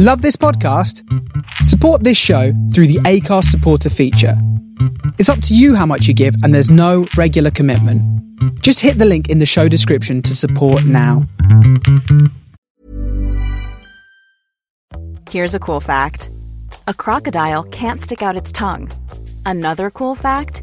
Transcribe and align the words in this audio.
Love 0.00 0.22
this 0.22 0.36
podcast? 0.36 1.02
Support 1.64 2.04
this 2.04 2.16
show 2.16 2.52
through 2.72 2.86
the 2.86 3.00
Acast 3.00 3.46
supporter 3.46 3.90
feature. 3.90 4.40
It's 5.18 5.28
up 5.28 5.42
to 5.42 5.56
you 5.56 5.74
how 5.74 5.86
much 5.86 6.06
you 6.06 6.14
give, 6.14 6.36
and 6.44 6.54
there's 6.54 6.70
no 6.70 7.08
regular 7.16 7.50
commitment. 7.50 8.00
Just 8.62 8.78
hit 8.78 8.98
the 8.98 9.04
link 9.04 9.28
in 9.28 9.40
the 9.40 9.44
show 9.44 9.66
description 9.66 10.22
to 10.22 10.36
support 10.36 10.84
now. 10.84 11.26
Here's 15.30 15.56
a 15.56 15.58
cool 15.58 15.80
fact 15.80 16.30
a 16.86 16.94
crocodile 16.94 17.64
can't 17.64 18.00
stick 18.00 18.22
out 18.22 18.36
its 18.36 18.52
tongue. 18.52 18.88
Another 19.44 19.90
cool 19.90 20.14
fact 20.14 20.62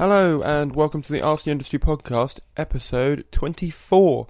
Hello 0.00 0.40
and 0.40 0.74
welcome 0.74 1.02
to 1.02 1.12
the 1.12 1.20
Arsenal 1.20 1.52
Industry 1.52 1.78
Podcast, 1.78 2.40
episode 2.56 3.26
24. 3.32 4.26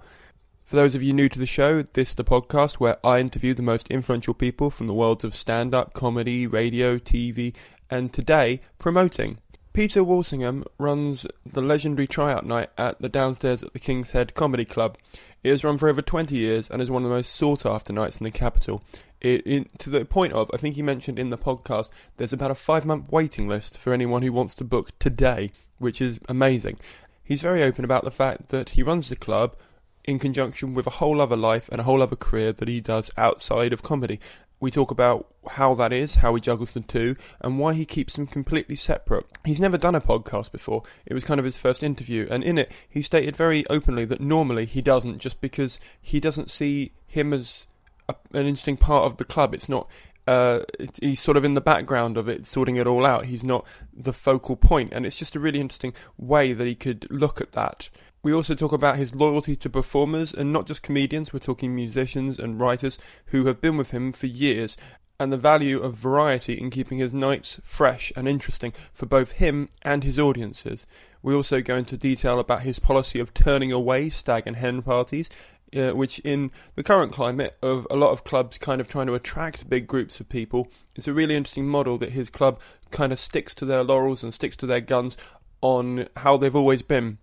For 0.65 0.75
those 0.75 0.95
of 0.95 1.01
you 1.01 1.13
new 1.13 1.29
to 1.29 1.39
the 1.39 1.45
show, 1.45 1.81
this 1.81 2.09
is 2.09 2.15
the 2.15 2.25
podcast 2.25 2.73
where 2.73 2.97
I 3.07 3.19
interview 3.19 3.53
the 3.53 3.61
most 3.61 3.87
influential 3.87 4.33
people 4.33 4.69
from 4.69 4.87
the 4.87 4.93
worlds 4.93 5.23
of 5.23 5.33
stand-up, 5.33 5.93
comedy, 5.93 6.45
radio, 6.45 6.97
TV, 6.97 7.55
and 7.89 8.11
today, 8.11 8.59
promoting. 8.79 9.37
Peter 9.73 10.03
Walsingham 10.03 10.65
runs 10.77 11.25
the 11.45 11.61
legendary 11.61 12.05
tryout 12.05 12.45
night 12.45 12.69
at 12.77 13.01
the 13.01 13.07
downstairs 13.07 13.63
at 13.63 13.71
the 13.71 13.79
King's 13.79 14.11
Head 14.11 14.33
Comedy 14.33 14.65
Club. 14.65 14.97
It 15.43 15.49
has 15.49 15.63
run 15.63 15.77
for 15.77 15.87
over 15.87 16.01
20 16.01 16.35
years 16.35 16.69
and 16.69 16.81
is 16.81 16.91
one 16.91 17.03
of 17.03 17.09
the 17.09 17.15
most 17.15 17.31
sought 17.33 17.65
after 17.65 17.93
nights 17.93 18.17
in 18.17 18.25
the 18.25 18.31
capital. 18.31 18.83
It, 19.21 19.47
it, 19.47 19.79
to 19.79 19.89
the 19.89 20.03
point 20.03 20.33
of, 20.33 20.51
I 20.53 20.57
think 20.57 20.75
he 20.75 20.81
mentioned 20.81 21.17
in 21.17 21.29
the 21.29 21.37
podcast, 21.37 21.89
there's 22.17 22.33
about 22.33 22.51
a 22.51 22.55
five 22.55 22.85
month 22.85 23.09
waiting 23.11 23.47
list 23.47 23.77
for 23.77 23.93
anyone 23.93 24.23
who 24.23 24.33
wants 24.33 24.55
to 24.55 24.65
book 24.65 24.91
today, 24.99 25.53
which 25.77 26.01
is 26.01 26.19
amazing. 26.27 26.77
He's 27.23 27.41
very 27.41 27.63
open 27.63 27.85
about 27.85 28.03
the 28.03 28.11
fact 28.11 28.49
that 28.49 28.71
he 28.71 28.83
runs 28.83 29.07
the 29.07 29.15
club 29.15 29.55
in 30.03 30.19
conjunction 30.19 30.73
with 30.73 30.85
a 30.85 30.91
whole 30.91 31.21
other 31.21 31.37
life 31.37 31.69
and 31.71 31.79
a 31.79 31.85
whole 31.85 32.01
other 32.01 32.17
career 32.17 32.51
that 32.51 32.67
he 32.67 32.81
does 32.81 33.09
outside 33.15 33.71
of 33.71 33.83
comedy. 33.83 34.19
We 34.61 34.71
talk 34.71 34.91
about 34.91 35.27
how 35.49 35.73
that 35.73 35.91
is, 35.91 36.15
how 36.15 36.35
he 36.35 36.39
juggles 36.39 36.73
the 36.73 36.81
two, 36.81 37.15
and 37.41 37.59
why 37.59 37.73
he 37.73 37.83
keeps 37.83 38.15
them 38.15 38.27
completely 38.27 38.75
separate. 38.75 39.25
He's 39.43 39.59
never 39.59 39.77
done 39.77 39.95
a 39.95 40.01
podcast 40.01 40.51
before. 40.51 40.83
It 41.05 41.13
was 41.15 41.23
kind 41.23 41.39
of 41.39 41.45
his 41.45 41.57
first 41.57 41.81
interview, 41.81 42.27
and 42.29 42.43
in 42.43 42.59
it, 42.59 42.71
he 42.87 43.01
stated 43.01 43.35
very 43.35 43.65
openly 43.67 44.05
that 44.05 44.21
normally 44.21 44.65
he 44.65 44.81
doesn't, 44.81 45.17
just 45.17 45.41
because 45.41 45.79
he 45.99 46.19
doesn't 46.19 46.51
see 46.51 46.91
him 47.07 47.33
as 47.33 47.67
a, 48.07 48.15
an 48.33 48.45
interesting 48.45 48.77
part 48.77 49.05
of 49.05 49.17
the 49.17 49.25
club. 49.25 49.53
It's 49.53 49.67
not. 49.67 49.89
Uh, 50.27 50.59
it, 50.79 50.99
he's 51.01 51.19
sort 51.19 51.35
of 51.35 51.43
in 51.43 51.55
the 51.55 51.61
background 51.61 52.15
of 52.15 52.29
it, 52.29 52.45
sorting 52.45 52.75
it 52.75 52.85
all 52.85 53.05
out. 53.05 53.25
He's 53.25 53.43
not 53.43 53.65
the 53.91 54.13
focal 54.13 54.55
point, 54.55 54.93
and 54.93 55.07
it's 55.07 55.17
just 55.17 55.35
a 55.35 55.39
really 55.39 55.59
interesting 55.59 55.93
way 56.19 56.53
that 56.53 56.67
he 56.67 56.75
could 56.75 57.07
look 57.09 57.41
at 57.41 57.53
that. 57.53 57.89
We 58.23 58.33
also 58.33 58.53
talk 58.53 58.71
about 58.71 58.97
his 58.97 59.15
loyalty 59.15 59.55
to 59.55 59.69
performers 59.69 60.31
and 60.31 60.53
not 60.53 60.67
just 60.67 60.83
comedians, 60.83 61.33
we're 61.33 61.39
talking 61.39 61.73
musicians 61.73 62.37
and 62.37 62.61
writers 62.61 62.99
who 63.27 63.45
have 63.45 63.59
been 63.59 63.77
with 63.77 63.89
him 63.89 64.13
for 64.13 64.27
years, 64.27 64.77
and 65.19 65.33
the 65.33 65.37
value 65.37 65.79
of 65.79 65.95
variety 65.95 66.53
in 66.53 66.69
keeping 66.69 66.99
his 66.99 67.13
nights 67.13 67.59
fresh 67.63 68.11
and 68.15 68.27
interesting 68.27 68.73
for 68.93 69.07
both 69.07 69.33
him 69.33 69.69
and 69.81 70.03
his 70.03 70.19
audiences. 70.19 70.85
We 71.23 71.33
also 71.33 71.61
go 71.61 71.77
into 71.77 71.97
detail 71.97 72.39
about 72.39 72.61
his 72.61 72.77
policy 72.77 73.19
of 73.19 73.33
turning 73.33 73.71
away 73.71 74.09
stag 74.09 74.45
and 74.45 74.55
hen 74.55 74.83
parties, 74.83 75.27
uh, 75.75 75.91
which 75.91 76.19
in 76.19 76.51
the 76.75 76.83
current 76.83 77.13
climate 77.13 77.57
of 77.63 77.87
a 77.89 77.95
lot 77.95 78.11
of 78.11 78.23
clubs 78.23 78.59
kind 78.59 78.81
of 78.81 78.87
trying 78.87 79.07
to 79.07 79.15
attract 79.15 79.67
big 79.67 79.87
groups 79.87 80.19
of 80.19 80.29
people, 80.29 80.67
it's 80.95 81.07
a 81.07 81.13
really 81.13 81.35
interesting 81.35 81.67
model 81.67 81.97
that 81.97 82.11
his 82.11 82.29
club 82.29 82.59
kind 82.91 83.11
of 83.11 83.17
sticks 83.17 83.55
to 83.55 83.65
their 83.65 83.83
laurels 83.83 84.23
and 84.23 84.31
sticks 84.31 84.55
to 84.57 84.67
their 84.67 84.81
guns 84.81 85.17
on 85.61 86.07
how 86.17 86.37
they've 86.37 86.55
always 86.55 86.83
been 86.83 87.17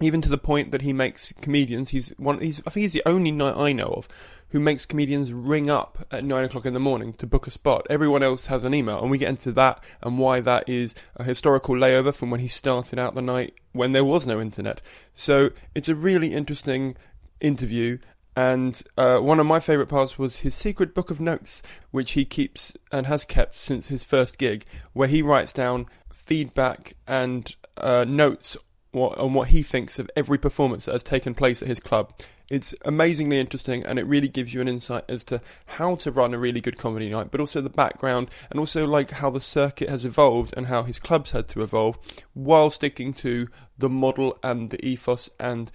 even 0.00 0.20
to 0.22 0.28
the 0.28 0.38
point 0.38 0.70
that 0.70 0.82
he 0.82 0.92
makes 0.92 1.32
comedians. 1.40 1.90
He's 1.90 2.10
one. 2.18 2.40
He's 2.40 2.60
I 2.66 2.70
think 2.70 2.82
he's 2.82 2.92
the 2.92 3.02
only 3.06 3.30
night 3.30 3.56
I 3.56 3.72
know 3.72 3.88
of 3.88 4.08
who 4.48 4.58
makes 4.58 4.86
comedians 4.86 5.32
ring 5.32 5.70
up 5.70 6.06
at 6.10 6.24
nine 6.24 6.44
o'clock 6.44 6.66
in 6.66 6.74
the 6.74 6.80
morning 6.80 7.12
to 7.14 7.26
book 7.26 7.46
a 7.46 7.50
spot. 7.50 7.86
Everyone 7.88 8.22
else 8.22 8.46
has 8.46 8.64
an 8.64 8.74
email, 8.74 9.00
and 9.00 9.10
we 9.10 9.18
get 9.18 9.28
into 9.28 9.52
that 9.52 9.82
and 10.02 10.18
why 10.18 10.40
that 10.40 10.68
is 10.68 10.94
a 11.16 11.24
historical 11.24 11.74
layover 11.74 12.12
from 12.12 12.30
when 12.30 12.40
he 12.40 12.48
started 12.48 12.98
out 12.98 13.14
the 13.14 13.22
night 13.22 13.54
when 13.72 13.92
there 13.92 14.04
was 14.04 14.26
no 14.26 14.40
internet. 14.40 14.80
So 15.14 15.50
it's 15.74 15.88
a 15.88 15.94
really 15.94 16.34
interesting 16.34 16.96
interview. 17.40 17.98
And 18.36 18.80
uh, 18.96 19.18
one 19.18 19.40
of 19.40 19.46
my 19.46 19.60
favourite 19.60 19.88
parts 19.88 20.18
was 20.18 20.38
his 20.38 20.54
secret 20.54 20.94
book 20.94 21.10
of 21.10 21.20
notes, 21.20 21.62
which 21.90 22.12
he 22.12 22.24
keeps 22.24 22.72
and 22.90 23.06
has 23.06 23.24
kept 23.24 23.56
since 23.56 23.88
his 23.88 24.04
first 24.04 24.38
gig, 24.38 24.64
where 24.92 25.08
he 25.08 25.20
writes 25.20 25.52
down 25.52 25.86
feedback 26.10 26.94
and 27.06 27.54
uh, 27.76 28.04
notes 28.04 28.56
what, 28.92 29.18
on 29.18 29.34
what 29.34 29.48
he 29.48 29.62
thinks 29.62 29.98
of 29.98 30.10
every 30.16 30.38
performance 30.38 30.84
that 30.84 30.92
has 30.92 31.02
taken 31.02 31.34
place 31.34 31.62
at 31.62 31.68
his 31.68 31.80
club. 31.80 32.12
It's 32.48 32.74
amazingly 32.84 33.38
interesting 33.38 33.84
and 33.84 33.96
it 33.96 34.06
really 34.06 34.26
gives 34.26 34.52
you 34.52 34.60
an 34.60 34.66
insight 34.66 35.04
as 35.08 35.22
to 35.24 35.40
how 35.66 35.94
to 35.96 36.10
run 36.10 36.34
a 36.34 36.38
really 36.38 36.60
good 36.60 36.76
comedy 36.76 37.08
night, 37.08 37.30
but 37.30 37.38
also 37.38 37.60
the 37.60 37.70
background 37.70 38.28
and 38.50 38.58
also 38.58 38.86
like 38.86 39.12
how 39.12 39.30
the 39.30 39.40
circuit 39.40 39.88
has 39.88 40.04
evolved 40.04 40.52
and 40.56 40.66
how 40.66 40.82
his 40.82 40.98
clubs 40.98 41.30
had 41.30 41.46
to 41.48 41.62
evolve 41.62 41.96
while 42.34 42.68
sticking 42.68 43.12
to 43.14 43.46
the 43.78 43.88
model 43.88 44.36
and 44.42 44.70
the 44.70 44.84
ethos 44.84 45.30
and 45.38 45.70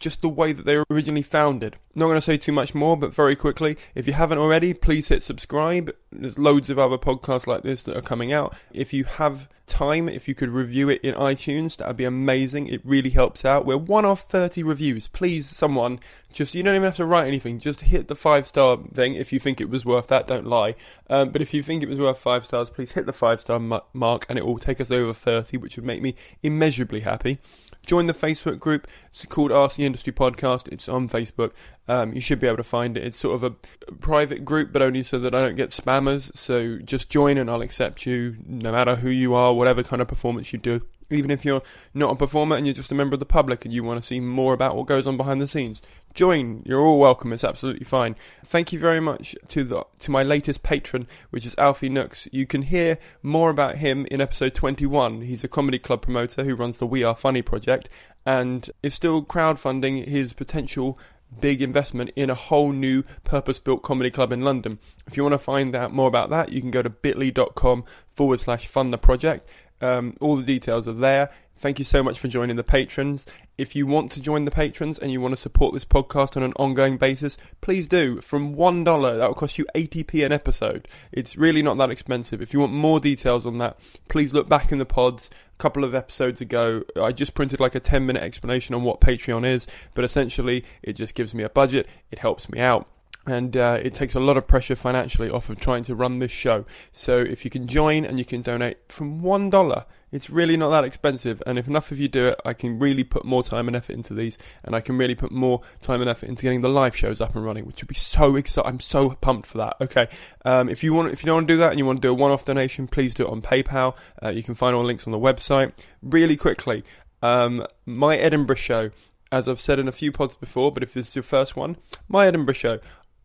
just 0.00 0.22
the 0.22 0.28
way 0.28 0.52
that 0.52 0.64
they 0.64 0.76
were 0.76 0.86
originally 0.90 1.22
founded. 1.22 1.76
Not 1.94 2.06
going 2.06 2.16
to 2.16 2.22
say 2.22 2.38
too 2.38 2.52
much 2.52 2.74
more, 2.74 2.96
but 2.96 3.14
very 3.14 3.36
quickly, 3.36 3.76
if 3.94 4.06
you 4.06 4.14
haven't 4.14 4.38
already, 4.38 4.72
please 4.72 5.08
hit 5.08 5.22
subscribe. 5.22 5.94
There's 6.10 6.38
loads 6.38 6.70
of 6.70 6.78
other 6.78 6.98
podcasts 6.98 7.46
like 7.46 7.62
this 7.62 7.82
that 7.84 7.96
are 7.96 8.02
coming 8.02 8.32
out. 8.32 8.56
If 8.72 8.92
you 8.92 9.04
have 9.04 9.48
time, 9.66 10.08
if 10.08 10.26
you 10.26 10.34
could 10.34 10.48
review 10.48 10.88
it 10.88 11.02
in 11.02 11.14
iTunes, 11.14 11.76
that 11.76 11.86
would 11.86 11.96
be 11.96 12.04
amazing. 12.04 12.66
It 12.66 12.80
really 12.84 13.10
helps 13.10 13.44
out. 13.44 13.66
We're 13.66 13.76
one 13.76 14.04
off 14.04 14.22
30 14.22 14.62
reviews. 14.62 15.08
Please, 15.08 15.46
someone, 15.46 16.00
just, 16.32 16.54
you 16.54 16.62
don't 16.62 16.74
even 16.74 16.86
have 16.86 16.96
to 16.96 17.04
write 17.04 17.28
anything. 17.28 17.58
Just 17.58 17.82
hit 17.82 18.08
the 18.08 18.16
five 18.16 18.46
star 18.46 18.78
thing 18.94 19.14
if 19.14 19.32
you 19.32 19.38
think 19.38 19.60
it 19.60 19.68
was 19.68 19.84
worth 19.84 20.08
that. 20.08 20.26
Don't 20.26 20.46
lie. 20.46 20.74
Um, 21.08 21.30
but 21.30 21.42
if 21.42 21.52
you 21.52 21.62
think 21.62 21.82
it 21.82 21.88
was 21.88 22.00
worth 22.00 22.18
five 22.18 22.44
stars, 22.44 22.70
please 22.70 22.92
hit 22.92 23.06
the 23.06 23.12
five 23.12 23.40
star 23.40 23.58
mark 23.92 24.26
and 24.28 24.38
it 24.38 24.46
will 24.46 24.58
take 24.58 24.80
us 24.80 24.90
over 24.90 25.12
30, 25.12 25.58
which 25.58 25.76
would 25.76 25.84
make 25.84 26.02
me 26.02 26.14
immeasurably 26.42 27.00
happy. 27.00 27.38
Join 27.86 28.06
the 28.06 28.14
Facebook 28.14 28.58
group. 28.58 28.86
It's 29.10 29.24
called 29.24 29.50
RC 29.50 29.80
Industry 29.80 30.12
Podcast. 30.12 30.68
It's 30.72 30.88
on 30.88 31.08
Facebook. 31.08 31.52
Um, 31.88 32.12
you 32.12 32.20
should 32.20 32.38
be 32.38 32.46
able 32.46 32.58
to 32.58 32.62
find 32.62 32.96
it. 32.96 33.04
It's 33.04 33.18
sort 33.18 33.34
of 33.34 33.42
a 33.42 33.50
private 33.96 34.44
group, 34.44 34.72
but 34.72 34.82
only 34.82 35.02
so 35.02 35.18
that 35.18 35.34
I 35.34 35.42
don't 35.42 35.56
get 35.56 35.70
spammers. 35.70 36.34
So 36.36 36.78
just 36.78 37.10
join 37.10 37.38
and 37.38 37.50
I'll 37.50 37.62
accept 37.62 38.06
you 38.06 38.36
no 38.46 38.70
matter 38.70 38.96
who 38.96 39.10
you 39.10 39.34
are, 39.34 39.52
whatever 39.54 39.82
kind 39.82 40.00
of 40.00 40.08
performance 40.08 40.52
you 40.52 40.58
do. 40.58 40.82
Even 41.10 41.32
if 41.32 41.44
you're 41.44 41.62
not 41.92 42.12
a 42.12 42.16
performer 42.16 42.54
and 42.54 42.64
you're 42.66 42.74
just 42.74 42.92
a 42.92 42.94
member 42.94 43.14
of 43.14 43.20
the 43.20 43.26
public 43.26 43.64
and 43.64 43.74
you 43.74 43.82
want 43.82 44.00
to 44.00 44.06
see 44.06 44.20
more 44.20 44.54
about 44.54 44.76
what 44.76 44.86
goes 44.86 45.08
on 45.08 45.16
behind 45.16 45.40
the 45.40 45.48
scenes, 45.48 45.82
join. 46.14 46.62
You're 46.64 46.80
all 46.80 46.98
welcome. 46.98 47.32
It's 47.32 47.44
absolutely 47.44 47.84
fine. 47.84 48.16
Thank 48.44 48.72
you 48.72 48.78
very 48.78 49.00
much 49.00 49.34
to 49.48 49.64
the 49.64 49.84
to 50.00 50.10
my 50.10 50.22
latest 50.22 50.62
patron, 50.62 51.06
which 51.30 51.46
is 51.46 51.54
Alfie 51.58 51.88
Nooks. 51.88 52.28
You 52.32 52.46
can 52.46 52.62
hear 52.62 52.98
more 53.22 53.50
about 53.50 53.78
him 53.78 54.06
in 54.10 54.20
episode 54.20 54.54
21. 54.54 55.22
He's 55.22 55.44
a 55.44 55.48
comedy 55.48 55.78
club 55.78 56.02
promoter 56.02 56.44
who 56.44 56.54
runs 56.54 56.78
the 56.78 56.86
We 56.86 57.04
Are 57.04 57.14
Funny 57.14 57.42
project 57.42 57.88
and 58.26 58.68
is 58.82 58.94
still 58.94 59.22
crowdfunding 59.22 60.06
his 60.06 60.32
potential 60.32 60.98
big 61.40 61.62
investment 61.62 62.10
in 62.16 62.28
a 62.28 62.34
whole 62.34 62.72
new 62.72 63.04
purpose-built 63.24 63.82
comedy 63.82 64.10
club 64.10 64.32
in 64.32 64.42
London. 64.42 64.78
If 65.06 65.16
you 65.16 65.22
want 65.22 65.34
to 65.34 65.38
find 65.38 65.74
out 65.76 65.92
more 65.92 66.08
about 66.08 66.30
that, 66.30 66.50
you 66.50 66.60
can 66.60 66.70
go 66.70 66.82
to 66.82 66.90
bit.ly.com 66.90 67.84
forward 68.14 68.40
slash 68.40 68.66
fund 68.66 68.92
the 68.92 68.98
project. 68.98 69.48
Um, 69.80 70.16
all 70.20 70.36
the 70.36 70.42
details 70.42 70.86
are 70.88 70.92
there. 70.92 71.30
Thank 71.60 71.78
you 71.78 71.84
so 71.84 72.02
much 72.02 72.18
for 72.18 72.26
joining 72.26 72.56
the 72.56 72.64
patrons. 72.64 73.26
If 73.58 73.76
you 73.76 73.86
want 73.86 74.10
to 74.12 74.22
join 74.22 74.46
the 74.46 74.50
patrons 74.50 74.98
and 74.98 75.12
you 75.12 75.20
want 75.20 75.32
to 75.32 75.36
support 75.36 75.74
this 75.74 75.84
podcast 75.84 76.34
on 76.38 76.42
an 76.42 76.54
ongoing 76.56 76.96
basis, 76.96 77.36
please 77.60 77.86
do. 77.86 78.22
From 78.22 78.54
$1, 78.56 78.84
that 79.18 79.28
will 79.28 79.34
cost 79.34 79.58
you 79.58 79.66
80p 79.74 80.24
an 80.24 80.32
episode. 80.32 80.88
It's 81.12 81.36
really 81.36 81.60
not 81.60 81.76
that 81.76 81.90
expensive. 81.90 82.40
If 82.40 82.54
you 82.54 82.60
want 82.60 82.72
more 82.72 82.98
details 82.98 83.44
on 83.44 83.58
that, 83.58 83.78
please 84.08 84.32
look 84.32 84.48
back 84.48 84.72
in 84.72 84.78
the 84.78 84.86
pods. 84.86 85.28
A 85.52 85.58
couple 85.58 85.84
of 85.84 85.94
episodes 85.94 86.40
ago, 86.40 86.82
I 86.96 87.12
just 87.12 87.34
printed 87.34 87.60
like 87.60 87.74
a 87.74 87.80
10 87.80 88.06
minute 88.06 88.22
explanation 88.22 88.74
on 88.74 88.82
what 88.82 89.02
Patreon 89.02 89.46
is, 89.46 89.66
but 89.92 90.02
essentially 90.02 90.64
it 90.82 90.94
just 90.94 91.14
gives 91.14 91.34
me 91.34 91.42
a 91.42 91.50
budget, 91.50 91.86
it 92.10 92.20
helps 92.20 92.50
me 92.50 92.60
out 92.60 92.88
and 93.26 93.54
uh, 93.54 93.78
it 93.82 93.92
takes 93.92 94.14
a 94.14 94.20
lot 94.20 94.38
of 94.38 94.46
pressure 94.46 94.74
financially 94.74 95.28
off 95.28 95.50
of 95.50 95.60
trying 95.60 95.84
to 95.84 95.94
run 95.94 96.20
this 96.20 96.30
show. 96.30 96.64
So 96.90 97.18
if 97.18 97.44
you 97.44 97.50
can 97.50 97.66
join 97.66 98.06
and 98.06 98.18
you 98.18 98.24
can 98.24 98.40
donate 98.40 98.78
from 98.88 99.20
one 99.20 99.50
dollar, 99.50 99.84
it's 100.12 100.30
really 100.30 100.56
not 100.56 100.70
that 100.70 100.84
expensive. 100.84 101.42
And 101.46 101.58
if 101.58 101.68
enough 101.68 101.90
of 101.90 101.98
you 101.98 102.08
do 102.08 102.26
it, 102.28 102.40
I 102.44 102.52
can 102.52 102.78
really 102.78 103.04
put 103.04 103.24
more 103.24 103.42
time 103.42 103.68
and 103.68 103.76
effort 103.76 103.94
into 103.94 104.14
these, 104.14 104.38
and 104.64 104.74
I 104.74 104.80
can 104.80 104.98
really 104.98 105.14
put 105.14 105.30
more 105.30 105.62
time 105.82 106.00
and 106.00 106.10
effort 106.10 106.28
into 106.28 106.42
getting 106.42 106.60
the 106.60 106.68
live 106.68 106.96
shows 106.96 107.20
up 107.20 107.34
and 107.34 107.44
running, 107.44 107.66
which 107.66 107.82
would 107.82 107.88
be 107.88 107.94
so 107.94 108.36
exciting. 108.36 108.70
I'm 108.70 108.80
so 108.80 109.10
pumped 109.10 109.46
for 109.46 109.58
that. 109.58 109.76
Okay, 109.80 110.08
um, 110.44 110.68
if 110.68 110.82
you 110.82 110.94
want, 110.94 111.12
if 111.12 111.22
you 111.22 111.26
don't 111.26 111.36
want 111.36 111.48
to 111.48 111.54
do 111.54 111.58
that 111.58 111.70
and 111.70 111.78
you 111.78 111.86
want 111.86 112.02
to 112.02 112.08
do 112.08 112.10
a 112.10 112.14
one-off 112.14 112.44
donation, 112.44 112.88
please 112.88 113.14
do 113.14 113.26
it 113.26 113.30
on 113.30 113.42
PayPal. 113.42 113.96
Uh, 114.22 114.30
you 114.30 114.42
can 114.42 114.54
find 114.54 114.74
all 114.74 114.84
links 114.84 115.06
on 115.06 115.12
the 115.12 115.18
website. 115.18 115.72
Really 116.02 116.36
quickly, 116.36 116.84
um, 117.22 117.66
my 117.86 118.16
Edinburgh 118.16 118.56
show 118.56 118.90
as 119.32 119.48
I've 119.48 119.60
said 119.60 119.78
in 119.78 119.88
a 119.88 119.92
few 119.92 120.10
pods 120.10 120.34
before, 120.34 120.72
but 120.72 120.82
if 120.82 120.92
this 120.92 121.10
is 121.10 121.16
your 121.16 121.22
first 121.22 121.54
one, 121.54 121.76
my 122.08 122.26
Edinburgh 122.26 122.54
show. 122.54 122.80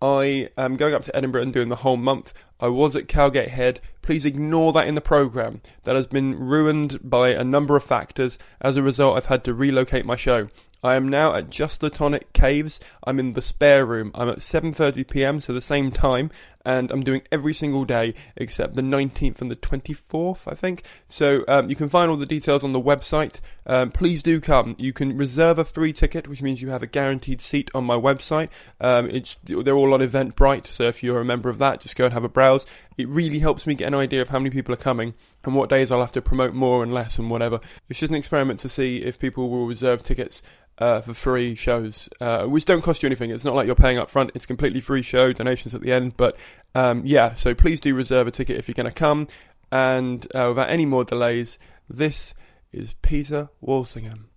I 0.06 0.50
am 0.56 0.78
going 0.78 0.94
up 0.94 1.02
to 1.04 1.16
Edinburgh 1.16 1.42
and 1.42 1.52
doing 1.54 1.70
the 1.70 1.78
whole 1.78 1.98
month. 1.98 2.32
I 2.60 2.68
was 2.68 2.96
at 2.96 3.08
Cowgate 3.08 3.50
Head. 3.50 3.80
Please 4.04 4.24
ignore 4.24 4.72
that 4.74 4.88
in 4.88 4.94
the 4.94 5.02
programme. 5.02 5.62
That 5.84 5.96
has 5.96 6.06
been 6.06 6.38
ruined 6.38 7.00
by 7.10 7.30
a 7.30 7.44
number 7.44 7.76
of 7.76 7.84
factors. 7.84 8.38
As 8.62 8.78
a 8.78 8.84
result, 8.84 9.18
I've 9.18 9.26
had 9.26 9.44
to 9.46 9.54
relocate 9.56 10.06
my 10.06 10.16
show. 10.16 10.50
I 10.84 10.94
am 10.96 11.10
now 11.10 11.34
at 11.34 11.50
Just 11.50 11.82
the 11.82 11.90
Tonic 11.90 12.34
Caves. 12.34 12.80
I'm 13.04 13.20
in 13.20 13.34
the 13.34 13.42
spare 13.42 13.84
room. 13.84 14.12
I'm 14.14 14.30
at 14.30 14.38
7:30 14.38 15.10
p.m. 15.10 15.40
so 15.40 15.54
the 15.54 15.60
same 15.60 15.92
time 15.92 16.30
and 16.66 16.92
I'm 16.92 17.04
doing 17.04 17.22
every 17.32 17.54
single 17.54 17.86
day 17.86 18.14
except 18.36 18.76
the 18.76 18.82
19th 18.82 19.42
and 19.42 19.52
the 19.52 19.56
24th, 19.56 20.52
I 20.52 20.56
think. 20.56 20.84
So 21.08 21.44
um, 21.48 21.70
you 21.70 21.76
can 21.76 21.90
find 21.90 22.10
all 22.10 22.18
the 22.18 22.26
details 22.26 22.64
on 22.64 22.74
the 22.74 22.82
website. 22.82 23.40
Um, 23.66 23.92
please 23.92 24.22
do 24.24 24.42
come. 24.42 24.76
You 24.78 24.94
can 24.94 25.18
reserve 25.18 25.60
a 25.60 25.64
free 25.64 25.94
ticket, 25.94 26.28
which 26.28 26.42
means 26.42 26.62
you 26.62 26.70
have 26.70 26.84
a 26.84 26.88
guaranteed 26.88 27.42
seat 27.42 27.70
on 27.74 27.84
my 27.84 27.96
website. 27.96 28.50
Um, 28.80 29.10
it's 29.10 29.38
they're 29.44 29.76
all 29.76 29.94
on 29.94 30.02
Eventbrite, 30.02 30.68
so 30.68 30.84
if 30.84 31.04
you're 31.04 31.22
a 31.22 31.26
member 31.26 31.50
of 31.50 31.60
that, 31.60 31.82
just 31.82 31.96
go 31.96 32.06
and 32.06 32.14
have 32.14 32.24
a 32.24 32.30
browse. 32.30 32.66
It 32.98 33.08
really 33.08 33.40
helps 33.40 33.68
me 33.68 33.76
get 33.76 33.88
an 33.88 33.96
idea 33.96 34.22
of 34.22 34.30
how 34.30 34.40
many 34.40 34.50
people 34.50 34.74
are 34.74 34.78
coming 34.78 35.14
and 35.44 35.56
what 35.56 35.70
days 35.70 35.92
I'll 35.92 36.02
have 36.02 36.12
to 36.14 36.22
promote 36.22 36.54
more 36.54 36.84
and 36.84 36.94
less 36.94 37.18
and 37.20 37.30
whatever. 37.30 37.60
It's 37.90 38.00
just 38.00 38.10
an 38.10 38.16
experiment 38.16 38.60
to 38.62 38.70
see 38.70 39.04
if 39.04 39.20
people 39.20 39.50
will 39.50 39.68
reserve 39.68 40.04
tickets 40.04 40.42
uh, 40.78 41.02
for 41.02 41.14
free 41.14 41.56
shows, 41.56 42.10
uh, 42.20 42.46
which 42.46 42.66
don't 42.66 42.82
cost 42.82 43.02
you 43.02 43.08
anything. 43.08 43.30
It's 43.30 43.46
not 43.46 43.56
like 43.56 43.66
you're 43.66 43.76
paying 43.76 43.98
up 43.98 44.10
front. 44.10 44.32
It's 44.36 44.46
completely 44.46 44.82
free 44.82 45.02
show, 45.02 45.32
donations 45.32 45.74
at 45.74 45.82
the 45.82 45.92
end. 45.92 46.18
But 46.18 46.38
um, 46.74 47.02
yeah, 47.06 47.34
so 47.34 47.54
please 47.54 47.80
do 47.80 47.96
reserve 47.96 48.28
a 48.28 48.32
ticket 48.32 48.58
if 48.58 48.68
you're 48.68 48.74
going 48.74 48.86
to 48.86 48.92
come. 48.92 49.28
And 49.72 50.26
uh, 50.36 50.50
without 50.50 50.70
any 50.70 50.86
more 50.86 51.04
delays, 51.04 51.58
this 51.90 52.34
is 52.72 52.96
Peter 53.02 53.50
Walsingham. 53.62 54.30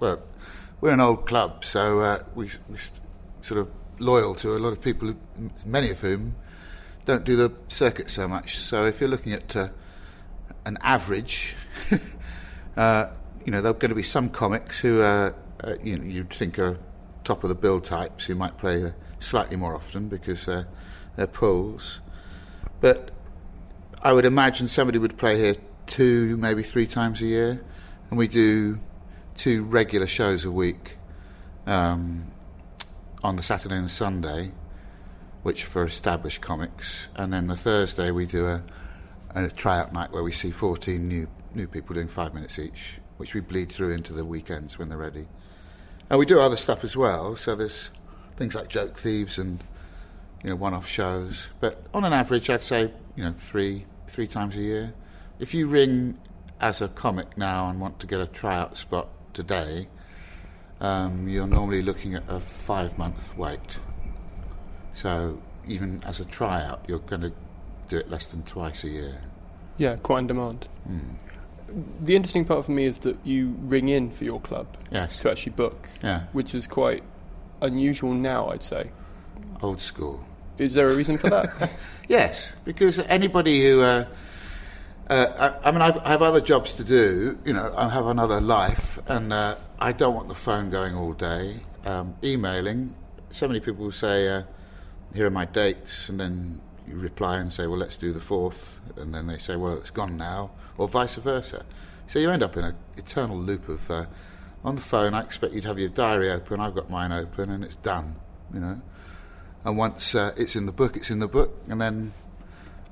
Well, 0.00 0.22
we're 0.80 0.90
an 0.90 1.00
old 1.00 1.26
club, 1.26 1.64
so 1.64 2.00
uh, 2.00 2.24
we, 2.34 2.50
we're 2.68 2.78
sort 3.40 3.60
of 3.60 3.70
loyal 3.98 4.34
to 4.36 4.56
a 4.56 4.58
lot 4.58 4.72
of 4.72 4.80
people, 4.80 5.14
many 5.64 5.90
of 5.90 6.00
whom 6.00 6.34
don't 7.04 7.24
do 7.24 7.36
the 7.36 7.52
circuit 7.68 8.10
so 8.10 8.26
much. 8.26 8.58
So 8.58 8.84
if 8.86 9.00
you're 9.00 9.10
looking 9.10 9.32
at 9.32 9.54
uh, 9.54 9.68
an 10.64 10.78
average, 10.82 11.56
uh, 12.76 13.06
you 13.44 13.52
know, 13.52 13.60
there 13.60 13.70
are 13.70 13.74
going 13.74 13.90
to 13.90 13.94
be 13.94 14.02
some 14.02 14.28
comics 14.28 14.80
who 14.80 15.00
are 15.00 15.34
uh, 15.62 15.74
you 15.82 15.96
know, 15.96 16.04
you'd 16.04 16.30
think 16.30 16.58
are 16.58 16.78
top 17.24 17.44
of 17.44 17.48
the 17.48 17.54
bill 17.54 17.80
types 17.80 18.24
who 18.26 18.34
might 18.34 18.58
play 18.58 18.84
uh, 18.84 18.90
slightly 19.20 19.56
more 19.56 19.74
often 19.74 20.08
because 20.08 20.48
they're 21.16 21.26
pulls. 21.26 22.00
But 22.80 23.10
I 24.02 24.12
would 24.12 24.24
imagine 24.24 24.68
somebody 24.68 24.98
would 24.98 25.16
play 25.16 25.38
here 25.38 25.56
two, 25.86 26.36
maybe 26.36 26.62
three 26.62 26.86
times 26.86 27.20
a 27.22 27.26
year, 27.26 27.64
and 28.10 28.18
we 28.18 28.28
do 28.28 28.78
two 29.34 29.64
regular 29.64 30.06
shows 30.06 30.44
a 30.44 30.50
week 30.50 30.96
um, 31.66 32.24
on 33.22 33.36
the 33.36 33.42
Saturday 33.42 33.76
and 33.76 33.90
Sunday, 33.90 34.52
which 35.42 35.64
for 35.64 35.84
established 35.84 36.40
comics, 36.40 37.08
and 37.16 37.32
then 37.32 37.46
the 37.46 37.56
Thursday 37.56 38.10
we 38.10 38.26
do 38.26 38.46
a, 38.46 38.62
a 39.34 39.48
tryout 39.48 39.92
night 39.92 40.12
where 40.12 40.22
we 40.22 40.32
see 40.32 40.50
14 40.50 41.06
new 41.06 41.28
new 41.54 41.66
people 41.66 41.94
doing 41.94 42.08
five 42.08 42.34
minutes 42.34 42.58
each, 42.58 42.98
which 43.18 43.34
we 43.34 43.40
bleed 43.40 43.70
through 43.70 43.90
into 43.90 44.12
the 44.12 44.24
weekends 44.24 44.78
when 44.78 44.88
they're 44.88 44.98
ready. 44.98 45.28
And 46.08 46.18
we 46.18 46.26
do 46.26 46.40
other 46.40 46.56
stuff 46.56 46.84
as 46.84 46.96
well. 46.96 47.36
So 47.36 47.54
there's 47.54 47.90
things 48.36 48.54
like 48.54 48.68
joke 48.68 48.98
thieves 48.98 49.38
and 49.38 49.62
you 50.42 50.50
know 50.50 50.56
one-off 50.56 50.86
shows. 50.86 51.48
But 51.60 51.84
on 51.94 52.04
an 52.04 52.12
average, 52.12 52.50
I'd 52.50 52.62
say 52.62 52.90
you 53.16 53.24
know 53.24 53.32
three 53.32 53.86
three 54.08 54.26
times 54.26 54.56
a 54.56 54.60
year. 54.60 54.94
If 55.38 55.54
you 55.54 55.66
ring 55.66 56.18
as 56.60 56.80
a 56.80 56.88
comic 56.88 57.36
now 57.36 57.68
and 57.68 57.80
want 57.80 57.98
to 58.00 58.06
get 58.06 58.20
a 58.20 58.26
tryout 58.26 58.76
spot 58.76 59.08
today, 59.32 59.88
um, 60.80 61.28
you're 61.28 61.46
normally 61.46 61.82
looking 61.82 62.14
at 62.14 62.22
a 62.28 62.38
five-month 62.38 63.36
wait. 63.36 63.78
So 64.94 65.40
even 65.66 66.00
as 66.04 66.20
a 66.20 66.24
tryout, 66.24 66.84
you're 66.86 67.00
going 67.00 67.22
to 67.22 67.32
do 67.88 67.96
it 67.96 68.10
less 68.10 68.28
than 68.28 68.42
twice 68.44 68.84
a 68.84 68.88
year. 68.88 69.20
Yeah, 69.78 69.96
quite 69.96 70.20
in 70.20 70.26
demand. 70.28 70.68
Mm 70.88 71.16
the 72.00 72.16
interesting 72.16 72.44
part 72.44 72.64
for 72.64 72.72
me 72.72 72.84
is 72.84 72.98
that 72.98 73.16
you 73.24 73.54
ring 73.62 73.88
in 73.88 74.10
for 74.10 74.24
your 74.24 74.40
club 74.40 74.66
yes. 74.90 75.18
to 75.20 75.30
actually 75.30 75.52
book, 75.52 75.88
yeah. 76.02 76.24
which 76.32 76.54
is 76.54 76.66
quite 76.66 77.02
unusual 77.60 78.12
now, 78.12 78.50
I'd 78.50 78.62
say. 78.62 78.90
Old 79.62 79.80
school. 79.80 80.24
Is 80.58 80.74
there 80.74 80.90
a 80.90 80.94
reason 80.94 81.18
for 81.18 81.30
that? 81.30 81.70
yes, 82.08 82.52
because 82.64 82.98
anybody 82.98 83.62
who, 83.62 83.80
uh, 83.80 84.06
uh, 85.08 85.58
I, 85.64 85.68
I, 85.68 85.70
mean, 85.72 85.82
I've, 85.82 85.98
I 85.98 86.10
have 86.10 86.22
other 86.22 86.40
jobs 86.40 86.74
to 86.74 86.84
do. 86.84 87.38
You 87.44 87.52
know, 87.52 87.72
I 87.76 87.88
have 87.88 88.06
another 88.06 88.40
life, 88.40 88.98
and 89.06 89.32
uh, 89.32 89.56
I 89.78 89.92
don't 89.92 90.14
want 90.14 90.28
the 90.28 90.34
phone 90.34 90.70
going 90.70 90.94
all 90.94 91.12
day. 91.12 91.60
Um, 91.84 92.14
emailing, 92.22 92.94
so 93.30 93.48
many 93.48 93.60
people 93.60 93.90
say, 93.90 94.28
uh, 94.28 94.42
"Here 95.14 95.26
are 95.26 95.30
my 95.30 95.46
dates," 95.46 96.08
and 96.08 96.20
then 96.20 96.60
you 96.86 96.96
reply 96.96 97.38
and 97.38 97.52
say, 97.52 97.66
well, 97.66 97.78
let's 97.78 97.96
do 97.96 98.12
the 98.12 98.20
fourth, 98.20 98.80
and 98.96 99.14
then 99.14 99.26
they 99.26 99.38
say, 99.38 99.56
well, 99.56 99.74
it's 99.74 99.90
gone 99.90 100.16
now, 100.16 100.50
or 100.78 100.88
vice 100.88 101.14
versa. 101.16 101.64
So 102.06 102.18
you 102.18 102.30
end 102.30 102.42
up 102.42 102.56
in 102.56 102.64
an 102.64 102.76
eternal 102.96 103.38
loop 103.38 103.68
of, 103.68 103.90
uh, 103.90 104.06
on 104.64 104.76
the 104.76 104.82
phone, 104.82 105.14
I 105.14 105.22
expect 105.22 105.54
you 105.54 105.60
to 105.60 105.68
have 105.68 105.78
your 105.78 105.88
diary 105.88 106.30
open, 106.30 106.60
I've 106.60 106.74
got 106.74 106.90
mine 106.90 107.12
open, 107.12 107.50
and 107.50 107.64
it's 107.64 107.76
done, 107.76 108.16
you 108.52 108.60
know. 108.60 108.80
And 109.64 109.78
once 109.78 110.14
uh, 110.14 110.34
it's 110.36 110.56
in 110.56 110.66
the 110.66 110.72
book, 110.72 110.96
it's 110.96 111.10
in 111.10 111.18
the 111.18 111.28
book, 111.28 111.56
and 111.68 111.80
then 111.80 112.12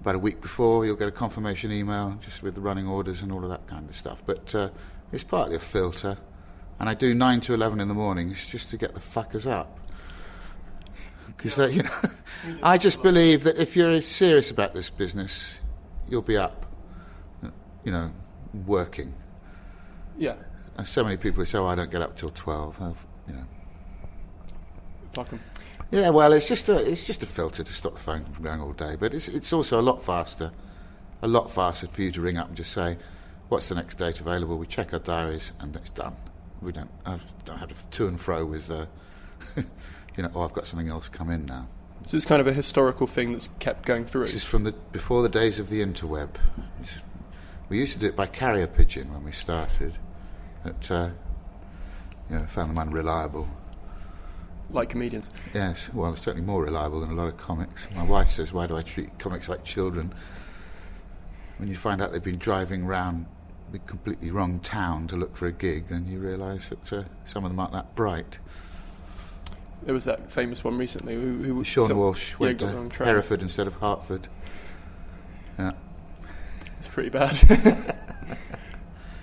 about 0.01 0.15
a 0.15 0.19
week 0.19 0.41
before, 0.41 0.87
you'll 0.87 0.97
get 0.97 1.09
a 1.09 1.13
confirmation 1.13 1.73
email 1.73 2.17
just 2.21 2.43
with 2.43 2.55
the 2.55 2.61
running 2.61 2.87
orders 2.87 3.23
and 3.23 3.33
all 3.33 3.43
of 3.43 3.51
that 3.51 3.67
kind 3.67 3.89
of 3.89 3.95
stuff. 3.95 4.23
But 4.25 4.55
uh, 4.55 4.71
it's 5.13 5.25
partly 5.25 5.57
a 5.57 5.59
filter, 5.59 6.17
and 6.79 6.89
I 6.89 6.95
do 6.95 7.13
9 7.15 7.41
to 7.41 7.55
11 7.55 7.81
in 7.81 7.89
the 7.89 7.95
mornings 7.95 8.47
just 8.47 8.71
to 8.71 8.77
get 8.77 8.95
the 8.95 9.01
fuckers 9.01 9.51
up 9.51 9.81
because 11.43 11.59
you 11.75 11.83
know, 11.83 11.91
I 12.63 12.77
just 12.77 13.03
believe 13.03 13.45
that 13.45 13.57
if 13.57 13.77
you're 13.77 14.01
serious 14.01 14.51
about 14.51 14.75
this 14.75 14.91
business, 14.91 15.61
you'll 16.09 16.23
be 16.23 16.37
up, 16.37 16.67
you 17.85 17.93
know, 17.93 18.13
working. 18.67 19.15
Yeah. 20.19 20.37
And 20.77 20.87
so 20.87 21.03
many 21.03 21.17
people 21.17 21.45
say, 21.47 21.59
"Oh, 21.59 21.67
I 21.67 21.75
don't 21.75 21.91
get 21.91 22.03
up 22.03 22.17
till 22.17 22.31
12. 22.31 22.83
I've, 22.83 23.07
you 23.27 23.35
know. 23.35 23.45
Fuck 25.13 25.29
them. 25.29 25.41
Yeah, 25.91 26.11
well, 26.11 26.33
it's 26.33 26.47
just 26.47 26.69
a 26.69 26.77
it's 26.79 27.05
just 27.05 27.23
a 27.23 27.27
filter 27.27 27.65
to 27.65 27.73
stop 27.73 27.95
the 27.95 28.01
phone 28.01 28.25
from 28.25 28.45
going 28.45 28.61
all 28.61 28.73
day, 28.73 28.97
but 28.97 29.13
it's 29.13 29.29
it's 29.29 29.53
also 29.53 29.81
a 29.81 29.83
lot 29.83 30.03
faster, 30.03 30.53
a 31.23 31.29
lot 31.29 31.51
faster 31.51 31.89
for 31.89 32.03
you 32.03 32.13
to 32.13 32.21
ring 32.21 32.39
up 32.39 32.49
and 32.49 32.57
just 32.57 32.73
say, 32.73 32.97
"What's 33.49 33.69
the 33.69 33.75
next 33.75 33.97
date 33.97 34.21
available?" 34.21 34.57
We 34.57 34.67
check 34.67 34.93
our 34.93 35.01
diaries 35.01 35.51
and 35.59 35.75
it's 35.75 35.91
done. 35.91 36.17
We 36.63 36.71
don't 36.73 36.91
I 37.05 37.19
don't 37.45 37.59
have 37.59 37.69
to 37.69 37.99
to 37.99 38.09
and 38.09 38.21
fro 38.21 38.45
with. 38.45 38.71
Uh, 38.71 38.87
you 39.57 40.23
know, 40.23 40.31
oh, 40.35 40.43
I've 40.43 40.53
got 40.53 40.67
something 40.67 40.89
else 40.89 41.09
come 41.09 41.31
in 41.31 41.47
now. 41.47 41.67
So 42.07 42.17
it's 42.17 42.27
kind 42.27 42.41
of 42.41 42.47
a 42.47 42.53
historical 42.53 43.07
thing 43.07 43.33
that's 43.33 43.49
kept 43.59 43.85
going 43.85 44.05
through. 44.05 44.27
This 44.27 44.35
is 44.35 44.45
from 44.45 44.65
the 44.65 44.73
before 44.93 45.23
the 45.23 45.29
days 45.29 45.59
of 45.59 45.71
the 45.71 45.81
interweb. 45.85 46.31
We 47.69 47.79
used 47.79 47.93
to 47.95 47.99
do 47.99 48.07
it 48.07 48.17
by 48.17 48.27
carrier 48.27 48.67
pigeon 48.67 49.13
when 49.13 49.25
we 49.25 49.33
started, 49.33 49.95
but 50.65 50.91
uh, 50.91 51.11
you 52.29 52.39
know, 52.39 52.47
found 52.47 52.71
them 52.71 52.79
unreliable. 52.79 53.49
Like 54.73 54.91
comedians. 54.91 55.31
Yes, 55.53 55.93
well, 55.93 56.15
certainly 56.17 56.47
more 56.47 56.63
reliable 56.63 57.01
than 57.01 57.11
a 57.11 57.15
lot 57.15 57.29
of 57.29 57.37
comics. 57.37 57.89
My 57.95 58.05
wife 58.05 58.31
says, 58.31 58.53
"Why 58.53 58.67
do 58.67 58.77
I 58.77 58.83
treat 58.83 59.19
comics 59.19 59.49
like 59.49 59.65
children?" 59.65 60.13
When 61.59 61.69
you 61.69 61.75
find 61.75 62.01
out 62.01 62.13
they've 62.13 62.23
been 62.23 62.39
driving 62.39 62.85
around 62.85 63.27
the 63.73 63.79
completely 63.81 64.31
wrong 64.31 64.61
town 64.61 65.07
to 65.09 65.17
look 65.17 65.37
for 65.37 65.47
a 65.47 65.53
gig, 65.53 65.89
then 65.89 66.07
you 66.07 66.19
realise 66.19 66.69
that 66.69 66.93
uh, 66.93 67.05
some 67.25 67.45
of 67.45 67.51
them 67.51 67.59
aren't 67.59 67.73
that 67.73 67.95
bright. 67.95 68.39
There 69.83 69.95
was 69.95 70.05
that 70.05 70.31
famous 70.31 70.63
one 70.63 70.77
recently. 70.77 71.15
Who, 71.15 71.43
who 71.43 71.65
Sean 71.65 71.89
so, 71.89 71.97
Walsh 71.97 72.39
went 72.39 72.61
yeah, 72.61 72.89
to 72.89 73.05
Hereford 73.05 73.43
instead 73.43 73.67
of 73.67 73.75
Hertford. 73.75 74.29
Yeah, 75.59 75.73
it's 76.79 76.89
pretty 76.89 77.11
bad. 77.11 77.39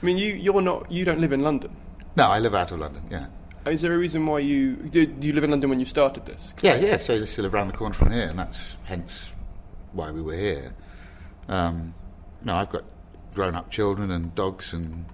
I 0.01 0.05
mean, 0.05 0.17
you 0.17 0.33
you're 0.33 0.61
not 0.61 0.91
you 0.91 1.05
don't 1.05 1.19
live 1.19 1.31
in 1.31 1.41
London. 1.41 1.75
No, 2.15 2.27
I 2.27 2.39
live 2.39 2.55
out 2.55 2.71
of 2.71 2.79
London. 2.79 3.03
Yeah. 3.09 3.27
Is 3.69 3.81
there 3.81 3.93
a 3.93 3.97
reason 3.97 4.25
why 4.25 4.39
you 4.39 4.75
did 4.75 5.23
you 5.23 5.33
live 5.33 5.43
in 5.43 5.51
London 5.51 5.69
when 5.69 5.79
you 5.79 5.85
started 5.85 6.25
this? 6.25 6.53
Yeah, 6.61 6.75
yeah. 6.75 6.97
So 6.97 7.15
I 7.15 7.25
still 7.25 7.43
live 7.43 7.53
around 7.53 7.67
the 7.67 7.77
corner 7.77 7.93
from 7.93 8.11
here, 8.11 8.27
and 8.27 8.37
that's 8.37 8.77
hence 8.85 9.31
why 9.93 10.11
we 10.11 10.21
were 10.21 10.35
here. 10.35 10.73
Um, 11.47 11.93
I've 12.45 12.69
got 12.69 12.83
grown-up 13.33 13.69
children 13.69 14.11
and 14.11 14.33
dogs, 14.35 14.73
and 14.73 15.05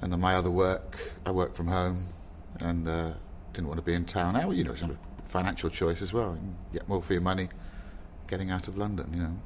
and 0.00 0.18
my 0.20 0.34
other 0.34 0.50
work, 0.50 1.12
I 1.24 1.30
work 1.30 1.54
from 1.54 1.68
home, 1.68 2.08
and 2.60 2.88
uh, 2.88 3.12
didn't 3.52 3.68
want 3.68 3.78
to 3.78 3.84
be 3.84 3.94
in 3.94 4.04
town. 4.04 4.34
Now, 4.34 4.50
you 4.50 4.64
know, 4.64 4.72
it's 4.72 4.82
a 4.82 4.96
financial 5.26 5.70
choice 5.70 6.02
as 6.02 6.12
well. 6.12 6.38
You 6.40 6.54
get 6.72 6.88
more 6.88 7.02
for 7.02 7.12
your 7.12 7.22
money 7.22 7.48
getting 8.28 8.50
out 8.50 8.68
of 8.68 8.76
London. 8.76 9.10
You 9.14 9.22
know. 9.22 9.38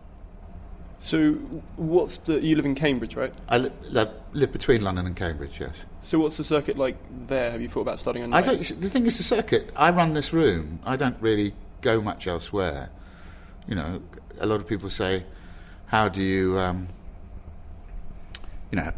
So, 1.02 1.32
what's 1.76 2.18
the 2.18 2.38
you 2.42 2.56
live 2.56 2.66
in 2.66 2.74
Cambridge, 2.74 3.16
right? 3.16 3.32
I 3.48 3.56
li- 3.56 3.72
live, 3.88 4.10
live 4.34 4.52
between 4.52 4.82
London 4.82 5.06
and 5.06 5.16
Cambridge. 5.16 5.58
Yes. 5.58 5.86
So, 6.02 6.18
what's 6.18 6.36
the 6.36 6.44
circuit 6.44 6.76
like 6.76 6.96
there? 7.26 7.50
Have 7.50 7.62
you 7.62 7.70
thought 7.70 7.80
about 7.80 7.98
starting 7.98 8.22
a 8.22 8.36
I 8.36 8.42
don't. 8.42 8.58
The 8.58 8.90
thing 8.90 9.06
is, 9.06 9.16
the 9.16 9.22
circuit. 9.22 9.70
I 9.74 9.90
run 9.90 10.12
this 10.12 10.34
room. 10.34 10.78
I 10.84 10.96
don't 10.96 11.16
really 11.18 11.54
go 11.80 12.02
much 12.02 12.26
elsewhere. 12.26 12.90
You 13.66 13.76
know, 13.76 14.02
a 14.40 14.46
lot 14.46 14.60
of 14.60 14.66
people 14.66 14.90
say, 14.90 15.24
"How 15.86 16.10
do 16.10 16.20
you, 16.20 16.58
um, 16.58 16.88
you 18.70 18.76
know, 18.76 18.92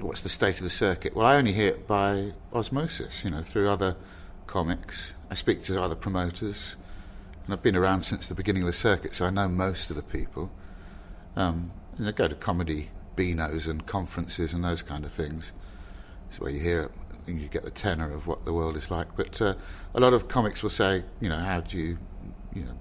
what's 0.00 0.22
the 0.22 0.30
state 0.30 0.56
of 0.56 0.62
the 0.62 0.70
circuit?" 0.70 1.14
Well, 1.14 1.26
I 1.26 1.36
only 1.36 1.52
hear 1.52 1.68
it 1.68 1.86
by 1.86 2.32
osmosis. 2.54 3.24
You 3.24 3.30
know, 3.30 3.42
through 3.42 3.68
other 3.68 3.94
comics. 4.46 5.12
I 5.30 5.34
speak 5.34 5.62
to 5.64 5.82
other 5.82 5.96
promoters, 5.96 6.76
and 7.44 7.52
I've 7.52 7.62
been 7.62 7.76
around 7.76 8.04
since 8.04 8.26
the 8.26 8.34
beginning 8.34 8.62
of 8.62 8.68
the 8.68 8.72
circuit, 8.72 9.14
so 9.14 9.26
I 9.26 9.30
know 9.30 9.48
most 9.48 9.90
of 9.90 9.96
the 9.96 10.02
people. 10.02 10.50
Um, 11.36 11.70
and 11.98 12.08
I 12.08 12.12
go 12.12 12.28
to 12.28 12.34
comedy 12.34 12.90
beanos 13.14 13.66
and 13.66 13.84
conferences 13.86 14.52
and 14.52 14.64
those 14.64 14.82
kind 14.82 15.04
of 15.04 15.12
things. 15.12 15.52
It's 16.28 16.40
where 16.40 16.50
you 16.50 16.60
hear, 16.60 16.90
and 17.26 17.40
you 17.40 17.48
get 17.48 17.64
the 17.64 17.70
tenor 17.70 18.12
of 18.12 18.26
what 18.26 18.44
the 18.44 18.52
world 18.52 18.76
is 18.76 18.90
like. 18.90 19.14
But 19.16 19.40
uh, 19.40 19.54
a 19.94 20.00
lot 20.00 20.14
of 20.14 20.28
comics 20.28 20.62
will 20.62 20.70
say, 20.70 21.04
you 21.20 21.28
know, 21.28 21.38
how 21.38 21.60
do 21.60 21.78
you, 21.78 21.98
you 22.54 22.64
know, 22.64 22.76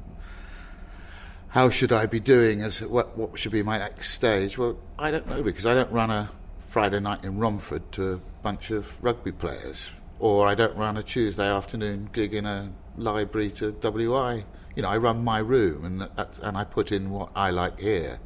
how 1.49 1.69
should 1.69 1.91
I 1.91 2.05
be 2.05 2.19
doing? 2.19 2.61
As 2.61 2.81
what 2.81 3.17
what 3.17 3.39
should 3.39 3.51
be 3.51 3.63
my 3.63 3.77
next 3.77 4.11
stage? 4.11 4.57
Well, 4.57 4.77
I 4.99 5.11
don't 5.11 5.27
know 5.27 5.41
because 5.41 5.65
I 5.65 5.73
don't 5.73 5.91
run 5.91 6.11
a 6.11 6.29
Friday 6.67 6.99
night 6.99 7.23
in 7.23 7.37
Romford 7.37 7.91
to 7.93 8.13
a 8.13 8.17
bunch 8.43 8.71
of 8.71 9.01
rugby 9.01 9.31
players, 9.31 9.89
or 10.19 10.47
I 10.47 10.55
don't 10.55 10.75
run 10.75 10.97
a 10.97 11.03
Tuesday 11.03 11.47
afternoon 11.47 12.09
gig 12.11 12.33
in 12.33 12.45
a 12.45 12.71
library 12.97 13.51
to 13.51 13.71
WI. 13.71 14.43
You 14.75 14.81
know, 14.81 14.89
I 14.89 14.97
run 14.97 15.23
my 15.23 15.37
room 15.37 15.85
and 15.85 16.01
that, 16.01 16.37
and 16.41 16.57
I 16.57 16.65
put 16.65 16.91
in 16.91 17.09
what 17.09 17.29
I 17.35 17.51
like 17.51 17.79
here. 17.79 18.19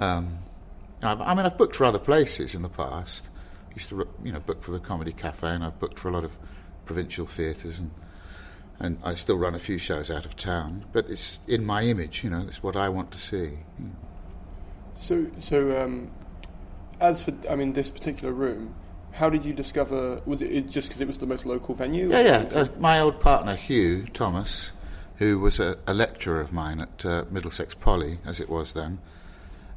Um, 0.00 0.38
I've, 1.02 1.20
I 1.20 1.34
mean, 1.34 1.46
I've 1.46 1.56
booked 1.56 1.76
for 1.76 1.84
other 1.84 1.98
places 1.98 2.54
in 2.54 2.62
the 2.62 2.68
past. 2.68 3.28
I 3.68 3.74
used 3.74 3.90
to, 3.90 4.08
you 4.24 4.32
know, 4.32 4.40
book 4.40 4.62
for 4.62 4.72
the 4.72 4.80
Comedy 4.80 5.12
Cafe, 5.12 5.46
and 5.46 5.62
I've 5.62 5.78
booked 5.78 5.98
for 5.98 6.08
a 6.08 6.12
lot 6.12 6.24
of 6.24 6.32
provincial 6.86 7.26
theatres, 7.26 7.78
and 7.78 7.92
and 8.80 8.98
I 9.04 9.14
still 9.14 9.36
run 9.36 9.54
a 9.54 9.58
few 9.58 9.76
shows 9.76 10.10
out 10.10 10.24
of 10.24 10.36
town. 10.36 10.86
But 10.92 11.10
it's 11.10 11.38
in 11.46 11.64
my 11.66 11.82
image, 11.82 12.24
you 12.24 12.30
know, 12.30 12.46
it's 12.48 12.62
what 12.62 12.76
I 12.76 12.88
want 12.88 13.12
to 13.12 13.18
see. 13.18 13.58
So, 14.94 15.26
so 15.38 15.84
um, 15.84 16.10
as 16.98 17.22
for 17.22 17.34
I 17.48 17.54
mean, 17.54 17.74
this 17.74 17.90
particular 17.90 18.32
room, 18.32 18.74
how 19.12 19.28
did 19.28 19.44
you 19.44 19.52
discover? 19.52 20.22
Was 20.24 20.40
it 20.40 20.68
just 20.68 20.88
because 20.88 21.00
it 21.00 21.06
was 21.06 21.18
the 21.18 21.26
most 21.26 21.44
local 21.44 21.74
venue? 21.74 22.10
Yeah, 22.10 22.20
yeah. 22.20 22.60
Uh, 22.60 22.68
my 22.78 23.00
old 23.00 23.20
partner 23.20 23.54
Hugh 23.54 24.06
Thomas, 24.14 24.72
who 25.16 25.38
was 25.38 25.60
a, 25.60 25.78
a 25.86 25.92
lecturer 25.92 26.40
of 26.40 26.52
mine 26.52 26.80
at 26.80 27.04
uh, 27.04 27.24
Middlesex 27.30 27.74
Poly, 27.74 28.18
as 28.24 28.40
it 28.40 28.48
was 28.48 28.72
then. 28.72 28.98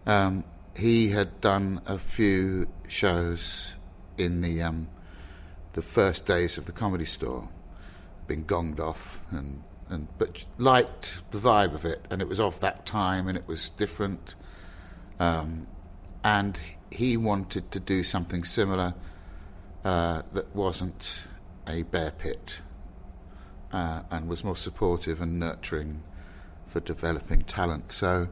Um, 0.05 0.43
he 0.75 1.10
had 1.10 1.39
done 1.41 1.81
a 1.86 1.98
few 1.98 2.67
shows 2.88 3.74
in 4.17 4.41
the 4.41 4.62
um, 4.62 4.88
the 5.74 5.81
first 5.81 6.25
days 6.25 6.57
of 6.57 6.65
the 6.65 6.72
comedy 6.72 7.05
store, 7.05 7.50
been 8.27 8.43
gonged 8.45 8.79
off 8.79 9.19
and 9.31 9.63
and 9.89 10.07
but 10.17 10.45
liked 10.57 11.17
the 11.31 11.38
vibe 11.38 11.74
of 11.74 11.86
it, 11.86 12.05
and 12.10 12.22
it 12.22 12.27
was 12.27 12.39
of 12.39 12.60
that 12.60 12.86
time, 12.86 13.27
and 13.27 13.38
it 13.38 13.48
was 13.48 13.69
different. 13.69 14.36
Um, 15.19 15.67
and 16.24 16.60
he 16.89 17.17
wanted 17.17 17.72
to 17.72 17.79
do 17.79 18.03
something 18.03 18.43
similar 18.43 18.93
uh, 19.83 20.24
that 20.33 20.55
wasn't 20.55 21.25
a 21.67 21.83
bear 21.83 22.12
pit, 22.12 22.62
uh, 23.72 24.01
and 24.10 24.27
was 24.27 24.43
more 24.43 24.55
supportive 24.55 25.22
and 25.22 25.39
nurturing 25.39 26.03
for 26.65 26.79
developing 26.79 27.41
talent. 27.43 27.91
So 27.91 28.29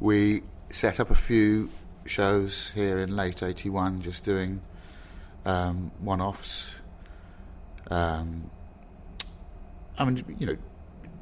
we 0.00 0.42
set 0.70 1.00
up 1.00 1.10
a 1.10 1.14
few 1.14 1.70
shows 2.06 2.70
here 2.74 2.98
in 2.98 3.14
late 3.14 3.42
81, 3.42 4.02
just 4.02 4.24
doing 4.24 4.60
um, 5.44 5.90
one 6.00 6.20
offs. 6.20 6.74
Um, 7.90 8.50
I 9.98 10.04
mean, 10.04 10.24
you 10.38 10.46
know, 10.46 10.56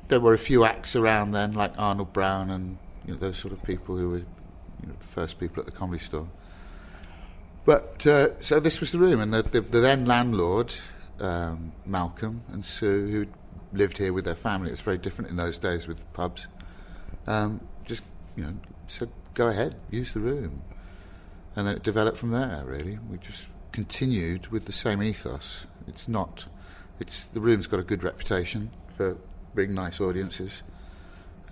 there 0.08 0.20
were 0.20 0.34
a 0.34 0.38
few 0.38 0.64
acts 0.64 0.96
around 0.96 1.32
then, 1.32 1.52
like 1.52 1.72
Arnold 1.78 2.12
Brown 2.12 2.50
and 2.50 2.78
you 3.06 3.14
know, 3.14 3.18
those 3.18 3.38
sort 3.38 3.52
of 3.52 3.62
people 3.62 3.96
who 3.96 4.10
were 4.10 4.18
you 4.18 4.86
know, 4.86 4.94
the 4.98 5.06
first 5.06 5.38
people 5.38 5.60
at 5.60 5.66
the 5.66 5.72
comedy 5.72 6.02
store. 6.02 6.28
But 7.64 8.06
uh, 8.06 8.40
so 8.40 8.60
this 8.60 8.80
was 8.80 8.92
the 8.92 8.98
room, 8.98 9.20
and 9.20 9.32
the, 9.34 9.42
the, 9.42 9.60
the 9.60 9.80
then 9.80 10.06
landlord, 10.06 10.72
um, 11.20 11.72
Malcolm 11.84 12.42
and 12.52 12.64
Sue, 12.64 13.08
who 13.08 13.26
lived 13.76 13.98
here 13.98 14.12
with 14.12 14.24
their 14.24 14.36
family. 14.36 14.68
It 14.68 14.72
was 14.72 14.80
very 14.80 14.98
different 14.98 15.30
in 15.30 15.36
those 15.36 15.58
days 15.58 15.88
with 15.88 16.00
pubs. 16.12 16.46
Um, 17.26 17.60
just 17.84 18.04
you 18.36 18.44
know, 18.44 18.54
said, 18.86 19.10
"Go 19.36 19.48
ahead, 19.48 19.74
use 19.90 20.14
the 20.14 20.20
room," 20.20 20.62
and 21.54 21.66
then 21.66 21.76
it 21.76 21.82
developed 21.82 22.16
from 22.16 22.30
there. 22.30 22.62
Really, 22.64 22.98
we 23.10 23.18
just 23.18 23.48
continued 23.70 24.46
with 24.46 24.64
the 24.64 24.72
same 24.72 25.02
ethos. 25.02 25.66
It's 25.86 26.08
not. 26.08 26.46
It's 26.98 27.26
the 27.26 27.40
room's 27.40 27.66
got 27.66 27.78
a 27.78 27.82
good 27.82 28.02
reputation 28.02 28.70
for 28.96 29.18
being 29.54 29.74
nice 29.74 30.00
audiences. 30.00 30.62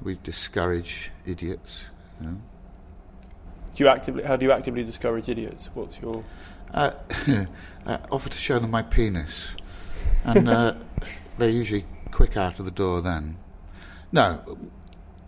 We 0.03 0.19
discourage 0.23 1.11
idiots. 1.26 1.88
You 2.21 2.26
know. 2.26 2.37
Do 3.75 3.85
you 3.85 3.88
actively? 3.91 4.23
How 4.23 4.37
do 4.37 4.47
you 4.47 4.53
actively 4.53 4.83
discourage 4.83 5.29
idiots? 5.29 5.69
What's 5.75 6.00
your? 6.00 6.25
Uh, 6.73 6.93
I 7.87 7.99
offer 8.11 8.31
to 8.31 8.38
show 8.38 8.59
them 8.59 8.71
my 8.71 8.81
penis, 8.81 9.57
and 10.25 10.49
uh, 10.49 10.75
they're 11.38 11.50
usually 11.50 11.85
quick 12.11 12.38
out 12.38 12.59
of 12.59 12.64
the 12.64 12.71
door. 12.71 13.03
Then, 13.03 13.37
no, 14.11 14.57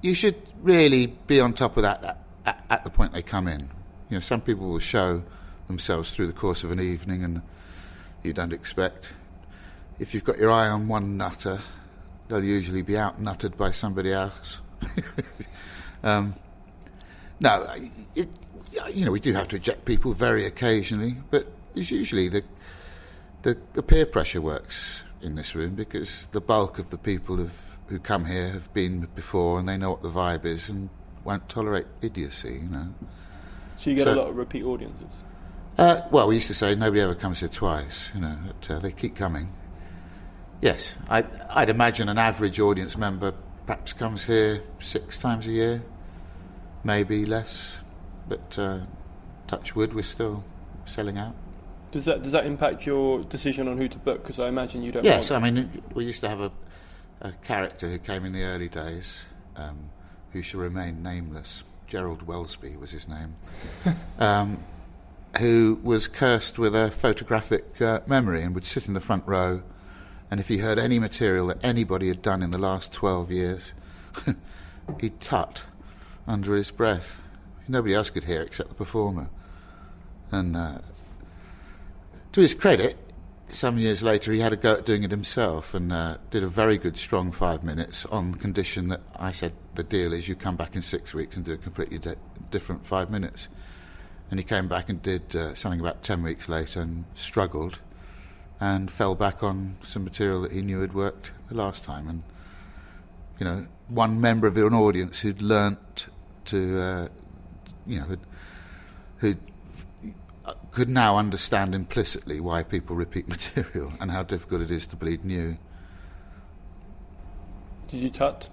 you 0.01 0.15
should 0.15 0.37
really 0.63 1.09
be 1.27 1.39
on 1.39 1.53
top 1.53 1.77
of 1.77 1.83
that 1.83 2.25
at, 2.47 2.85
the 2.85 2.91
point 2.91 3.12
they 3.12 3.23
come 3.23 3.49
in. 3.49 3.69
You 4.09 4.17
know, 4.17 4.21
some 4.21 4.41
people 4.41 4.69
will 4.69 4.79
show 4.79 5.23
themselves 5.67 6.12
through 6.12 6.29
the 6.29 6.33
course 6.33 6.62
of 6.65 6.71
an 6.71 6.81
evening, 6.81 7.25
and 7.25 7.43
you 8.23 8.33
don't 8.33 8.53
expect. 8.53 9.15
If 9.99 10.15
you've 10.15 10.25
got 10.25 10.38
your 10.38 10.50
eye 10.50 10.69
on 10.69 10.88
one 10.88 11.17
nutter, 11.17 11.61
they'll 12.29 12.45
usually 12.45 12.83
be 12.83 12.97
out 12.97 13.21
nutted 13.21 13.57
by 13.57 13.71
somebody 13.71 14.12
else. 14.12 14.61
um, 16.05 16.35
no, 17.41 17.67
it, 18.15 18.29
you 18.93 19.05
know, 19.05 19.12
we 19.12 19.21
do 19.21 19.33
have 19.33 19.49
to 19.49 19.57
eject 19.57 19.85
people 19.85 20.12
very 20.12 20.47
occasionally, 20.47 21.17
but 21.31 21.47
it's 21.75 21.91
usually 21.91 22.29
the, 22.29 22.43
the, 23.43 23.57
the 23.73 23.83
peer 23.83 24.07
pressure 24.07 24.41
works 24.41 25.03
in 25.23 25.35
this 25.35 25.55
room 25.55 25.75
because 25.75 26.26
the 26.33 26.41
bulk 26.41 26.79
of 26.79 26.91
the 26.91 26.99
people 26.99 27.38
have, 27.38 27.59
who 27.88 27.99
come 27.99 28.26
here 28.26 28.50
have 28.50 28.73
been 28.75 29.09
before 29.15 29.59
and 29.59 29.69
they 29.69 29.76
know 29.76 29.91
what 29.91 30.03
the 30.03 30.11
vibe 30.11 30.45
is 30.45 30.69
and 30.69 30.88
won't 31.26 31.49
tolerate 31.49 31.87
idiocy, 32.00 32.61
you 32.62 32.68
know. 32.68 32.95
So 33.76 33.90
you 33.90 33.97
get 33.97 34.04
So- 34.04 34.14
a 34.14 34.16
lot 34.16 34.28
of 34.28 34.37
repeat 34.37 34.64
audiences. 34.64 35.25
Uh, 35.76 36.00
well, 36.11 36.28
we 36.28 36.37
used 36.37 36.47
to 36.47 36.54
say 36.54 36.75
nobody 36.75 37.02
ever 37.02 37.14
comes 37.14 37.40
here 37.40 37.50
twice, 37.50 38.11
you 38.14 38.21
know, 38.21 38.38
but, 38.47 38.71
uh, 38.71 38.78
they 38.78 38.92
keep 38.92 39.14
coming. 39.14 39.50
Yes, 40.62 40.97
I, 41.11 41.23
I'd 41.50 41.68
imagine 41.68 42.09
an 42.09 42.16
average 42.16 42.59
audience 42.59 42.97
member 42.97 43.35
perhaps 43.66 43.92
comes 43.92 44.25
here 44.25 44.62
six 44.78 45.18
times 45.18 45.47
a 45.47 45.50
year, 45.50 45.83
maybe 46.83 47.26
less, 47.26 47.78
but 48.26 48.59
uh, 48.59 48.80
touch 49.49 49.76
wood, 49.76 49.92
we're 49.92 50.02
still 50.02 50.45
selling 50.87 51.18
out. 51.18 51.35
Does 51.90 52.06
that 52.06 52.23
does 52.23 52.33
that 52.33 52.47
impact 52.47 52.87
your 52.87 53.23
decision 53.25 53.68
on 53.68 53.76
who 53.76 53.87
to 53.88 53.99
book? 53.99 54.23
Because 54.23 54.38
I 54.38 54.49
imagine 54.49 54.83
you 54.83 54.92
don't. 54.92 55.04
Yes, 55.04 55.30
I 55.30 55.38
mean, 55.38 55.83
we 55.95 56.04
used 56.04 56.21
to 56.23 56.28
have 56.28 56.40
a, 56.40 56.50
a 57.21 57.33
character 57.33 57.88
who 57.90 57.99
came 57.99 58.25
in 58.25 58.33
the 58.33 58.45
early 58.45 58.68
days, 58.68 59.25
um, 59.56 59.90
who 60.37 60.43
shall 60.43 60.61
remain 60.61 61.02
nameless. 61.02 61.62
Gerald 61.87 62.26
Wellesby 62.26 62.78
was 62.78 62.90
his 62.90 63.09
name, 63.09 63.37
um, 64.19 64.62
who 65.38 65.81
was 65.83 66.09
cursed 66.09 66.59
with 66.59 66.76
a 66.76 66.90
photographic 66.90 67.81
uh, 67.81 68.00
memory 68.07 68.43
and 68.43 68.55
would 68.55 68.64
sit 68.64 68.87
in 68.87 68.93
the 68.93 69.00
front 69.00 69.26
row. 69.26 69.62
And 70.31 70.38
if 70.38 70.49
he 70.49 70.59
heard 70.59 70.78
any 70.78 70.99
material 70.99 71.47
that 71.47 71.64
anybody 71.64 72.09
had 72.09 72.21
done 72.21 72.43
in 72.43 72.50
the 72.50 72.59
last 72.59 72.93
12 72.93 73.33
years, 73.33 73.73
he'd 75.00 75.21
tut 75.23 75.64
under 76.26 76.55
his 76.55 76.71
breath. 76.71 77.23
Nobody 77.66 77.95
else 77.95 78.11
could 78.11 78.25
hear 78.25 78.43
except 78.43 78.69
the 78.69 78.75
performer. 78.75 79.31
And 80.31 80.55
uh, 80.55 80.78
to 82.33 82.40
his 82.43 82.52
credit, 82.52 82.99
some 83.49 83.79
years 83.79 84.03
later, 84.03 84.33
he 84.33 84.41
had 84.41 84.53
a 84.53 84.57
go 84.57 84.75
at 84.75 84.87
doing 84.87 85.05
it 85.05 85.11
himself 85.11 85.75
and 85.75 85.93
uh, 85.93 86.19
did 86.31 86.43
a 86.43 86.49
very 86.49 86.79
good, 86.79 86.97
strong 86.97 87.33
five 87.33 87.62
minutes 87.62 88.05
on 88.07 88.35
condition 88.35 88.88
that 88.88 89.00
I 89.17 89.31
said 89.33 89.53
the 89.75 89.85
deal 89.85 90.12
is 90.12 90.29
you 90.29 90.35
come 90.35 90.57
back 90.57 90.75
in 90.75 90.83
six 90.83 91.15
weeks 91.15 91.37
and 91.37 91.45
do 91.45 91.53
a 91.53 91.57
completely 91.57 91.99
di- 91.99 92.17
different 92.50 92.87
five 92.87 93.11
minutes. 93.11 93.49
and 94.31 94.41
he 94.41 94.45
came 94.45 94.69
back 94.69 94.88
and 94.88 95.03
did 95.03 95.37
uh, 95.37 95.55
something 95.55 95.81
about 95.81 96.03
10 96.03 96.23
weeks 96.23 96.49
later 96.49 96.81
and 96.81 97.05
struggled 97.15 97.81
and 98.61 98.91
fell 98.91 99.15
back 99.15 99.43
on 99.43 99.76
some 99.83 100.05
material 100.05 100.43
that 100.43 100.53
he 100.53 100.62
knew 100.62 100.81
had 100.81 100.95
worked 100.95 101.31
the 101.49 101.55
last 101.55 101.85
time. 101.85 102.09
And, 102.09 102.23
you 103.38 103.45
know, 103.45 103.67
one 103.88 104.21
member 104.21 104.47
of 104.47 104.57
an 104.57 104.75
audience 104.75 105.21
who'd 105.21 105.43
learnt 105.43 106.09
to, 106.47 106.81
uh, 106.81 107.09
you 107.87 108.00
know, 108.00 108.17
who 109.19 109.37
could 110.71 110.88
now 110.88 111.17
understand 111.17 111.75
implicitly 111.75 112.41
why 112.41 112.62
people 112.62 112.97
repeat 112.97 113.29
material 113.37 113.93
and 114.00 114.11
how 114.11 114.23
difficult 114.23 114.62
it 114.62 114.71
is 114.71 114.87
to 114.88 114.97
bleed 114.97 115.25
new. 115.25 115.57
Did 117.88 118.00
you 118.00 118.11
tut? 118.11 118.49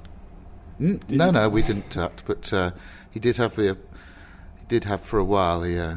Mm, 0.80 1.10
no, 1.10 1.32
no, 1.32 1.50
we 1.50 1.62
didn't 1.62 1.90
tut, 1.92 2.24
but 2.26 2.52
uh, 2.54 2.72
he 3.12 3.20
did 3.20 3.38
have 3.38 3.56
the. 3.56 3.78
he 4.60 4.66
did 4.68 4.84
have 4.86 5.02
for 5.02 5.20
a 5.20 5.24
while 5.24 5.62
the. 5.62 5.80
Uh, 5.80 5.96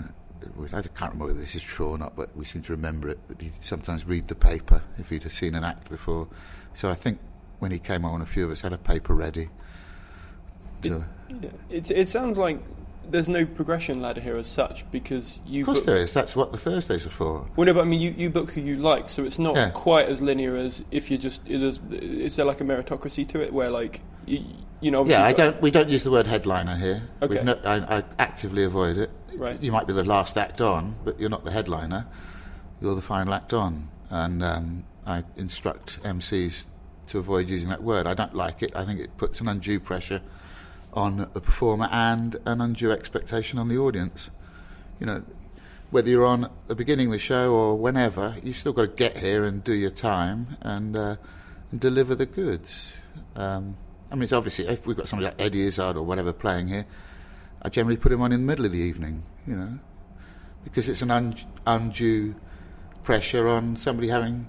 I 0.63 0.81
can't 0.81 1.13
remember 1.13 1.27
whether 1.27 1.41
this 1.41 1.55
is 1.55 1.63
true 1.63 1.89
or 1.89 1.99
not, 1.99 2.15
but 2.15 2.35
we 2.37 2.45
seem 2.45 2.63
to 2.63 2.73
remember 2.73 3.09
it. 3.09 3.19
That 3.29 3.41
he'd 3.41 3.55
sometimes 3.55 4.07
read 4.07 4.29
the 4.29 4.35
paper 4.35 4.83
if 4.99 5.11
he'd 5.11 5.25
have 5.25 5.33
seen 5.33 5.55
an 5.55 5.65
act 5.65 5.91
before. 5.91 6.29
So 6.73 6.91
I 6.91 6.95
think 6.95 7.19
when 7.59 7.73
he 7.73 7.79
came 7.79 8.05
on, 8.05 8.23
a 8.23 8.27
few 8.27 8.45
of 8.45 8.51
us 8.51 8.61
had 8.61 8.73
a 8.73 8.79
paper 8.79 9.15
ready. 9.15 9.49
It, 10.83 10.93
yeah. 10.93 11.51
it, 11.71 11.91
it 11.91 12.09
sounds 12.09 12.39
like 12.39 12.61
there's 13.11 13.29
no 13.29 13.45
progression 13.45 14.01
ladder 14.03 14.21
here 14.21 14.37
as 14.37 14.47
such 14.47 14.91
because 14.91 15.41
you. 15.47 15.63
Of 15.63 15.67
course, 15.67 15.79
book, 15.81 15.87
there 15.87 15.97
is. 15.97 16.13
That's 16.13 16.35
what 16.37 16.53
the 16.53 16.59
Thursdays 16.59 17.07
are 17.07 17.11
for. 17.11 17.47
Well, 17.57 17.67
no, 17.67 17.75
but 17.75 17.81
I 17.81 17.85
mean, 17.85 18.01
you, 18.01 18.15
you 18.17 18.31
book 18.31 18.51
who 18.51 18.61
you 18.61 18.77
like, 18.77 19.09
so 19.09 19.25
it's 19.25 19.39
not 19.39 19.57
Yeah. 19.57 19.71
quite 19.71 20.09
as 20.09 20.21
linear 20.21 20.57
as 20.57 20.85
if 20.91 21.11
you 21.11 21.19
just. 21.19 21.47
Is, 21.47 21.81
is 21.91 22.37
there 22.37 22.45
like 22.45 22.61
a 22.61 22.65
meritocracy 22.65 23.27
to 23.29 23.41
it 23.41 23.53
where 23.53 23.71
like 23.71 24.01
you, 24.27 24.45
you 24.81 24.91
know? 24.91 25.05
Yeah, 25.07 25.25
I 25.25 25.33
don't. 25.33 25.61
We 25.61 25.71
don't 25.71 25.89
use 25.89 26.05
the 26.05 26.11
word 26.11 26.27
headliner 26.27 26.77
here. 26.77 27.09
Okay. 27.23 27.35
We've 27.37 27.45
no, 27.45 27.59
I, 27.65 27.99
I 27.99 28.05
actively 28.19 28.65
avoid 28.65 28.99
it. 28.99 29.11
Right. 29.35 29.61
You 29.63 29.73
might 29.73 29.87
be 29.87 29.93
the 29.93 30.05
last 30.05 30.39
act 30.39 30.61
on, 30.61 30.95
but 31.05 31.21
you're 31.21 31.31
not 31.31 31.45
the 31.45 31.51
headliner. 31.51 32.07
You're 32.81 32.95
the 32.95 33.03
final 33.03 33.33
act 33.35 33.53
on, 33.53 33.89
and 34.11 34.43
um, 34.43 34.85
I 35.07 35.25
instruct 35.37 36.03
MCs 36.03 36.67
to 37.09 37.19
avoid 37.19 37.49
using 37.49 37.69
that 37.69 37.83
word. 37.83 38.07
I 38.07 38.15
don't 38.15 38.35
like 38.35 38.63
it. 38.63 38.75
I 38.75 38.85
think 38.85 39.01
it 39.01 39.17
puts 39.17 39.41
an 39.41 39.49
undue 39.49 39.79
pressure 39.81 40.21
on 40.97 41.29
the 41.35 41.41
performer 41.41 41.89
and 41.93 42.37
an 42.47 42.61
undue 42.61 42.91
expectation 42.91 43.59
on 43.59 43.69
the 43.69 43.77
audience. 43.77 44.31
You 44.99 45.07
know, 45.07 45.23
whether 45.91 46.09
you're 46.09 46.25
on 46.25 46.51
the 46.67 46.75
beginning 46.75 47.09
of 47.09 47.13
the 47.13 47.19
show 47.19 47.53
or 47.53 47.77
whenever, 47.77 48.37
you've 48.43 48.57
still 48.57 48.73
got 48.73 48.83
to 48.83 48.89
get 48.89 49.19
here 49.19 49.45
and 49.45 49.63
do 49.63 49.75
your 49.75 49.91
time 49.91 50.57
and, 50.63 50.97
uh, 50.97 51.17
and 51.71 51.79
deliver 51.79 52.15
the 52.15 52.25
goods. 52.25 52.97
Um, 53.37 53.77
I 54.11 54.15
mean, 54.15 54.25
it's 54.25 54.33
obviously 54.33 54.67
if 54.69 54.87
we've 54.87 54.97
got 54.97 55.07
somebody 55.07 55.27
like 55.27 55.41
Eddie 55.41 55.67
Izzard 55.67 55.97
or 55.97 56.03
whatever 56.03 56.33
playing 56.33 56.69
here, 56.69 56.87
I 57.61 57.69
generally 57.69 57.99
put 57.99 58.11
him 58.11 58.23
on 58.23 58.33
in 58.33 58.41
the 58.41 58.47
middle 58.47 58.65
of 58.65 58.73
the 58.73 58.79
evening. 58.79 59.23
You 59.47 59.57
know, 59.57 59.79
because 60.65 60.89
it's 60.89 61.03
an 61.03 61.11
un- 61.11 61.37
undue 61.67 62.35
pressure 63.03 63.49
on 63.49 63.77
somebody 63.77 64.09
having. 64.09 64.49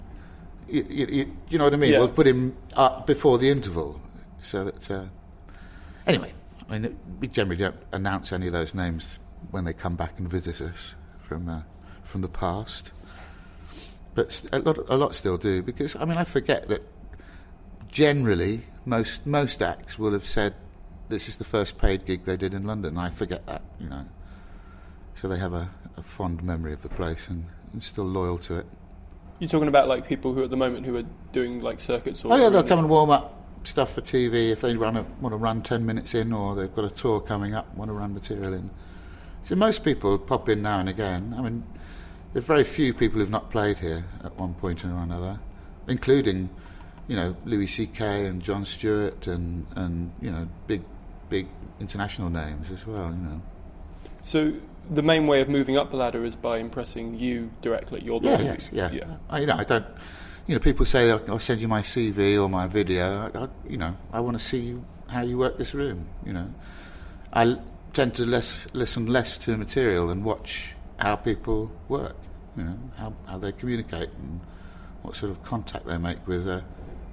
You, 0.68 0.86
you, 0.88 1.32
you, 1.48 1.58
know 1.58 1.64
what 1.64 1.74
I 1.74 1.76
mean? 1.76 1.92
Yeah. 1.92 2.00
We'll 2.00 2.10
put 2.10 2.26
him 2.26 2.56
up 2.74 3.06
before 3.06 3.38
the 3.38 3.50
interval, 3.50 4.00
so 4.40 4.64
that. 4.64 4.90
Uh, 4.90 5.04
anyway, 6.08 6.32
I 6.68 6.78
mean, 6.78 6.98
we 7.20 7.28
generally 7.28 7.62
don't 7.62 7.76
announce 7.92 8.32
any 8.32 8.46
of 8.46 8.52
those 8.52 8.74
names 8.74 9.18
when 9.50 9.64
they 9.64 9.72
come 9.72 9.96
back 9.96 10.18
and 10.18 10.28
visit 10.28 10.60
us 10.60 10.94
from 11.18 11.48
uh, 11.48 11.62
from 12.02 12.22
the 12.22 12.28
past. 12.28 12.92
But 14.14 14.42
a 14.52 14.58
lot, 14.58 14.78
a 14.88 14.96
lot 14.96 15.14
still 15.14 15.36
do 15.36 15.62
because 15.62 15.94
I 15.94 16.04
mean, 16.04 16.16
I 16.16 16.24
forget 16.24 16.68
that 16.68 16.82
generally 17.90 18.62
most 18.84 19.26
most 19.26 19.62
acts 19.62 19.98
will 19.98 20.12
have 20.12 20.26
said 20.26 20.54
this 21.08 21.28
is 21.28 21.36
the 21.36 21.44
first 21.44 21.78
paid 21.78 22.04
gig 22.04 22.24
they 22.24 22.36
did 22.36 22.54
in 22.54 22.66
London. 22.66 22.98
I 22.98 23.10
forget 23.10 23.46
that, 23.46 23.62
you 23.78 23.88
know. 23.88 24.04
So 25.14 25.28
they 25.28 25.38
have 25.38 25.54
a, 25.54 25.70
a 25.96 26.02
fond 26.02 26.42
memory 26.42 26.72
of 26.72 26.82
the 26.82 26.88
place 26.88 27.28
and, 27.28 27.46
and 27.72 27.82
still 27.82 28.04
loyal 28.04 28.38
to 28.38 28.56
it. 28.56 28.66
You're 29.38 29.48
talking 29.48 29.68
about 29.68 29.88
like 29.88 30.06
people 30.06 30.32
who 30.32 30.42
at 30.42 30.50
the 30.50 30.56
moment 30.56 30.84
who 30.84 30.96
are 30.96 31.04
doing 31.32 31.60
like 31.60 31.80
circuits 31.80 32.24
or. 32.24 32.32
Oh 32.32 32.36
yeah, 32.36 32.48
they'll 32.48 32.64
come 32.64 32.80
and 32.80 32.88
warm 32.88 33.10
up 33.10 33.37
stuff 33.68 33.92
for 33.94 34.00
TV 34.00 34.50
if 34.50 34.60
they 34.60 34.76
run 34.76 34.96
a, 34.96 35.02
want 35.20 35.32
to 35.32 35.36
run 35.36 35.62
ten 35.62 35.84
minutes 35.84 36.14
in, 36.14 36.32
or 36.32 36.54
they've 36.54 36.74
got 36.74 36.84
a 36.84 36.90
tour 36.90 37.20
coming 37.20 37.54
up, 37.54 37.74
want 37.74 37.88
to 37.88 37.92
run 37.92 38.14
material 38.14 38.52
in. 38.54 38.70
So 39.42 39.54
most 39.54 39.84
people 39.84 40.18
pop 40.18 40.48
in 40.48 40.62
now 40.62 40.80
and 40.80 40.88
again. 40.88 41.34
I 41.36 41.42
mean, 41.42 41.64
there 42.32 42.40
are 42.40 42.44
very 42.44 42.64
few 42.64 42.92
people 42.92 43.20
who've 43.20 43.30
not 43.30 43.50
played 43.50 43.78
here 43.78 44.04
at 44.24 44.34
one 44.36 44.54
point 44.54 44.84
or 44.84 44.88
another, 44.88 45.38
including, 45.86 46.50
you 47.06 47.16
know, 47.16 47.36
Louis 47.44 47.66
C.K. 47.66 48.26
and 48.26 48.42
Jon 48.42 48.64
Stewart 48.64 49.26
and 49.26 49.66
and 49.76 50.10
you 50.20 50.30
know 50.30 50.48
big 50.66 50.82
big 51.28 51.46
international 51.80 52.30
names 52.30 52.70
as 52.70 52.86
well. 52.86 53.10
You 53.10 53.28
know. 53.28 53.42
So 54.22 54.52
the 54.90 55.02
main 55.02 55.26
way 55.26 55.40
of 55.40 55.48
moving 55.48 55.76
up 55.76 55.90
the 55.90 55.96
ladder 55.96 56.24
is 56.24 56.36
by 56.36 56.58
impressing 56.58 57.18
you 57.18 57.50
directly. 57.60 58.02
You're 58.02 58.20
Yeah, 58.22 58.40
yes, 58.40 58.70
yeah. 58.72 58.90
yeah. 58.90 59.16
I, 59.28 59.40
you 59.40 59.46
know, 59.46 59.56
I 59.56 59.64
don't. 59.64 59.86
You 60.48 60.54
know, 60.54 60.60
people 60.60 60.86
say 60.86 61.10
I'll, 61.10 61.20
I'll 61.28 61.38
send 61.38 61.60
you 61.60 61.68
my 61.68 61.82
CV 61.82 62.42
or 62.42 62.48
my 62.48 62.66
video. 62.66 63.30
I, 63.34 63.38
I, 63.38 63.48
you 63.68 63.76
know, 63.76 63.94
I 64.10 64.20
want 64.20 64.38
to 64.38 64.42
see 64.44 64.78
how 65.06 65.20
you 65.20 65.36
work 65.36 65.58
this 65.58 65.74
room. 65.74 66.08
You 66.24 66.32
know, 66.32 66.54
I 67.34 67.58
tend 67.92 68.14
to 68.14 68.24
less 68.24 68.66
listen 68.72 69.06
less 69.06 69.36
to 69.38 69.58
material 69.58 70.08
and 70.08 70.24
watch 70.24 70.70
how 70.98 71.16
people 71.16 71.70
work. 71.88 72.16
You 72.56 72.64
know, 72.64 72.78
how 72.96 73.12
how 73.26 73.36
they 73.36 73.52
communicate 73.52 74.08
and 74.08 74.40
what 75.02 75.14
sort 75.14 75.32
of 75.32 75.42
contact 75.44 75.86
they 75.86 75.98
make 75.98 76.26
with 76.26 76.48
uh, 76.48 76.62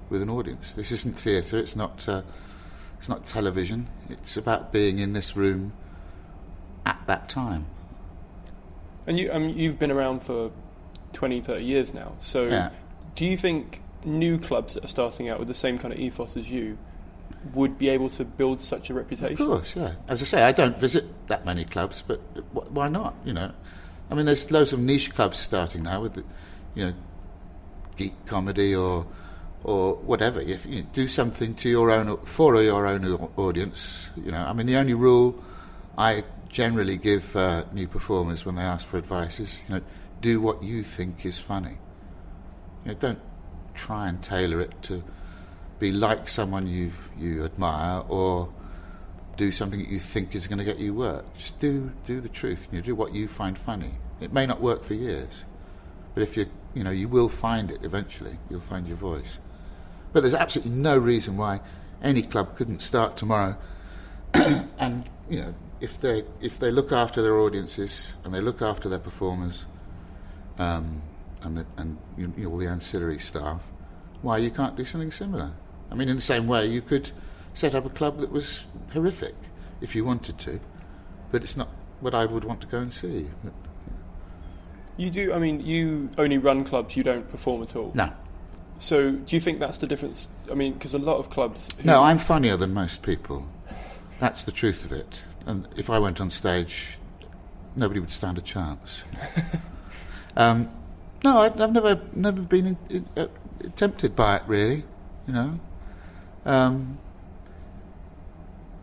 with 0.08 0.22
an 0.22 0.30
audience. 0.30 0.72
This 0.72 0.90
isn't 0.90 1.18
theatre. 1.18 1.58
It's 1.58 1.76
not. 1.76 2.08
Uh, 2.08 2.22
it's 2.98 3.10
not 3.10 3.26
television. 3.26 3.90
It's 4.08 4.38
about 4.38 4.72
being 4.72 4.98
in 4.98 5.12
this 5.12 5.36
room 5.36 5.74
at 6.86 6.98
that 7.06 7.28
time. 7.28 7.66
And 9.06 9.18
you, 9.18 9.30
um, 9.30 9.50
you've 9.50 9.78
been 9.78 9.90
around 9.90 10.20
for 10.20 10.50
20, 11.12 11.42
30 11.42 11.62
years 11.62 11.92
now. 11.92 12.14
So 12.18 12.46
Yeah. 12.46 12.70
Do 13.16 13.24
you 13.24 13.36
think 13.36 13.80
new 14.04 14.38
clubs 14.38 14.74
that 14.74 14.84
are 14.84 14.88
starting 14.88 15.28
out 15.28 15.40
with 15.40 15.48
the 15.48 15.54
same 15.54 15.78
kind 15.78 15.92
of 15.92 15.98
ethos 15.98 16.36
as 16.36 16.48
you 16.48 16.78
would 17.54 17.78
be 17.78 17.88
able 17.88 18.08
to 18.10 18.24
build 18.24 18.60
such 18.60 18.90
a 18.90 18.94
reputation? 18.94 19.32
Of 19.32 19.48
course, 19.48 19.74
yeah. 19.74 19.94
As 20.06 20.22
I 20.22 20.24
say, 20.26 20.42
I 20.42 20.52
don't 20.52 20.78
visit 20.78 21.04
that 21.28 21.44
many 21.44 21.64
clubs, 21.64 22.02
but 22.06 22.18
wh- 22.54 22.70
why 22.72 22.88
not? 22.88 23.16
You 23.24 23.32
know, 23.32 23.50
I 24.10 24.14
mean, 24.14 24.26
there's 24.26 24.50
loads 24.50 24.72
of 24.72 24.78
niche 24.78 25.12
clubs 25.14 25.38
starting 25.38 25.82
now 25.82 26.02
with, 26.02 26.14
the, 26.14 26.24
you 26.74 26.86
know, 26.86 26.94
geek 27.96 28.14
comedy 28.26 28.74
or 28.74 29.06
or 29.64 29.94
whatever. 29.94 30.40
If 30.40 30.66
you 30.66 30.82
do 30.82 31.08
something 31.08 31.54
to 31.56 31.68
your 31.68 31.90
own 31.90 32.18
for 32.24 32.62
your 32.62 32.86
own 32.86 33.30
audience, 33.36 34.10
you 34.16 34.30
know. 34.30 34.44
I 34.44 34.52
mean, 34.52 34.66
the 34.66 34.76
only 34.76 34.94
rule 34.94 35.42
I 35.98 36.24
generally 36.48 36.96
give 36.96 37.34
uh, 37.34 37.64
new 37.72 37.88
performers 37.88 38.44
when 38.44 38.54
they 38.54 38.62
ask 38.62 38.86
for 38.86 38.98
advice 38.98 39.40
is, 39.40 39.62
you 39.68 39.74
know, 39.74 39.80
do 40.20 40.40
what 40.40 40.62
you 40.62 40.84
think 40.84 41.26
is 41.26 41.40
funny. 41.40 41.78
You 42.86 42.92
know, 42.92 42.98
don't 43.00 43.18
try 43.74 44.08
and 44.08 44.22
tailor 44.22 44.60
it 44.60 44.80
to 44.82 45.02
be 45.80 45.90
like 45.90 46.28
someone 46.28 46.68
you 46.68 46.92
you 47.18 47.44
admire 47.44 48.04
or 48.08 48.48
do 49.36 49.50
something 49.50 49.80
that 49.80 49.88
you 49.88 49.98
think 49.98 50.36
is 50.36 50.46
going 50.46 50.58
to 50.58 50.64
get 50.64 50.78
you 50.78 50.94
work. 50.94 51.24
Just 51.36 51.58
do 51.58 51.90
do 52.04 52.20
the 52.20 52.28
truth. 52.28 52.68
You 52.70 52.78
know, 52.78 52.84
do 52.84 52.94
what 52.94 53.12
you 53.12 53.26
find 53.26 53.58
funny. 53.58 53.94
It 54.20 54.32
may 54.32 54.46
not 54.46 54.60
work 54.60 54.84
for 54.84 54.94
years, 54.94 55.44
but 56.14 56.22
if 56.22 56.36
you 56.36 56.46
you 56.74 56.84
know 56.84 56.92
you 56.92 57.08
will 57.08 57.28
find 57.28 57.72
it 57.72 57.80
eventually. 57.82 58.38
You'll 58.48 58.60
find 58.60 58.86
your 58.86 58.96
voice. 58.96 59.40
But 60.12 60.20
there's 60.20 60.34
absolutely 60.34 60.76
no 60.76 60.96
reason 60.96 61.36
why 61.36 61.62
any 62.00 62.22
club 62.22 62.56
couldn't 62.56 62.82
start 62.82 63.16
tomorrow. 63.16 63.58
and 64.34 65.10
you 65.28 65.40
know, 65.40 65.54
if 65.80 66.00
they 66.00 66.22
if 66.40 66.60
they 66.60 66.70
look 66.70 66.92
after 66.92 67.20
their 67.20 67.36
audiences 67.40 68.14
and 68.22 68.32
they 68.32 68.40
look 68.40 68.62
after 68.62 68.88
their 68.88 69.00
performers, 69.00 69.66
um, 70.60 71.02
and 71.46 71.56
the, 71.58 71.66
and 71.76 71.96
you 72.18 72.26
know, 72.26 72.50
all 72.50 72.58
the 72.58 72.66
ancillary 72.66 73.18
staff, 73.18 73.72
why 74.22 74.38
you 74.38 74.50
can't 74.50 74.76
do 74.76 74.84
something 74.84 75.12
similar? 75.12 75.52
I 75.90 75.94
mean, 75.94 76.08
in 76.08 76.16
the 76.16 76.22
same 76.22 76.46
way, 76.46 76.66
you 76.66 76.82
could 76.82 77.10
set 77.54 77.74
up 77.74 77.86
a 77.86 77.90
club 77.90 78.18
that 78.18 78.30
was 78.30 78.66
horrific 78.92 79.34
if 79.80 79.94
you 79.94 80.04
wanted 80.04 80.38
to, 80.40 80.60
but 81.30 81.42
it's 81.42 81.56
not 81.56 81.68
what 82.00 82.14
I 82.14 82.26
would 82.26 82.44
want 82.44 82.60
to 82.62 82.66
go 82.66 82.78
and 82.78 82.92
see. 82.92 83.28
But, 83.44 83.52
You 84.96 85.10
do, 85.10 85.32
I 85.32 85.38
mean, 85.38 85.60
you 85.60 86.10
only 86.18 86.38
run 86.38 86.64
clubs, 86.64 86.96
you 86.96 87.02
don't 87.02 87.28
perform 87.30 87.62
at 87.62 87.76
all. 87.76 87.92
no, 87.94 88.12
So 88.78 89.12
do 89.12 89.36
you 89.36 89.40
think 89.40 89.60
that's 89.60 89.78
the 89.78 89.86
difference? 89.86 90.28
I 90.50 90.54
mean, 90.54 90.72
because 90.74 90.94
a 90.94 90.98
lot 90.98 91.18
of 91.18 91.30
clubs. 91.30 91.68
no, 91.84 92.02
I'm 92.02 92.18
funnier 92.18 92.56
than 92.56 92.74
most 92.74 93.02
people. 93.02 93.46
That's 94.18 94.42
the 94.42 94.52
truth 94.52 94.84
of 94.84 94.92
it. 94.92 95.20
And 95.46 95.68
if 95.76 95.88
I 95.90 95.98
went 95.98 96.20
on 96.20 96.30
stage, 96.30 96.98
nobody 97.76 98.00
would 98.00 98.10
stand 98.10 98.38
a 98.38 98.42
chance. 98.42 99.04
um, 100.36 100.70
no, 101.26 101.38
I, 101.38 101.46
I've 101.46 101.72
never 101.72 102.00
never 102.14 102.40
been 102.40 102.66
in, 102.66 102.78
in, 102.88 103.08
uh, 103.16 103.26
tempted 103.74 104.14
by 104.14 104.36
it 104.36 104.42
really. 104.46 104.84
You 105.26 105.32
know, 105.32 105.60
um, 106.44 106.98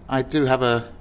I 0.09 0.23
do 0.23 0.45
have 0.45 0.61
a 0.61 0.91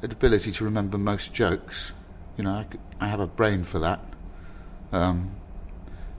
an 0.00 0.10
ability 0.10 0.50
to 0.52 0.64
remember 0.64 0.96
most 0.96 1.34
jokes. 1.34 1.92
You 2.38 2.44
know, 2.44 2.52
I, 2.52 2.66
I 3.04 3.08
have 3.08 3.20
a 3.20 3.26
brain 3.26 3.64
for 3.64 3.78
that. 3.80 4.00
Um, 4.92 5.32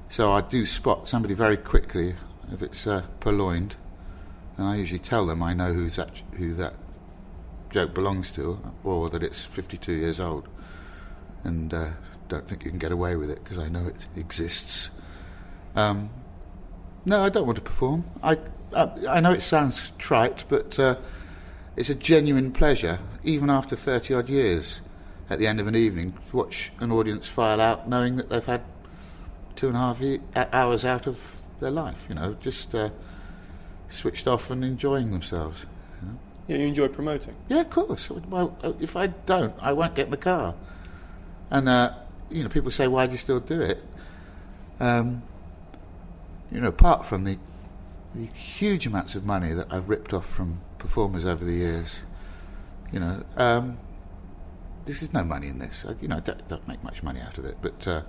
so 0.08 0.34
I 0.34 0.42
do 0.42 0.66
spot 0.68 1.08
somebody 1.08 1.34
very 1.34 1.58
quickly 1.58 2.16
if 2.52 2.62
it's 2.62 2.86
uh, 2.86 3.04
purloined, 3.20 3.76
and 4.58 4.68
I 4.68 4.76
usually 4.76 5.00
tell 5.00 5.26
them 5.26 5.42
I 5.42 5.54
know 5.54 5.74
who's 5.74 5.96
that, 5.96 6.22
who 6.34 6.54
that 6.56 6.76
joke 7.72 7.96
belongs 7.96 8.32
to, 8.34 8.60
or 8.84 9.10
that 9.10 9.24
it's 9.24 9.46
52 9.46 9.94
years 9.94 10.20
old. 10.20 10.48
and 11.44 11.74
uh, 11.74 11.90
don't 12.30 12.48
think 12.48 12.64
you 12.64 12.70
can 12.70 12.80
get 12.80 12.92
away 12.92 13.16
with 13.16 13.30
it 13.30 13.44
because 13.44 13.58
I 13.58 13.68
know 13.68 13.88
it 13.88 14.08
exists. 14.16 14.92
Um, 15.76 16.10
no, 17.06 17.24
I 17.24 17.30
don't 17.30 17.46
want 17.46 17.58
to 17.58 17.62
perform. 17.62 18.06
I, 18.24 18.38
I, 18.76 18.90
I 19.10 19.20
know 19.20 19.32
it 19.32 19.42
sounds 19.42 19.92
trite, 19.98 20.46
but 20.48 20.80
uh, 20.80 20.96
it's 21.76 21.90
a 21.90 21.96
genuine 21.96 22.52
pleasure, 22.52 23.00
even 23.24 23.50
after 23.50 23.76
30 23.76 24.14
odd 24.14 24.30
years, 24.30 24.82
at 25.30 25.40
the 25.40 25.48
end 25.48 25.60
of 25.60 25.68
an 25.68 25.76
evening, 25.76 26.14
to 26.30 26.38
watch 26.38 26.72
an 26.80 26.92
audience 26.92 27.28
file 27.28 27.60
out 27.60 27.90
knowing 27.90 28.16
that 28.18 28.30
they've 28.30 28.46
had 28.46 28.62
two 29.56 29.68
and 29.68 29.76
a 29.76 29.80
half 29.80 30.00
ye- 30.00 30.22
hours 30.36 30.86
out 30.86 31.08
of 31.08 31.42
their 31.60 31.72
life, 31.72 32.06
you 32.10 32.16
know, 32.16 32.36
just 32.40 32.74
uh, 32.76 32.90
switched 33.90 34.28
off 34.28 34.52
and 34.52 34.64
enjoying 34.64 35.12
themselves. 35.12 35.66
You 36.02 36.08
know? 36.08 36.20
Yeah, 36.48 36.58
you 36.58 36.68
enjoy 36.68 36.88
promoting. 36.90 37.36
Yeah, 37.48 37.62
of 37.62 37.70
course. 37.70 38.10
Well, 38.10 38.56
if 38.80 38.96
I 38.96 39.08
don't, 39.08 39.54
I 39.60 39.74
won't 39.74 39.96
get 39.96 40.06
in 40.06 40.12
the 40.12 40.18
car. 40.18 40.54
And, 41.50 41.68
uh, 41.68 41.94
you 42.30 42.44
know, 42.44 42.50
people 42.50 42.72
say, 42.72 42.88
why 42.88 43.06
do 43.06 43.14
you 43.14 43.18
still 43.18 43.40
do 43.40 43.62
it? 43.62 43.84
Um, 44.80 45.24
you 46.52 46.62
know, 46.62 46.68
apart 46.70 47.06
from 47.06 47.24
the, 47.24 47.38
the 48.16 48.26
huge 48.26 48.88
amounts 48.88 49.16
of 49.16 49.26
money 49.26 49.54
that 49.54 49.72
I've 49.72 49.90
ripped 49.90 50.14
off 50.14 50.26
from 50.26 50.60
performers 50.78 51.26
over 51.26 51.44
the 51.44 51.54
years, 51.54 52.02
you 52.92 53.00
know, 53.00 53.24
um, 53.38 53.78
this 54.86 55.04
is 55.04 55.14
no 55.14 55.24
money 55.24 55.48
in 55.48 55.60
this. 55.60 55.86
I, 55.88 55.96
you 56.02 56.08
know, 56.08 56.18
I 56.18 56.22
don't, 56.22 56.48
don't 56.48 56.68
make 56.68 56.84
much 56.84 57.04
money 57.04 57.20
out 57.20 57.38
of 57.38 57.46
it, 57.46 57.58
but 57.62 57.88
uh, 57.88 58.02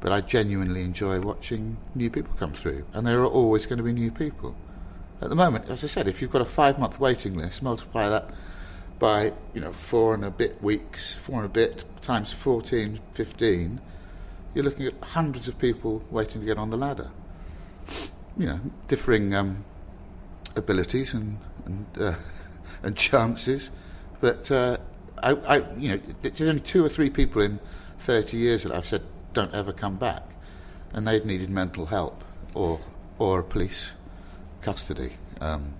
but 0.00 0.12
I 0.12 0.20
genuinely 0.20 0.82
enjoy 0.82 1.18
watching 1.20 1.78
new 1.94 2.10
people 2.10 2.34
come 2.38 2.52
through, 2.52 2.84
and 2.92 3.06
there 3.06 3.20
are 3.20 3.26
always 3.26 3.64
going 3.66 3.78
to 3.78 3.82
be 3.82 3.92
new 3.92 4.10
people. 4.10 4.54
At 5.22 5.30
the 5.30 5.34
moment, 5.34 5.70
as 5.70 5.82
I 5.82 5.86
said, 5.86 6.06
if 6.06 6.20
you've 6.20 6.30
got 6.30 6.42
a 6.42 6.44
five-month 6.44 7.00
waiting 7.00 7.36
list, 7.36 7.62
multiply 7.62 8.10
that 8.10 8.30
by 8.98 9.32
you 9.52 9.60
know 9.60 9.72
four 9.72 10.14
and 10.14 10.24
a 10.24 10.30
bit 10.30 10.62
weeks, 10.62 11.12
four 11.12 11.36
and 11.36 11.46
a 11.46 11.48
bit 11.48 11.84
times 12.02 12.32
14, 12.32 13.00
15, 13.12 13.80
you're 14.54 14.64
looking 14.64 14.86
at 14.86 14.94
hundreds 15.02 15.48
of 15.48 15.58
people 15.58 16.02
waiting 16.10 16.40
to 16.40 16.46
get 16.46 16.58
on 16.58 16.70
the 16.70 16.76
ladder. 16.76 17.10
You 18.36 18.46
know, 18.46 18.60
differing 18.88 19.34
um, 19.34 19.64
abilities 20.56 21.14
and 21.14 21.38
and, 21.64 21.86
uh, 21.98 22.14
and 22.82 22.96
chances, 22.96 23.70
but 24.20 24.50
uh, 24.50 24.78
I, 25.22 25.30
I, 25.30 25.56
you 25.78 25.88
know, 25.88 26.00
there's 26.22 26.42
only 26.42 26.60
two 26.60 26.84
or 26.84 26.88
three 26.88 27.08
people 27.08 27.40
in 27.40 27.58
30 27.98 28.36
years 28.36 28.64
that 28.64 28.72
I've 28.72 28.86
said 28.86 29.02
don't 29.32 29.54
ever 29.54 29.72
come 29.72 29.96
back, 29.96 30.22
and 30.92 31.06
they've 31.06 31.24
needed 31.24 31.50
mental 31.50 31.86
help 31.86 32.24
or 32.54 32.80
or 33.18 33.42
police 33.42 33.92
custody. 34.60 35.14
Um, 35.40 35.74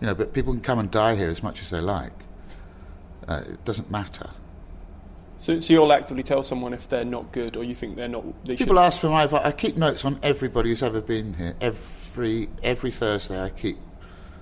you 0.00 0.06
know, 0.06 0.14
but 0.14 0.32
people 0.32 0.52
can 0.52 0.62
come 0.62 0.78
and 0.78 0.90
die 0.90 1.16
here 1.16 1.28
as 1.28 1.42
much 1.42 1.62
as 1.62 1.70
they 1.70 1.80
like. 1.80 2.12
Uh, 3.28 3.42
it 3.46 3.64
doesn't 3.64 3.90
matter. 3.90 4.30
So, 5.36 5.60
so 5.60 5.72
you'll 5.72 5.92
actively 5.92 6.22
tell 6.24 6.42
someone 6.42 6.72
if 6.72 6.88
they're 6.88 7.04
not 7.04 7.30
good 7.30 7.56
or 7.56 7.62
you 7.62 7.74
think 7.74 7.94
they're 7.94 8.08
not. 8.08 8.24
They 8.44 8.56
People 8.56 8.74
should- 8.76 8.80
ask 8.82 9.00
for 9.00 9.08
my 9.10 9.22
advice. 9.24 9.42
I 9.44 9.52
keep 9.52 9.76
notes 9.76 10.04
on 10.04 10.18
everybody 10.22 10.70
who's 10.70 10.82
ever 10.82 11.00
been 11.00 11.34
here. 11.34 11.54
Every 11.60 12.48
every 12.62 12.90
Thursday, 12.90 13.40
I 13.40 13.50
keep 13.50 13.78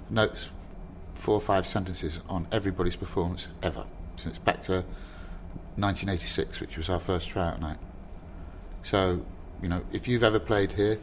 notes, 0.08 0.50
four 1.14 1.34
or 1.34 1.40
five 1.40 1.66
sentences 1.66 2.20
on 2.28 2.46
everybody's 2.52 2.96
performance 2.96 3.48
ever 3.62 3.84
since 4.16 4.38
back 4.38 4.62
to 4.62 4.84
1986, 5.76 6.60
which 6.60 6.76
was 6.78 6.88
our 6.88 7.00
first 7.00 7.28
tryout 7.28 7.60
night. 7.60 7.76
So, 8.82 9.20
you 9.62 9.68
know, 9.68 9.82
if 9.92 10.08
you've 10.08 10.22
ever 10.22 10.38
played 10.38 10.72
here, 10.72 10.98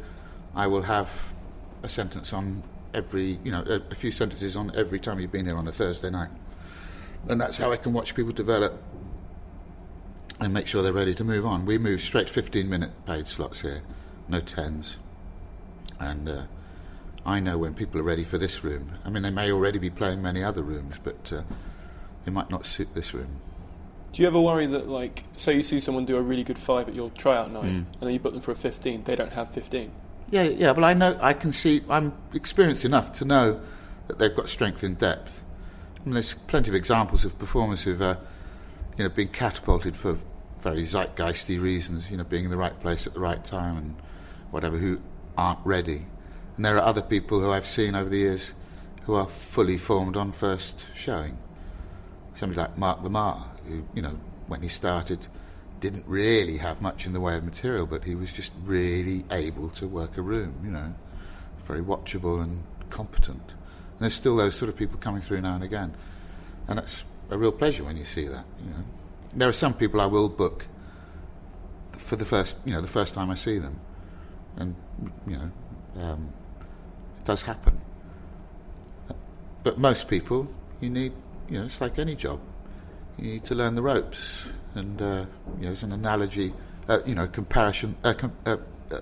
I 0.56 0.68
will 0.68 0.82
have 0.84 1.12
a 1.84 1.90
sentence 1.90 2.34
on 2.34 2.64
every, 2.94 3.40
you 3.44 3.52
know, 3.52 3.64
a, 3.68 3.82
a 3.92 3.96
few 3.96 4.12
sentences 4.12 4.56
on 4.56 4.76
every 4.76 5.00
time 5.00 5.20
you've 5.20 5.32
been 5.32 5.46
here 5.46 5.58
on 5.58 5.68
a 5.68 5.72
Thursday 5.72 6.10
night, 6.10 6.30
and 7.28 7.40
that's 7.40 7.58
how 7.58 7.72
I 7.72 7.78
can 7.78 7.94
watch 7.94 8.16
people 8.16 8.32
develop 8.34 8.82
and 10.40 10.54
make 10.54 10.68
sure 10.68 10.82
they're 10.84 10.92
ready 10.94 11.16
to 11.16 11.24
move 11.24 11.46
on. 11.46 11.66
We 11.66 11.78
move 11.78 12.02
straight 12.02 12.30
15 12.30 12.70
minute 12.70 12.92
paid 13.06 13.28
slots 13.28 13.62
here, 13.62 13.82
no 14.28 14.40
tens. 14.40 14.98
And 16.00 16.28
uh, 16.28 16.44
I 17.26 17.40
know 17.40 17.58
when 17.58 17.74
people 17.74 18.00
are 18.00 18.04
ready 18.04 18.24
for 18.24 18.38
this 18.38 18.64
room. 18.64 18.92
I 19.06 19.10
mean, 19.10 19.24
they 19.24 19.30
may 19.30 19.52
already 19.52 19.80
be 19.80 19.90
playing 19.90 20.22
many 20.22 20.44
other 20.44 20.62
rooms, 20.64 21.00
but 21.02 21.32
uh, 21.32 21.44
they 22.26 22.32
might 22.32 22.50
not 22.50 22.66
suit 22.66 22.94
this 22.94 23.14
room. 23.14 23.40
Do 24.12 24.22
you 24.22 24.28
ever 24.28 24.40
worry 24.40 24.68
that, 24.68 24.88
like, 24.90 25.24
say 25.38 25.56
you 25.56 25.64
see 25.64 25.80
someone 25.80 26.06
do 26.06 26.18
a 26.18 26.22
really 26.22 26.44
good 26.44 26.60
five 26.60 26.88
at 26.88 26.94
your 26.94 27.10
tryout 27.12 27.52
night, 27.52 27.64
Mm. 27.64 27.86
and 27.86 28.02
then 28.02 28.12
you 28.12 28.20
book 28.20 28.34
them 28.34 28.42
for 28.42 28.52
a 28.52 28.56
15, 28.56 29.04
they 29.06 29.16
don't 29.16 29.32
have 29.32 29.50
15? 29.50 29.92
Yeah, 30.30 30.44
yeah, 30.44 30.74
but 30.74 30.84
I 30.84 30.94
know, 30.94 31.18
I 31.22 31.34
can 31.34 31.52
see, 31.52 31.82
I'm 31.90 32.14
experienced 32.34 32.86
enough 32.86 33.14
to 33.14 33.26
know 33.26 33.62
that 34.08 34.20
they've 34.20 34.36
got 34.36 34.50
strength 34.50 34.84
in 34.84 34.96
depth. 34.96 35.42
Mean, 36.06 36.16
there's 36.16 36.34
plenty 36.34 36.70
of 36.70 36.76
examples 36.76 37.24
of 37.24 37.40
performers 37.40 37.84
who've, 37.84 38.02
uh, 38.02 38.18
you 38.98 39.06
know, 39.06 39.10
been 39.10 39.30
catapulted 39.30 39.96
for 39.96 40.18
very 40.60 40.84
zeitgeisty 40.84 41.62
reasons, 41.62 42.12
you 42.12 42.18
know, 42.18 42.26
being 42.26 42.44
in 42.44 42.52
the 42.52 42.58
right 42.58 42.78
place 42.82 43.08
at 43.08 43.14
the 43.14 43.22
right 43.22 43.44
time 43.44 43.78
and 43.78 43.96
whatever, 44.52 44.78
who 44.78 45.00
aren't 45.38 45.66
ready. 45.66 46.06
And 46.58 46.66
there 46.66 46.76
are 46.76 46.84
other 46.84 47.02
people 47.02 47.40
who 47.40 47.52
I've 47.52 47.66
seen 47.66 47.96
over 47.96 48.10
the 48.10 48.18
years 48.18 48.54
who 49.04 49.16
are 49.16 49.28
fully 49.28 49.78
formed 49.78 50.18
on 50.18 50.34
first 50.34 50.88
showing. 50.94 51.38
Somebody 52.36 52.62
like 52.62 52.78
Mark 52.78 53.02
Lamarr, 53.02 53.42
who, 53.66 53.86
you 53.94 54.02
know, 54.02 54.18
when 54.48 54.62
he 54.62 54.68
started, 54.68 55.28
didn't 55.80 56.06
really 56.06 56.58
have 56.58 56.82
much 56.82 57.06
in 57.06 57.14
the 57.14 57.20
way 57.20 57.38
of 57.38 57.44
material, 57.44 57.86
but 57.86 58.04
he 58.04 58.16
was 58.16 58.32
just 58.32 58.52
really 58.64 59.24
able 59.32 59.70
to 59.70 59.88
work 59.88 60.18
a 60.18 60.22
room, 60.22 60.56
you 60.64 60.72
know, 60.72 60.94
very 61.64 61.82
watchable 61.82 62.42
and 62.42 62.64
competent. 62.90 63.54
There's 64.04 64.14
still 64.14 64.36
those 64.36 64.54
sort 64.54 64.68
of 64.68 64.76
people 64.76 65.00
coming 65.00 65.22
through 65.22 65.40
now 65.40 65.56
and 65.56 65.64
again. 65.64 65.94
And 66.68 66.78
that's 66.78 67.06
a 67.30 67.38
real 67.38 67.54
pleasure 67.54 67.86
when 67.86 67.96
you 67.96 68.04
see 68.04 68.28
that, 68.28 68.44
you 68.62 68.70
know. 68.70 68.84
There 69.34 69.48
are 69.48 69.54
some 69.54 69.74
people 69.74 70.02
I 70.02 70.08
will 70.08 70.28
book 70.28 70.68
for 71.94 72.18
the 72.18 72.26
first, 72.26 72.58
you 72.66 72.74
know, 72.74 72.82
the 72.82 72.88
first 72.88 73.14
time 73.14 73.32
I 73.32 73.36
see 73.36 73.60
them. 73.60 73.80
And, 74.58 74.76
you 75.26 75.38
know, 75.38 75.52
um, 76.02 76.34
it 77.18 77.24
does 77.24 77.44
happen. 77.44 77.80
But 79.64 79.80
most 79.80 80.10
people, 80.10 80.54
you 80.82 80.90
need, 80.90 81.14
you 81.50 81.60
know, 81.60 81.66
it's 81.66 81.80
like 81.80 81.98
any 81.98 82.16
job. 82.16 82.42
You 83.18 83.32
need 83.32 83.46
to 83.46 83.56
learn 83.56 83.76
the 83.76 83.82
ropes. 83.82 84.52
And, 84.76 85.02
uh, 85.02 85.26
you 85.60 85.66
know, 85.66 85.72
as 85.72 85.84
an 85.84 85.94
analogy, 85.94 86.54
uh, 86.90 87.00
you 87.06 87.16
know, 87.16 87.28
comparison, 87.28 87.96
uh, 88.04 88.14
com- 88.14 88.36
uh, 88.46 88.58
uh, 88.92 89.00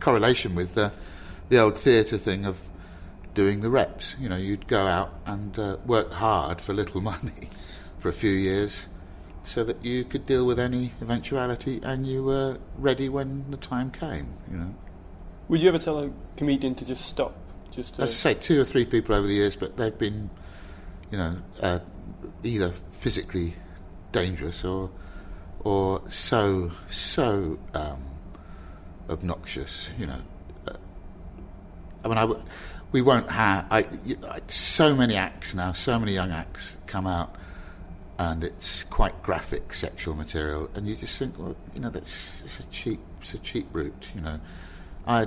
correlation 0.00 0.54
with 0.54 0.78
uh, 0.78 0.88
the 1.50 1.58
old 1.58 1.76
theatre 1.76 2.16
thing 2.16 2.46
of 2.46 2.58
doing 3.34 3.60
the 3.60 3.70
reps. 3.70 4.16
You 4.18 4.28
know, 4.28 4.36
you'd 4.36 4.66
go 4.66 4.86
out 4.86 5.12
and 5.26 5.58
uh, 5.58 5.76
work 5.84 6.12
hard 6.12 6.60
for 6.60 6.72
little 6.72 7.00
money 7.12 7.50
for 7.98 8.08
a 8.08 8.12
few 8.12 8.32
years 8.32 8.86
so 9.44 9.62
that 9.64 9.84
you 9.84 10.04
could 10.04 10.24
deal 10.24 10.46
with 10.46 10.58
any 10.58 10.92
eventuality 11.02 11.80
and 11.82 12.06
you 12.06 12.22
were 12.24 12.58
ready 12.78 13.08
when 13.08 13.50
the 13.50 13.56
time 13.58 13.90
came, 13.90 14.34
you 14.50 14.56
know. 14.56 14.74
Would 15.48 15.60
you 15.60 15.68
ever 15.68 15.78
tell 15.78 15.98
a 15.98 16.10
comedian 16.36 16.74
to 16.76 16.86
just 16.86 17.04
stop? 17.04 17.36
Just 17.70 17.96
to, 17.96 18.02
As 18.02 18.10
I 18.10 18.14
say, 18.14 18.34
two 18.34 18.60
or 18.60 18.64
three 18.64 18.86
people 18.86 19.14
over 19.14 19.26
the 19.26 19.34
years, 19.34 19.56
but 19.56 19.76
they've 19.76 19.96
been, 19.98 20.30
you 21.10 21.18
know, 21.18 21.36
uh, 21.60 21.80
either 22.42 22.70
physically 22.70 23.54
dangerous 24.12 24.64
or 24.64 24.90
or 25.60 26.00
so 26.08 26.70
so 26.88 27.58
um, 27.74 28.02
obnoxious. 29.10 29.90
You 29.98 30.06
know, 30.06 30.20
uh, 30.68 30.76
I 32.04 32.08
mean, 32.08 32.18
I 32.18 32.22
w- 32.22 32.42
we 32.94 33.02
won't 33.02 33.28
have 33.28 33.66
I, 33.72 33.86
so 34.46 34.94
many 34.94 35.16
acts 35.16 35.52
now. 35.52 35.72
So 35.72 35.98
many 35.98 36.14
young 36.14 36.30
acts 36.30 36.76
come 36.86 37.08
out, 37.08 37.34
and 38.20 38.44
it's 38.44 38.84
quite 38.84 39.20
graphic 39.20 39.74
sexual 39.74 40.14
material, 40.14 40.70
and 40.76 40.86
you 40.86 40.94
just 40.94 41.18
think, 41.18 41.36
well, 41.36 41.56
you 41.74 41.80
know, 41.80 41.90
that's 41.90 42.42
it's 42.42 42.60
a 42.60 42.66
cheap 42.68 43.00
it's 43.20 43.34
a 43.34 43.40
cheap 43.40 43.66
route. 43.72 44.06
You 44.14 44.20
know, 44.20 44.40
I 45.08 45.26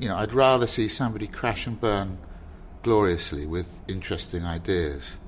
you 0.00 0.08
know, 0.08 0.16
I'd 0.16 0.32
rather 0.32 0.66
see 0.66 0.88
somebody 0.88 1.26
crash 1.26 1.66
and 1.66 1.78
burn 1.78 2.16
gloriously 2.82 3.44
with 3.44 3.68
interesting 3.86 4.46
ideas 4.46 5.18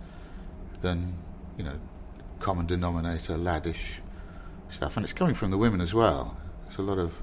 than, 0.80 1.18
you 1.58 1.64
know, 1.64 1.78
common 2.40 2.64
denominator, 2.64 3.36
laddish 3.36 4.00
stuff. 4.70 4.96
And 4.96 5.04
it's 5.04 5.12
coming 5.12 5.34
from 5.34 5.50
the 5.50 5.58
women 5.58 5.82
as 5.82 5.92
well. 5.92 6.34
There's 6.62 6.78
a 6.78 6.82
lot 6.82 6.98
of. 6.98 7.22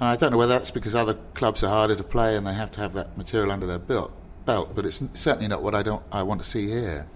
And 0.00 0.08
I 0.08 0.16
don't 0.16 0.30
know 0.30 0.38
whether 0.38 0.52
that's 0.52 0.70
because 0.70 0.94
other 0.94 1.14
clubs 1.34 1.62
are 1.62 1.70
harder 1.70 1.96
to 1.96 2.04
play 2.04 2.36
and 2.36 2.46
they 2.46 2.52
have 2.52 2.70
to 2.72 2.80
have 2.80 2.92
that 2.94 3.16
material 3.16 3.50
under 3.50 3.66
their 3.66 3.78
belt, 3.78 4.12
belt 4.44 4.74
but 4.74 4.84
it's 4.84 5.02
certainly 5.14 5.48
not 5.48 5.62
what 5.62 5.74
I 5.74 5.82
don't 5.82 6.02
I 6.12 6.22
want 6.22 6.42
to 6.42 6.48
see 6.48 6.68
here. 6.68 7.06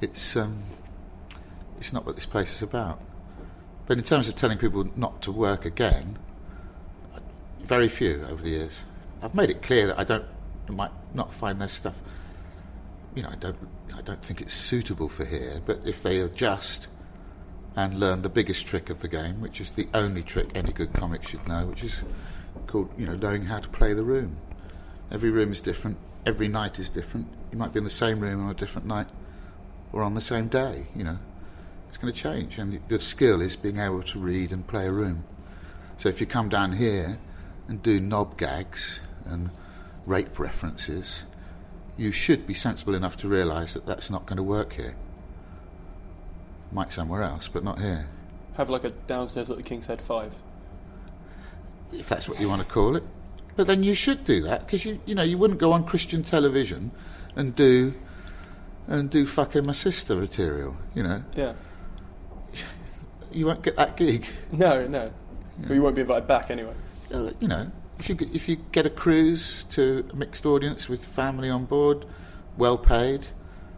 It's 0.00 0.36
um, 0.36 0.62
it's 1.78 1.92
not 1.92 2.06
what 2.06 2.14
this 2.14 2.26
place 2.26 2.54
is 2.54 2.62
about. 2.62 3.00
But 3.86 3.98
in 3.98 4.04
terms 4.04 4.28
of 4.28 4.36
telling 4.36 4.58
people 4.58 4.88
not 4.96 5.22
to 5.22 5.32
work 5.32 5.64
again, 5.64 6.18
very 7.68 7.88
few 7.88 8.26
over 8.30 8.42
the 8.42 8.48
years. 8.48 8.80
I've 9.22 9.34
made 9.34 9.50
it 9.50 9.62
clear 9.62 9.88
that 9.88 9.98
I 9.98 10.04
don't 10.04 10.24
might 10.68 10.90
not 11.14 11.32
find 11.32 11.60
their 11.60 11.68
stuff. 11.68 12.00
You 13.14 13.22
know, 13.22 13.30
I 13.30 13.36
don't 13.36 13.56
I 13.94 14.00
don't 14.00 14.22
think 14.22 14.40
it's 14.40 14.54
suitable 14.54 15.08
for 15.08 15.24
here. 15.26 15.60
But 15.64 15.80
if 15.84 16.02
they 16.02 16.20
adjust 16.20 16.88
and 17.78 18.00
learn 18.00 18.22
the 18.22 18.28
biggest 18.28 18.66
trick 18.66 18.90
of 18.90 18.98
the 19.02 19.06
game, 19.06 19.40
which 19.40 19.60
is 19.60 19.70
the 19.70 19.86
only 19.94 20.20
trick 20.20 20.50
any 20.52 20.72
good 20.72 20.92
comic 20.92 21.22
should 21.22 21.46
know, 21.46 21.64
which 21.66 21.84
is 21.84 22.02
called 22.66 22.90
you 22.98 23.06
know 23.06 23.14
knowing 23.14 23.44
how 23.44 23.60
to 23.60 23.68
play 23.68 23.92
the 23.92 24.02
room. 24.02 24.36
Every 25.12 25.30
room 25.30 25.52
is 25.52 25.60
different. 25.60 25.96
Every 26.26 26.48
night 26.48 26.80
is 26.80 26.90
different. 26.90 27.28
You 27.52 27.58
might 27.58 27.72
be 27.72 27.78
in 27.78 27.84
the 27.84 27.90
same 27.90 28.18
room 28.18 28.44
on 28.44 28.50
a 28.50 28.54
different 28.54 28.88
night, 28.88 29.06
or 29.92 30.02
on 30.02 30.14
the 30.14 30.20
same 30.20 30.48
day. 30.48 30.88
You 30.96 31.04
know, 31.04 31.18
It's 31.86 31.96
going 31.96 32.12
to 32.12 32.20
change, 32.20 32.58
and 32.58 32.72
the, 32.72 32.80
the 32.88 32.98
skill 32.98 33.40
is 33.40 33.54
being 33.54 33.78
able 33.78 34.02
to 34.02 34.18
read 34.18 34.52
and 34.52 34.66
play 34.66 34.88
a 34.88 34.92
room. 34.92 35.22
So 35.98 36.08
if 36.08 36.20
you 36.20 36.26
come 36.26 36.48
down 36.48 36.72
here 36.72 37.18
and 37.68 37.80
do 37.80 38.00
knob 38.00 38.36
gags 38.36 38.98
and 39.24 39.50
rape 40.04 40.40
references, 40.40 41.22
you 41.96 42.10
should 42.10 42.44
be 42.44 42.54
sensible 42.54 42.96
enough 42.96 43.16
to 43.18 43.28
realise 43.28 43.74
that 43.74 43.86
that's 43.86 44.10
not 44.10 44.26
going 44.26 44.38
to 44.38 44.42
work 44.42 44.72
here. 44.72 44.96
Might 46.72 46.92
somewhere 46.92 47.22
else, 47.22 47.48
but 47.48 47.64
not 47.64 47.78
here. 47.80 48.06
Have 48.56 48.68
like 48.70 48.84
a 48.84 48.90
downstairs 48.90 49.50
at 49.50 49.56
the 49.56 49.62
King's 49.62 49.86
Head 49.86 50.02
Five. 50.02 50.34
if 51.92 52.08
that's 52.08 52.28
what 52.28 52.40
you 52.40 52.48
want 52.48 52.60
to 52.60 52.68
call 52.68 52.96
it. 52.96 53.04
But 53.56 53.66
then 53.66 53.82
you 53.82 53.94
should 53.94 54.24
do 54.24 54.42
that 54.42 54.66
because 54.66 54.84
you 54.84 55.00
you 55.06 55.14
know 55.14 55.22
you 55.22 55.38
wouldn't 55.38 55.58
go 55.60 55.72
on 55.72 55.84
Christian 55.84 56.22
television 56.22 56.90
and 57.34 57.54
do 57.54 57.94
and 58.86 59.10
do 59.10 59.24
fucking 59.26 59.64
my 59.66 59.72
sister 59.72 60.14
material. 60.16 60.76
You 60.94 61.02
know 61.02 61.22
Yeah. 61.34 61.54
you 63.32 63.46
won't 63.46 63.62
get 63.62 63.76
that 63.76 63.96
gig. 63.96 64.26
No, 64.52 64.86
no. 64.86 65.10
We 65.68 65.80
won't 65.80 65.94
be 65.96 66.02
invited 66.02 66.28
back 66.28 66.50
anyway. 66.50 66.74
You 67.40 67.48
know 67.48 67.70
if 67.98 68.08
you 68.08 68.16
if 68.32 68.48
you 68.48 68.56
get 68.72 68.86
a 68.86 68.90
cruise 68.90 69.64
to 69.70 70.06
a 70.12 70.16
mixed 70.16 70.46
audience 70.46 70.88
with 70.88 71.04
family 71.04 71.50
on 71.50 71.64
board, 71.64 72.04
well 72.56 72.78
paid, 72.78 73.26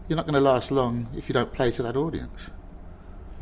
you're 0.09 0.17
not 0.17 0.27
going 0.27 0.35
to 0.35 0.41
last 0.41 0.71
long 0.71 1.09
if 1.17 1.29
you 1.29 1.33
don't 1.33 1.53
play 1.53 1.71
to 1.73 1.83
that 1.83 1.97
audience. 1.97 2.51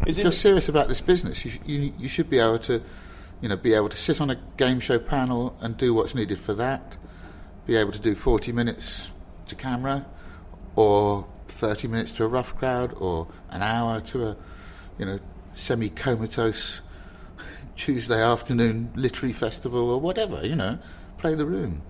Is 0.06 0.18
if 0.18 0.22
you're 0.22 0.32
serious 0.32 0.68
about 0.68 0.88
this 0.88 1.00
business, 1.00 1.44
you, 1.44 1.52
you 1.64 1.92
you 1.98 2.08
should 2.08 2.30
be 2.30 2.38
able 2.38 2.58
to, 2.60 2.82
you 3.40 3.48
know, 3.48 3.56
be 3.56 3.74
able 3.74 3.88
to 3.88 3.96
sit 3.96 4.20
on 4.20 4.30
a 4.30 4.36
game 4.56 4.80
show 4.80 4.98
panel 4.98 5.56
and 5.60 5.76
do 5.76 5.92
what's 5.92 6.14
needed 6.14 6.38
for 6.38 6.54
that. 6.54 6.96
Be 7.66 7.76
able 7.76 7.92
to 7.92 7.98
do 7.98 8.14
40 8.14 8.52
minutes 8.52 9.10
to 9.46 9.54
camera, 9.54 10.06
or 10.76 11.26
30 11.48 11.88
minutes 11.88 12.12
to 12.12 12.24
a 12.24 12.28
rough 12.28 12.56
crowd, 12.56 12.94
or 12.98 13.28
an 13.50 13.62
hour 13.62 14.00
to 14.00 14.28
a, 14.28 14.36
you 14.98 15.04
know, 15.04 15.18
semi-comatose 15.54 16.80
Tuesday 17.76 18.22
afternoon 18.22 18.90
literary 18.94 19.32
festival 19.32 19.90
or 19.90 20.00
whatever. 20.00 20.46
You 20.46 20.56
know, 20.56 20.78
play 21.18 21.34
the 21.34 21.46
room. 21.46 21.82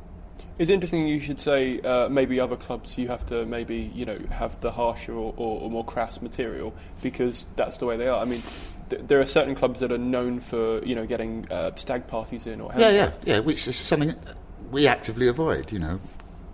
It's 0.59 0.71
interesting 0.71 1.07
you 1.07 1.21
should 1.21 1.41
say 1.41 1.81
uh, 1.81 2.09
maybe 2.09 2.41
other 2.41 2.57
clubs 2.57 2.99
you 2.99 3.07
have 3.09 3.25
to 3.27 3.47
maybe 3.47 3.93
you 3.95 4.05
know 4.05 4.19
have 4.31 4.61
the 4.61 4.73
harsher 4.73 5.13
or, 5.13 5.33
or, 5.37 5.61
or 5.61 5.71
more 5.71 5.85
crass 5.85 6.21
material 6.21 6.75
because 7.01 7.47
that's 7.55 7.79
the 7.79 7.87
way 7.87 7.97
they 7.97 8.09
are. 8.09 8.21
I 8.21 8.25
mean, 8.25 8.43
th- 8.91 9.03
there 9.07 9.21
are 9.21 9.25
certain 9.25 9.55
clubs 9.55 9.79
that 9.81 9.93
are 9.93 9.99
known 9.99 10.41
for 10.41 10.85
you 10.85 10.97
know 10.97 11.07
getting 11.07 11.47
uh, 11.51 11.75
stag 11.77 12.09
parties 12.09 12.47
in 12.49 12.61
or 12.61 12.73
Yeah, 12.77 12.91
yeah, 12.91 13.13
yeah. 13.25 13.39
Which 13.39 13.69
is 13.69 13.77
something 13.77 14.15
we 14.73 14.89
actively 14.89 15.29
avoid. 15.29 15.71
You 15.71 15.79
know, 15.79 16.01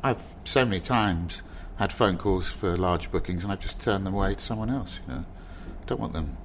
I've 0.03 0.23
so 0.45 0.67
many 0.67 0.81
times 0.81 1.43
had 1.77 1.91
phone 1.91 2.19
calls 2.19 2.51
for 2.51 2.77
large 2.77 3.11
bookings, 3.11 3.43
and 3.43 3.53
I've 3.53 3.61
just 3.61 3.81
turned 3.81 4.05
them 4.05 4.15
away 4.15 4.35
to 4.35 4.41
someone 4.41 4.69
else. 4.69 5.01
You 5.09 5.15
know, 5.15 5.25
don't 5.87 6.01
want 6.01 6.13
them. 6.13 6.37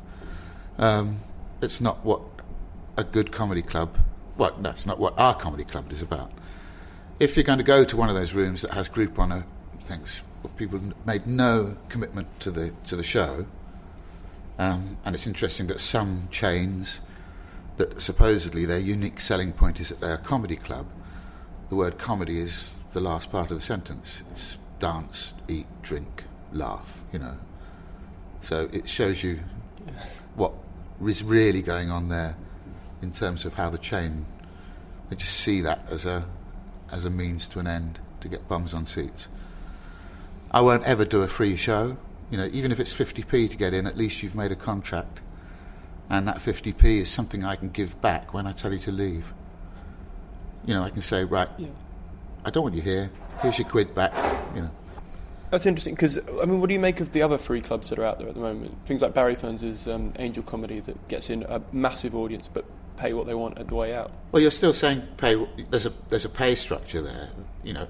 Um, 0.77 1.19
it's 1.61 1.81
not 1.81 2.05
what 2.05 2.21
a 2.95 3.03
good 3.03 3.33
comedy 3.33 3.61
club. 3.61 3.97
Well, 4.37 4.57
no, 4.59 4.69
it's 4.69 4.85
not 4.85 4.97
what 4.97 5.19
our 5.19 5.35
comedy 5.35 5.65
club 5.65 5.91
is 5.91 6.01
about. 6.01 6.31
If 7.19 7.35
you're 7.35 7.43
going 7.43 7.59
to 7.59 7.65
go 7.65 7.83
to 7.83 7.97
one 7.97 8.07
of 8.07 8.15
those 8.15 8.33
rooms 8.33 8.61
that 8.61 8.71
has 8.71 8.87
Groupon 8.87 9.43
things, 9.81 10.21
people 10.55 10.79
made 11.05 11.27
no 11.27 11.75
commitment 11.89 12.27
to 12.39 12.49
the 12.49 12.73
to 12.87 12.95
the 12.95 13.03
show, 13.03 13.45
um, 14.57 14.97
and 15.03 15.13
it's 15.13 15.27
interesting 15.27 15.67
that 15.67 15.81
some 15.81 16.29
chains 16.31 17.01
that 17.75 18.01
supposedly 18.01 18.65
their 18.65 18.79
unique 18.79 19.19
selling 19.19 19.51
point 19.51 19.81
is 19.81 19.89
that 19.89 19.99
they're 19.99 20.13
a 20.13 20.17
comedy 20.17 20.55
club. 20.55 20.85
The 21.67 21.75
word 21.75 21.97
comedy 21.97 22.39
is 22.39 22.77
the 22.91 23.01
last 23.01 23.31
part 23.31 23.51
of 23.51 23.57
the 23.57 23.61
sentence. 23.61 24.23
It's 24.31 24.57
dance, 24.79 25.33
eat, 25.49 25.67
drink, 25.81 26.23
laugh, 26.53 27.01
you 27.11 27.19
know. 27.19 27.37
So 28.41 28.69
it 28.71 28.87
shows 28.87 29.21
you 29.23 29.39
what 30.35 30.53
is 31.05 31.21
really 31.21 31.61
going 31.61 31.91
on 31.91 32.07
there 32.07 32.37
in 33.01 33.11
terms 33.11 33.43
of 33.43 33.55
how 33.55 33.69
the 33.69 33.77
chain, 33.77 34.25
they 35.09 35.17
just 35.17 35.33
see 35.33 35.61
that 35.61 35.85
as 35.89 36.05
a, 36.05 36.25
as 36.91 37.05
a 37.05 37.09
means 37.09 37.47
to 37.49 37.59
an 37.59 37.67
end 37.67 37.99
to 38.21 38.27
get 38.27 38.47
bums 38.47 38.73
on 38.73 38.85
seats. 38.85 39.27
I 40.51 40.61
won't 40.61 40.83
ever 40.83 41.05
do 41.05 41.21
a 41.21 41.27
free 41.27 41.55
show. 41.55 41.97
You 42.31 42.37
know, 42.37 42.49
even 42.51 42.71
if 42.71 42.79
it's 42.79 42.93
50p 42.93 43.49
to 43.49 43.57
get 43.57 43.73
in, 43.73 43.87
at 43.87 43.97
least 43.97 44.21
you've 44.23 44.35
made 44.35 44.51
a 44.51 44.55
contract 44.55 45.21
and 46.09 46.27
that 46.27 46.37
50p 46.37 46.83
is 46.83 47.09
something 47.09 47.43
I 47.43 47.55
can 47.55 47.69
give 47.69 47.99
back 48.01 48.33
when 48.33 48.47
I 48.47 48.51
tell 48.51 48.73
you 48.73 48.79
to 48.79 48.91
leave. 48.91 49.31
You 50.65 50.73
know, 50.73 50.83
I 50.83 50.89
can 50.89 51.01
say, 51.01 51.23
right, 51.23 51.49
Yeah. 51.57 51.67
I 52.43 52.49
don't 52.49 52.63
want 52.63 52.75
you 52.75 52.81
here. 52.81 53.11
Here's 53.41 53.57
your 53.59 53.67
quid 53.67 53.93
back. 53.93 54.15
You 54.55 54.61
know, 54.63 54.71
That's 55.51 55.65
interesting 55.65 55.93
because 55.93 56.17
I 56.41 56.45
mean, 56.45 56.59
what 56.59 56.67
do 56.67 56.73
you 56.73 56.79
make 56.79 56.99
of 56.99 57.11
the 57.11 57.21
other 57.21 57.37
free 57.37 57.61
clubs 57.61 57.89
that 57.89 57.99
are 57.99 58.05
out 58.05 58.17
there 58.17 58.27
at 58.27 58.33
the 58.33 58.39
moment? 58.39 58.75
Things 58.85 59.01
like 59.01 59.13
Barry 59.13 59.35
Ferns' 59.35 59.87
um, 59.87 60.13
Angel 60.17 60.41
Comedy 60.41 60.79
that 60.79 61.07
gets 61.09 61.29
in 61.29 61.43
a 61.43 61.61
massive 61.71 62.15
audience 62.15 62.49
but 62.51 62.65
pay 62.99 63.13
what 63.13 63.25
they 63.25 63.33
want 63.33 63.57
at 63.57 63.67
the 63.67 63.75
way 63.75 63.95
out. 63.95 64.11
well, 64.31 64.41
you're 64.41 64.51
still 64.51 64.73
saying 64.73 65.01
pay. 65.17 65.35
There's 65.69 65.85
a 65.85 65.93
there's 66.09 66.25
a 66.25 66.29
pay 66.29 66.55
structure 66.55 67.01
there. 67.01 67.29
You 67.63 67.73
know, 67.73 67.87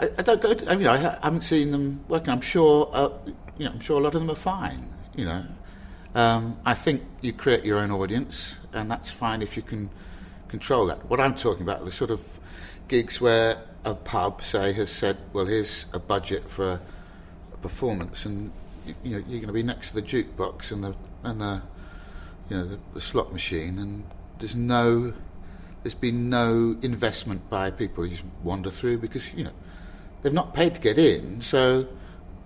I, 0.00 0.10
I 0.18 0.22
don't 0.22 0.40
go. 0.40 0.54
To, 0.54 0.70
I 0.70 0.76
mean, 0.76 0.86
I 0.86 0.96
haven't 0.96 1.42
seen 1.42 1.70
them 1.70 2.04
working. 2.08 2.30
I'm 2.30 2.40
sure. 2.40 2.90
Uh, 2.92 3.10
you 3.58 3.66
know, 3.66 3.72
I'm 3.72 3.80
sure 3.80 4.00
a 4.00 4.02
lot 4.02 4.14
of 4.14 4.22
them 4.22 4.30
are 4.30 4.34
fine. 4.34 4.92
You 5.14 5.26
know, 5.26 5.44
um, 6.14 6.58
I 6.64 6.74
think 6.74 7.02
you 7.20 7.32
create 7.32 7.64
your 7.64 7.78
own 7.78 7.90
audience, 7.90 8.56
and 8.72 8.90
that's 8.90 9.10
fine 9.10 9.42
if 9.42 9.56
you 9.56 9.62
can 9.62 9.90
control 10.48 10.86
that. 10.86 11.08
What 11.10 11.20
I'm 11.20 11.34
talking 11.34 11.62
about 11.62 11.82
are 11.82 11.84
the 11.84 11.92
sort 11.92 12.10
of 12.10 12.40
gigs 12.88 13.20
where 13.20 13.60
a 13.84 13.94
pub, 13.94 14.42
say, 14.42 14.72
has 14.72 14.90
said, 14.90 15.18
"Well, 15.32 15.46
here's 15.46 15.86
a 15.92 15.98
budget 15.98 16.48
for 16.48 16.72
a, 16.72 16.80
a 17.52 17.56
performance," 17.58 18.24
and 18.24 18.50
you, 18.86 18.94
you 19.02 19.10
know 19.10 19.24
you're 19.28 19.40
going 19.40 19.48
to 19.48 19.52
be 19.52 19.62
next 19.62 19.90
to 19.90 20.00
the 20.00 20.02
jukebox 20.02 20.72
and 20.72 20.84
the 20.84 20.94
and 21.22 21.40
the 21.40 21.62
you 22.48 22.56
know 22.56 22.64
the, 22.66 22.78
the 22.94 23.00
slot 23.00 23.32
machine, 23.32 23.78
and 23.78 24.04
there's 24.38 24.56
no 24.56 25.12
there's 25.82 25.94
been 25.94 26.28
no 26.28 26.76
investment 26.82 27.48
by 27.48 27.70
people 27.70 28.04
who 28.04 28.10
just 28.10 28.24
wander 28.42 28.70
through 28.70 28.98
because 28.98 29.32
you 29.34 29.44
know 29.44 29.52
they've 30.22 30.32
not 30.32 30.54
paid 30.54 30.74
to 30.74 30.80
get 30.80 30.98
in, 30.98 31.40
so 31.40 31.86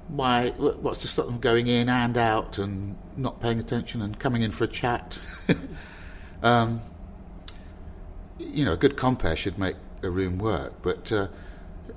why? 0.08 0.50
What's 0.50 1.00
to 1.00 1.08
stop 1.08 1.26
them 1.26 1.38
going 1.38 1.66
in 1.66 1.88
and 1.88 2.16
out 2.16 2.58
and 2.58 2.96
not 3.16 3.40
paying 3.40 3.58
attention 3.58 4.02
and 4.02 4.18
coming 4.18 4.42
in 4.42 4.50
for 4.50 4.64
a 4.64 4.68
chat? 4.68 5.18
um, 6.42 6.80
you 8.38 8.64
know, 8.64 8.72
a 8.72 8.76
good 8.76 8.96
compère 8.96 9.36
should 9.36 9.58
make 9.58 9.76
a 10.02 10.10
room 10.10 10.38
work, 10.38 10.74
but. 10.82 11.10
Uh, 11.10 11.28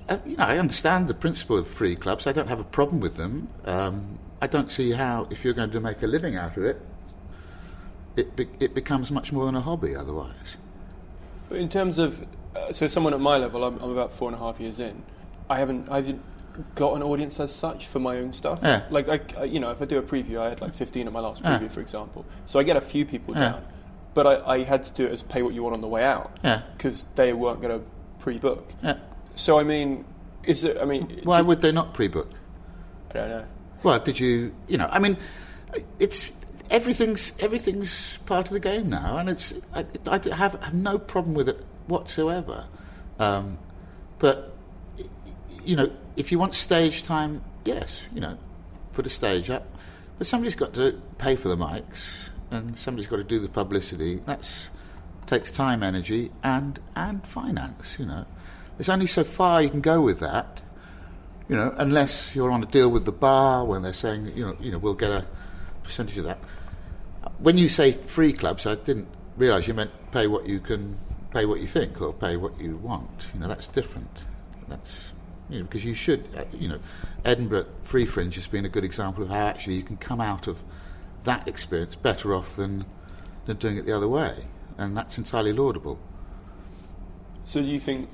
uh, 0.10 0.18
you 0.26 0.36
know, 0.36 0.44
I 0.44 0.58
understand 0.58 1.08
the 1.08 1.14
principle 1.14 1.58
of 1.58 1.68
free 1.68 1.96
clubs. 1.96 2.28
I 2.28 2.32
don't 2.32 2.48
have 2.48 2.60
a 2.60 2.66
problem 2.66 3.00
with 3.00 3.16
them. 3.16 3.48
Um, 3.66 4.20
I 4.42 4.48
don't 4.48 4.70
see 4.70 4.92
how, 4.92 5.28
if 5.30 5.44
you're 5.44 5.54
going 5.54 5.72
to 5.72 5.80
make 5.80 6.04
a 6.04 6.08
living 6.08 6.36
out 6.36 6.58
of 6.58 6.66
it, 6.66 6.82
it 8.16 8.36
be- 8.36 8.48
it 8.60 8.74
becomes 8.74 9.12
much 9.12 9.32
more 9.32 9.46
than 9.46 9.56
a 9.56 9.62
hobby 9.62 9.96
otherwise. 9.96 10.58
But 11.50 11.58
in 11.60 11.70
terms 11.70 11.98
of, 11.98 12.26
uh, 12.56 12.72
so 12.74 12.88
someone 12.88 13.14
at 13.14 13.20
my 13.20 13.38
level, 13.38 13.64
I'm, 13.64 13.78
I'm 13.80 13.92
about 13.92 14.12
four 14.12 14.30
and 14.30 14.36
a 14.36 14.40
half 14.40 14.60
years 14.60 14.80
in. 14.80 15.04
I 15.50 15.60
haven't, 15.60 15.90
I 15.90 15.98
haven't 15.98 16.22
got 16.76 16.96
an 16.96 17.04
audience 17.04 17.40
as 17.40 17.54
such 17.54 17.88
for 17.88 18.00
my 18.00 18.18
own 18.18 18.32
stuff. 18.34 18.60
Yeah. 18.64 18.84
Like, 18.90 19.10
I, 19.10 19.20
I- 19.40 19.44
you 19.46 19.60
know, 19.60 19.72
if 19.72 19.82
I 19.82 19.86
do 19.86 20.00
a 20.00 20.02
preview, 20.02 20.40
I 20.40 20.50
had 20.50 20.62
like 20.62 20.74
15 20.74 21.08
at 21.08 21.14
my 21.14 21.20
last 21.20 21.44
Yeah. 21.44 21.60
preview, 21.60 21.72
for 21.72 21.82
example. 21.82 22.26
So 22.46 22.60
I 22.60 22.64
get 22.64 22.78
a 22.78 22.82
few 22.82 23.06
people 23.06 23.34
Yeah. 23.36 23.52
down. 23.52 23.66
But 24.14 24.28
I, 24.28 24.54
I 24.56 24.64
had 24.64 24.86
to 24.86 24.94
do 24.94 25.06
it 25.06 25.12
as 25.12 25.24
pay 25.24 25.42
what 25.44 25.54
you 25.54 25.62
want 25.64 25.76
on 25.76 25.82
the 25.82 25.88
way 25.90 26.04
out. 26.04 26.38
Yeah. 26.44 26.62
Because 26.78 27.04
they 27.16 27.34
weren't 27.34 27.62
going 27.62 27.80
to 27.80 27.86
pre-book. 28.20 28.70
Yeah. 28.82 28.98
So 29.36 29.60
I 29.60 29.64
mean, 29.64 30.06
is 30.46 30.64
it? 30.64 30.78
I 30.82 30.86
mean, 30.86 31.20
Why 31.26 31.42
would 31.42 31.60
they 31.62 31.74
not 31.74 31.94
pre-book? 31.94 32.30
I 33.10 33.14
don't 33.14 33.30
know. 33.30 33.46
Well, 33.84 34.00
did 34.00 34.18
you? 34.18 34.56
You 34.70 34.78
know, 34.78 34.88
I 34.90 35.00
mean, 35.00 35.18
it's 36.00 36.32
everything's 36.70 37.34
everything's 37.40 38.18
part 38.20 38.48
of 38.48 38.54
the 38.54 38.60
game 38.60 38.90
now, 38.90 39.18
and 39.18 39.30
it's 39.30 39.54
I, 39.74 39.86
I 40.08 40.20
have, 40.36 40.54
have 40.62 40.74
no 40.74 40.98
problem 40.98 41.36
with 41.36 41.50
it 41.50 41.64
whatsoever. 41.88 42.68
Um, 43.20 43.58
but 44.20 44.56
you 45.64 45.76
know, 45.76 45.92
if 46.16 46.32
you 46.32 46.40
want 46.40 46.54
stage 46.56 47.04
time, 47.04 47.44
yes, 47.64 48.08
you 48.14 48.22
know, 48.22 48.38
put 48.94 49.06
a 49.06 49.10
stage 49.10 49.50
up. 49.50 49.68
But 50.18 50.28
somebody's 50.28 50.56
got 50.56 50.74
to 50.76 51.02
pay 51.18 51.36
for 51.36 51.50
the 51.50 51.58
mics, 51.58 52.30
and 52.52 52.78
somebody's 52.78 53.08
got 53.08 53.18
to 53.18 53.24
do 53.24 53.40
the 53.40 53.50
publicity. 53.50 54.22
That's 54.26 54.70
takes 55.26 55.52
time, 55.52 55.84
energy, 55.84 56.32
and 56.44 56.80
and 56.96 57.26
finance. 57.26 57.98
You 58.00 58.06
know, 58.06 58.26
there's 58.78 58.90
only 58.90 59.08
so 59.08 59.24
far 59.24 59.62
you 59.62 59.70
can 59.70 59.82
go 59.82 60.02
with 60.02 60.20
that. 60.20 60.62
You 61.48 61.56
know, 61.56 61.76
unless 61.78 62.36
you're 62.36 62.52
on 62.52 62.64
a 62.64 62.66
deal 62.66 62.90
with 62.90 63.06
the 63.06 63.12
bar 63.12 63.66
when 63.66 63.84
they're 63.84 63.94
saying, 63.94 64.32
you 64.36 64.46
know, 64.46 64.58
you 64.60 64.72
know, 64.72 64.80
we'll 64.80 64.96
get 64.96 65.12
a 65.12 65.26
percentage 65.84 66.18
of 66.18 66.26
that. 66.26 66.40
When 67.40 67.58
you 67.58 67.70
say 67.70 67.92
free 67.94 68.34
clubs, 68.34 68.66
I 68.66 68.76
didn't 68.76 69.08
realise 69.38 69.68
you 69.68 69.74
meant 69.74 69.92
pay 70.12 70.28
what 70.28 70.48
you 70.48 70.60
can, 70.60 70.98
pay 71.32 71.46
what 71.46 71.60
you 71.60 71.68
think, 71.68 72.02
or 72.02 72.14
pay 72.14 72.38
what 72.38 72.60
you 72.60 72.78
want. 72.78 73.28
You 73.34 73.42
know, 73.42 73.48
that's 73.48 73.68
different. 73.68 74.26
That's 74.68 75.12
you 75.50 75.60
know 75.60 75.66
because 75.66 75.84
you 75.86 75.94
should, 75.94 76.26
uh, 76.38 76.44
you 76.58 76.68
know, 76.70 76.80
Edinburgh 77.24 77.68
Free 77.84 78.06
Fringe 78.06 78.34
has 78.36 78.48
been 78.48 78.66
a 78.66 78.70
good 78.70 78.84
example 78.84 79.24
of 79.24 79.30
how 79.30 79.46
actually 79.46 79.76
you 79.76 79.84
can 79.84 79.98
come 79.98 80.22
out 80.22 80.48
of 80.48 80.64
that 81.24 81.48
experience 81.48 81.96
better 81.96 82.34
off 82.34 82.56
than 82.56 82.86
than 83.46 83.58
doing 83.58 83.78
it 83.78 83.86
the 83.86 83.92
other 83.96 84.08
way, 84.08 84.46
and 84.78 84.96
that's 84.98 85.18
entirely 85.18 85.54
laudable. 85.54 86.00
So 87.44 87.60
you 87.60 87.80
think? 87.80 88.10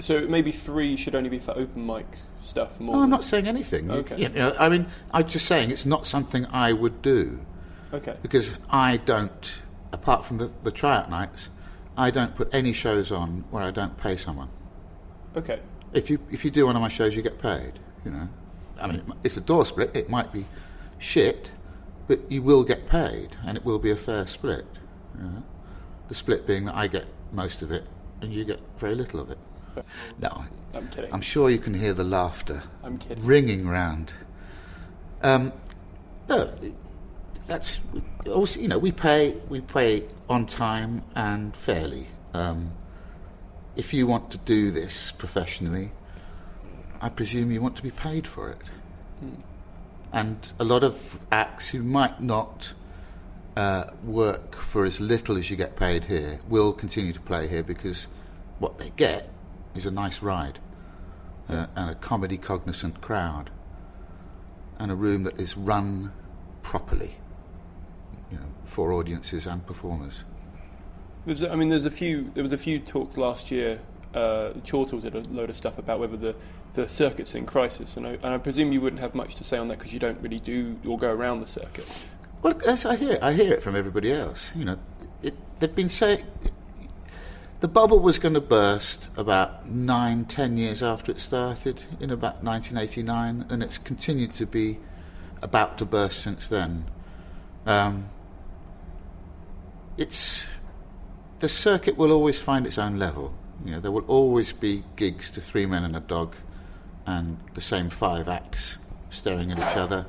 So 0.00 0.26
maybe 0.26 0.50
three 0.50 0.96
should 0.96 1.14
only 1.14 1.30
be 1.30 1.38
for 1.38 1.56
open 1.56 1.86
mic 1.86 2.06
stuff. 2.42 2.80
More. 2.80 2.96
No, 2.96 3.02
I'm 3.02 3.10
not 3.10 3.22
saying 3.24 3.46
anything. 3.46 3.86
You- 3.86 3.92
Okay. 3.98 4.20
You 4.22 4.28
know, 4.28 4.54
I 4.58 4.68
mean, 4.68 4.86
I'm 5.12 5.26
just 5.28 5.46
saying 5.46 5.70
it's 5.70 5.86
not 5.86 6.06
something 6.06 6.46
I 6.50 6.72
would 6.72 7.00
do. 7.00 7.40
Okay. 7.94 8.16
Because 8.22 8.58
I 8.70 8.96
don't, 8.98 9.60
apart 9.92 10.24
from 10.24 10.38
the, 10.38 10.50
the 10.62 10.70
tryout 10.72 11.08
nights, 11.08 11.50
I 11.96 12.10
don't 12.10 12.34
put 12.34 12.52
any 12.52 12.72
shows 12.72 13.12
on 13.12 13.44
where 13.50 13.62
I 13.62 13.70
don't 13.70 13.96
pay 13.96 14.16
someone. 14.16 14.48
Okay. 15.36 15.60
If 15.92 16.10
you 16.10 16.18
if 16.30 16.44
you 16.44 16.50
do 16.50 16.66
one 16.66 16.74
of 16.74 16.82
my 16.82 16.88
shows, 16.88 17.14
you 17.14 17.22
get 17.22 17.38
paid. 17.38 17.78
You 18.04 18.10
know, 18.10 18.28
I 18.80 18.88
mean, 18.88 19.02
it's 19.22 19.36
a 19.36 19.40
door 19.40 19.64
split. 19.64 19.92
It 19.94 20.10
might 20.10 20.32
be 20.32 20.46
shit, 20.98 21.52
but 22.08 22.30
you 22.30 22.42
will 22.42 22.64
get 22.64 22.86
paid, 22.86 23.36
and 23.46 23.56
it 23.56 23.64
will 23.64 23.78
be 23.78 23.90
a 23.92 23.96
fair 23.96 24.26
split. 24.26 24.66
You 25.16 25.24
know? 25.24 25.42
The 26.08 26.14
split 26.16 26.46
being 26.48 26.64
that 26.64 26.74
I 26.74 26.88
get 26.88 27.06
most 27.30 27.62
of 27.62 27.70
it, 27.70 27.84
and 28.20 28.32
you 28.32 28.44
get 28.44 28.60
very 28.76 28.96
little 28.96 29.20
of 29.20 29.30
it. 29.30 29.38
No, 30.20 30.44
I'm 30.72 30.88
kidding. 30.88 31.12
I'm 31.12 31.20
sure 31.20 31.50
you 31.50 31.58
can 31.58 31.74
hear 31.74 31.94
the 31.94 32.04
laughter 32.04 32.62
I'm 32.84 32.96
kidding. 32.96 33.24
ringing 33.24 33.66
round. 33.66 34.12
Um, 35.22 35.52
no, 36.28 36.52
that's 37.46 37.80
also 38.26 38.60
you 38.60 38.68
know 38.68 38.78
we 38.78 38.92
pay 38.92 39.36
we 39.48 39.60
pay 39.60 40.04
on 40.28 40.46
time 40.46 41.02
and 41.14 41.56
fairly. 41.56 42.08
Um, 42.32 42.72
if 43.76 43.92
you 43.92 44.06
want 44.06 44.30
to 44.30 44.38
do 44.38 44.70
this 44.70 45.12
professionally, 45.12 45.90
I 47.00 47.08
presume 47.08 47.50
you 47.50 47.60
want 47.60 47.76
to 47.76 47.82
be 47.82 47.90
paid 47.90 48.26
for 48.26 48.50
it. 48.50 48.58
And 50.12 50.38
a 50.60 50.64
lot 50.64 50.84
of 50.84 51.18
acts 51.32 51.70
who 51.70 51.82
might 51.82 52.20
not 52.20 52.72
uh, 53.56 53.90
work 54.04 54.54
for 54.54 54.84
as 54.84 55.00
little 55.00 55.36
as 55.36 55.50
you 55.50 55.56
get 55.56 55.76
paid 55.76 56.04
here 56.04 56.40
will 56.48 56.72
continue 56.72 57.12
to 57.12 57.20
play 57.20 57.48
here 57.48 57.64
because 57.64 58.06
what 58.60 58.78
they 58.78 58.90
get 58.90 59.28
is 59.74 59.86
a 59.86 59.90
nice 59.90 60.22
ride 60.22 60.60
uh, 61.48 61.66
and 61.74 61.90
a 61.90 61.94
comedy 61.96 62.36
cognizant 62.36 63.00
crowd 63.00 63.50
and 64.78 64.92
a 64.92 64.94
room 64.94 65.24
that 65.24 65.40
is 65.40 65.56
run 65.56 66.12
properly 66.62 67.16
for 68.64 68.92
audiences 68.92 69.46
and 69.46 69.64
performers. 69.66 70.24
There's, 71.26 71.42
I 71.44 71.54
mean, 71.54 71.68
there's 71.68 71.86
a 71.86 71.90
few. 71.90 72.30
There 72.34 72.42
was 72.42 72.52
a 72.52 72.58
few 72.58 72.78
talks 72.78 73.16
last 73.16 73.50
year. 73.50 73.80
Uh, 74.14 74.52
Chortle 74.64 75.00
did 75.00 75.14
a 75.14 75.20
load 75.20 75.50
of 75.50 75.56
stuff 75.56 75.78
about 75.78 75.98
whether 75.98 76.16
the, 76.16 76.36
the 76.74 76.88
circuit's 76.88 77.34
in 77.34 77.46
crisis, 77.46 77.96
and 77.96 78.06
I, 78.06 78.10
and 78.10 78.26
I 78.26 78.38
presume 78.38 78.72
you 78.72 78.80
wouldn't 78.80 79.00
have 79.00 79.14
much 79.14 79.34
to 79.36 79.44
say 79.44 79.58
on 79.58 79.68
that 79.68 79.78
because 79.78 79.92
you 79.92 79.98
don't 79.98 80.20
really 80.20 80.38
do 80.38 80.78
or 80.86 80.98
go 80.98 81.10
around 81.10 81.40
the 81.40 81.46
circuit. 81.46 82.06
Well, 82.42 82.60
as 82.66 82.84
I 82.84 82.96
hear, 82.96 83.18
I 83.22 83.32
hear 83.32 83.52
it 83.52 83.62
from 83.62 83.74
everybody 83.74 84.12
else. 84.12 84.52
You 84.54 84.66
know, 84.66 84.78
it, 85.22 85.34
they've 85.58 85.74
been 85.74 85.88
saying 85.88 86.24
the 87.60 87.68
bubble 87.68 87.98
was 87.98 88.18
going 88.18 88.34
to 88.34 88.40
burst 88.42 89.08
about 89.16 89.66
nine, 89.70 90.26
ten 90.26 90.58
years 90.58 90.82
after 90.82 91.10
it 91.10 91.18
started 91.18 91.82
in 91.98 92.10
about 92.10 92.44
1989, 92.44 93.46
and 93.48 93.62
it's 93.62 93.78
continued 93.78 94.34
to 94.34 94.44
be 94.44 94.78
about 95.40 95.78
to 95.78 95.86
burst 95.86 96.20
since 96.20 96.46
then. 96.46 96.84
Um, 97.64 98.04
it's 99.96 100.46
the 101.40 101.48
circuit 101.48 101.96
will 101.96 102.12
always 102.12 102.38
find 102.38 102.66
its 102.66 102.78
own 102.78 102.98
level. 102.98 103.34
You 103.64 103.72
know, 103.72 103.80
there 103.80 103.90
will 103.90 104.06
always 104.06 104.52
be 104.52 104.84
gigs 104.96 105.30
to 105.32 105.40
three 105.40 105.66
men 105.66 105.84
and 105.84 105.96
a 105.96 106.00
dog, 106.00 106.34
and 107.06 107.38
the 107.54 107.60
same 107.60 107.90
five 107.90 108.28
acts 108.28 108.78
staring 109.10 109.52
at 109.52 109.58
each 109.58 109.76
other 109.76 110.06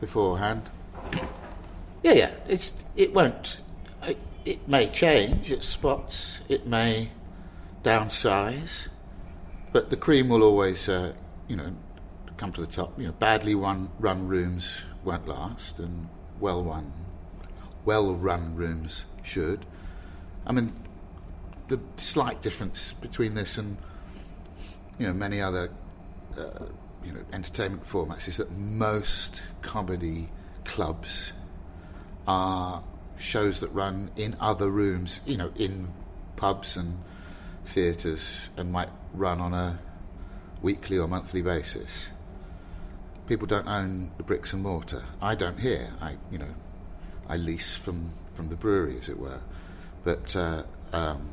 beforehand. 0.00 0.62
Yeah, 2.02 2.12
yeah. 2.12 2.30
It's 2.48 2.84
it 2.96 3.12
won't. 3.14 3.60
It, 4.44 4.66
may 4.66 4.88
change 4.88 5.50
at 5.50 5.62
spots. 5.62 6.40
It 6.48 6.66
may 6.66 7.10
downsize, 7.82 8.88
but 9.72 9.90
the 9.90 9.96
cream 9.96 10.30
will 10.30 10.42
always, 10.42 10.88
uh, 10.88 11.12
you 11.48 11.56
know, 11.56 11.70
come 12.38 12.52
to 12.52 12.62
the 12.62 12.66
top. 12.66 12.98
You 12.98 13.08
know, 13.08 13.12
badly 13.12 13.54
run 13.54 13.90
rooms 14.00 14.84
won't 15.04 15.28
last, 15.28 15.78
and 15.78 16.08
well 16.40 16.64
run, 16.64 16.90
well 17.84 18.14
run 18.14 18.54
rooms 18.54 19.04
should. 19.28 19.64
I 20.46 20.52
mean, 20.52 20.70
the 21.68 21.78
slight 21.96 22.40
difference 22.40 22.94
between 22.94 23.34
this 23.34 23.58
and 23.58 23.76
you 24.98 25.06
know 25.06 25.12
many 25.12 25.40
other 25.40 25.70
uh, 26.36 26.64
you 27.04 27.12
know 27.12 27.20
entertainment 27.32 27.84
formats 27.84 28.26
is 28.28 28.38
that 28.38 28.50
most 28.52 29.42
comedy 29.62 30.28
clubs 30.64 31.32
are 32.26 32.82
shows 33.18 33.60
that 33.60 33.68
run 33.68 34.10
in 34.16 34.36
other 34.40 34.70
rooms, 34.70 35.20
you 35.26 35.36
know, 35.36 35.50
in 35.56 35.88
pubs 36.36 36.76
and 36.76 37.02
theatres, 37.64 38.50
and 38.56 38.72
might 38.72 38.90
run 39.14 39.40
on 39.40 39.52
a 39.52 39.78
weekly 40.62 40.98
or 40.98 41.08
monthly 41.08 41.42
basis. 41.42 42.08
People 43.26 43.46
don't 43.46 43.68
own 43.68 44.10
the 44.16 44.22
bricks 44.22 44.52
and 44.52 44.62
mortar. 44.62 45.04
I 45.20 45.34
don't 45.34 45.58
here. 45.58 45.92
I, 46.00 46.16
you 46.30 46.38
know, 46.38 46.54
I 47.28 47.36
lease 47.36 47.76
from 47.76 48.12
from 48.38 48.48
the 48.48 48.54
brewery, 48.54 48.96
as 48.96 49.08
it 49.08 49.18
were. 49.18 49.40
But 50.04 50.36
uh, 50.36 50.62
um, 50.92 51.28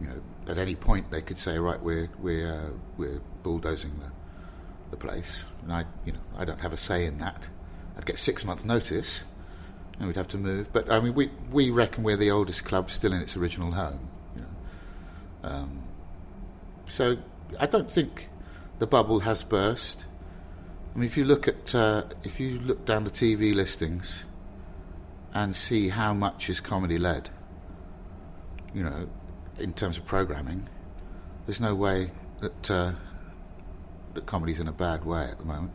you 0.00 0.08
know, 0.08 0.20
at 0.48 0.58
any 0.58 0.74
point 0.74 1.08
they 1.08 1.22
could 1.22 1.38
say, 1.38 1.56
right, 1.56 1.80
we're 1.80 2.10
we're 2.18 2.52
uh, 2.52 2.70
we're 2.96 3.20
bulldozing 3.44 3.92
the 4.00 4.10
the 4.90 4.96
place, 4.96 5.44
and 5.62 5.72
I, 5.72 5.84
you 6.04 6.12
know, 6.12 6.18
I 6.36 6.44
don't 6.44 6.60
have 6.60 6.72
a 6.72 6.76
say 6.76 7.06
in 7.06 7.18
that. 7.18 7.46
I'd 7.96 8.06
get 8.06 8.18
six 8.18 8.44
months' 8.44 8.64
notice, 8.64 9.22
and 9.98 10.08
we'd 10.08 10.16
have 10.16 10.26
to 10.28 10.36
move. 10.36 10.72
But 10.72 10.90
I 10.90 10.98
mean, 10.98 11.14
we 11.14 11.30
we 11.52 11.70
reckon 11.70 12.02
we're 12.02 12.16
the 12.16 12.32
oldest 12.32 12.64
club 12.64 12.90
still 12.90 13.12
in 13.12 13.22
its 13.22 13.36
original 13.36 13.70
home. 13.70 14.08
You 14.34 14.42
know. 14.42 15.48
um, 15.48 15.82
so 16.88 17.18
I 17.60 17.66
don't 17.66 17.90
think 17.90 18.30
the 18.80 18.88
bubble 18.88 19.20
has 19.20 19.44
burst. 19.44 20.06
I 20.92 20.98
mean, 20.98 21.06
if 21.06 21.16
you 21.16 21.22
look 21.22 21.46
at 21.46 21.72
uh, 21.72 22.02
if 22.24 22.40
you 22.40 22.58
look 22.58 22.84
down 22.84 23.04
the 23.04 23.10
TV 23.12 23.54
listings 23.54 24.24
and 25.34 25.54
see 25.56 25.88
how 25.88 26.12
much 26.14 26.48
is 26.50 26.60
comedy 26.60 26.98
led, 26.98 27.30
you 28.74 28.82
know, 28.82 29.08
in 29.58 29.72
terms 29.72 29.96
of 29.96 30.04
programming, 30.06 30.68
there's 31.46 31.60
no 31.60 31.74
way 31.74 32.10
that 32.40 32.70
uh, 32.70 32.92
that 34.14 34.26
comedy's 34.26 34.60
in 34.60 34.68
a 34.68 34.72
bad 34.72 35.04
way 35.04 35.24
at 35.24 35.38
the 35.38 35.44
moment. 35.44 35.72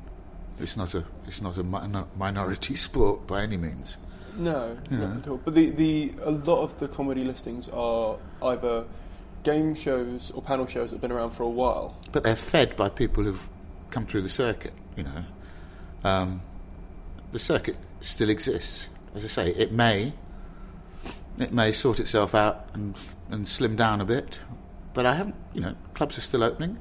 It's 0.60 0.76
not 0.78 0.94
a 0.96 1.04
it's 1.28 1.42
not 1.42 1.58
a 1.58 1.64
mi- 1.64 2.04
minority 2.18 2.76
sport 2.88 3.28
by 3.28 3.42
any 3.44 3.58
means. 3.58 3.98
No, 4.36 4.78
Yeah. 4.92 4.98
not 5.00 5.18
at 5.18 5.28
all. 5.28 5.38
But 5.44 5.56
the, 5.56 5.72
the 5.72 6.14
a 6.24 6.32
lot 6.32 6.62
of 6.62 6.78
the 6.80 6.88
comedy 6.88 7.24
listings 7.24 7.70
are 7.70 8.18
either 8.44 8.86
game 9.44 9.74
shows 9.76 10.30
or 10.32 10.42
panel 10.44 10.68
shows 10.68 10.90
that 10.92 10.96
have 10.98 11.02
been 11.02 11.12
around 11.12 11.32
for 11.32 11.44
a 11.44 11.50
while. 11.50 11.96
but 12.12 12.24
they're 12.24 12.36
fed 12.36 12.76
by 12.76 12.90
people 12.90 13.24
who've 13.24 13.50
come 13.90 14.06
through 14.06 14.22
the 14.22 14.30
circuit. 14.30 14.74
You 14.96 15.04
know, 15.04 15.24
um, 16.04 16.42
the 17.32 17.40
circuit 17.40 17.78
still 18.02 18.30
exists. 18.30 18.90
As 19.18 19.26
I 19.26 19.30
say, 19.30 19.50
it 19.50 19.72
may 19.72 20.14
it 21.40 21.52
may 21.52 21.72
sort 21.72 22.00
itself 22.00 22.36
out 22.36 22.70
and 22.74 22.96
and 23.32 23.48
slim 23.48 23.76
down 23.76 24.00
a 24.00 24.06
bit, 24.06 24.38
but 24.94 25.08
I 25.08 25.16
haven't. 25.16 25.36
You 25.56 25.62
know, 25.62 25.76
clubs 25.96 26.20
are 26.20 26.22
still 26.22 26.44
opening. 26.44 26.78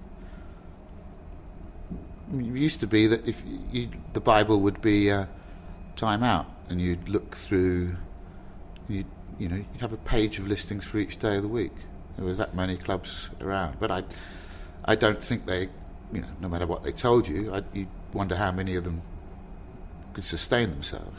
It 2.34 2.44
used 2.44 2.80
to 2.80 2.86
be 2.86 3.06
that 3.06 3.26
if 3.26 3.42
you, 3.72 3.88
the 4.12 4.20
Bible 4.20 4.60
would 4.60 4.82
be 4.82 5.10
uh, 5.10 5.24
Time 5.96 6.22
Out, 6.22 6.46
and 6.68 6.78
you'd 6.78 7.08
look 7.08 7.34
through, 7.36 7.96
you 8.86 9.06
you 9.38 9.48
know, 9.48 9.56
you'd 9.56 9.80
have 9.80 9.94
a 9.94 9.98
page 9.98 10.38
of 10.38 10.46
listings 10.46 10.84
for 10.84 10.98
each 10.98 11.18
day 11.18 11.36
of 11.36 11.42
the 11.42 11.48
week. 11.48 11.72
There 12.16 12.26
were 12.26 12.34
that 12.34 12.54
many 12.54 12.76
clubs 12.76 13.30
around, 13.40 13.80
but 13.80 13.90
I, 13.90 14.04
I 14.84 14.94
don't 14.94 15.24
think 15.24 15.46
they, 15.46 15.70
you 16.12 16.20
know, 16.20 16.28
no 16.40 16.48
matter 16.48 16.66
what 16.66 16.82
they 16.82 16.92
told 16.92 17.26
you, 17.28 17.54
I, 17.54 17.62
you 17.72 17.86
wonder 18.12 18.36
how 18.36 18.52
many 18.52 18.74
of 18.74 18.84
them 18.84 19.00
could 20.12 20.24
sustain 20.24 20.70
themselves. 20.70 21.18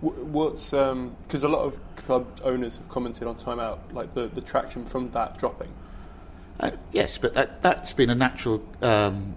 Wh- 0.00 0.24
What's 0.32 0.70
because 0.70 1.44
a 1.44 1.48
lot 1.48 1.64
of 1.64 1.78
club 1.96 2.26
owners 2.44 2.78
have 2.78 2.88
commented 2.88 3.26
on 3.26 3.36
Time 3.36 3.60
Out, 3.60 3.92
like 3.92 4.14
the, 4.14 4.28
the 4.28 4.40
traction 4.40 4.84
from 4.84 5.10
that 5.10 5.38
dropping. 5.38 5.72
Uh, 6.60 6.70
yes, 6.92 7.18
but 7.18 7.34
that, 7.34 7.62
that's 7.62 7.92
been 7.92 8.10
a 8.10 8.14
natural 8.14 8.62
um, 8.82 9.36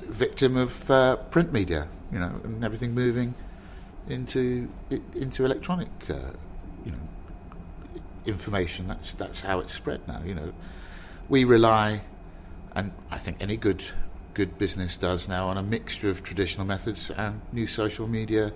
victim 0.00 0.56
of 0.56 0.90
uh, 0.90 1.16
print 1.16 1.52
media, 1.52 1.88
you 2.12 2.18
know, 2.18 2.40
and 2.44 2.64
everything 2.64 2.94
moving 2.94 3.34
into 4.08 4.68
into 5.14 5.44
electronic, 5.44 5.88
uh, 6.10 6.14
you 6.84 6.92
know, 6.92 8.02
information. 8.26 8.88
That's 8.88 9.12
that's 9.12 9.40
how 9.40 9.60
it's 9.60 9.72
spread 9.72 10.06
now. 10.08 10.20
You 10.24 10.34
know, 10.34 10.52
we 11.28 11.44
rely, 11.44 12.02
and 12.74 12.92
I 13.10 13.18
think 13.18 13.38
any 13.40 13.56
good 13.56 13.82
good 14.34 14.58
business 14.58 14.96
does 14.96 15.28
now, 15.28 15.48
on 15.48 15.56
a 15.56 15.62
mixture 15.62 16.10
of 16.10 16.22
traditional 16.22 16.66
methods 16.66 17.10
and 17.10 17.40
new 17.52 17.66
social 17.66 18.06
media. 18.06 18.52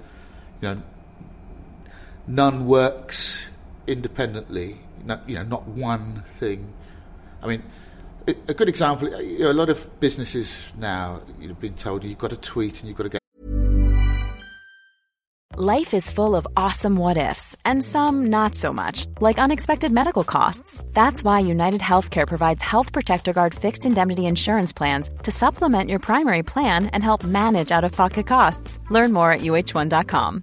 You 0.60 0.74
know, 0.74 0.82
none 2.26 2.66
works 2.66 3.50
independently. 3.86 4.78
Not, 5.04 5.28
you 5.28 5.36
know, 5.36 5.42
not 5.42 5.66
one 5.66 6.22
thing. 6.38 6.72
I 7.42 7.48
mean, 7.48 7.62
a 8.26 8.54
good 8.54 8.68
example. 8.68 9.08
You 9.20 9.40
know, 9.40 9.50
a 9.50 9.52
lot 9.52 9.68
of 9.68 10.00
businesses 10.00 10.72
now 10.78 11.22
you've 11.40 11.60
been 11.60 11.74
told 11.74 12.04
you've 12.04 12.18
got 12.18 12.30
to 12.30 12.36
tweet 12.36 12.80
and 12.80 12.88
you've 12.88 12.96
got 12.96 13.04
to 13.04 13.08
get. 13.10 13.22
Life 15.54 15.92
is 15.92 16.10
full 16.10 16.34
of 16.34 16.46
awesome 16.56 16.96
what 16.96 17.18
ifs, 17.18 17.56
and 17.62 17.84
some 17.84 18.26
not 18.30 18.54
so 18.54 18.72
much, 18.72 19.06
like 19.20 19.38
unexpected 19.38 19.92
medical 19.92 20.24
costs. 20.24 20.82
That's 20.94 21.22
why 21.22 21.40
United 21.40 21.82
Healthcare 21.82 22.26
provides 22.26 22.62
Health 22.62 22.90
Protector 22.90 23.34
Guard 23.34 23.54
fixed 23.54 23.84
indemnity 23.84 24.24
insurance 24.24 24.72
plans 24.72 25.10
to 25.24 25.30
supplement 25.30 25.90
your 25.90 25.98
primary 25.98 26.42
plan 26.42 26.86
and 26.86 27.04
help 27.04 27.22
manage 27.22 27.70
out 27.70 27.84
of 27.84 27.92
pocket 27.92 28.26
costs. 28.26 28.78
Learn 28.88 29.12
more 29.12 29.30
at 29.30 29.42
uhone.com. 29.42 30.42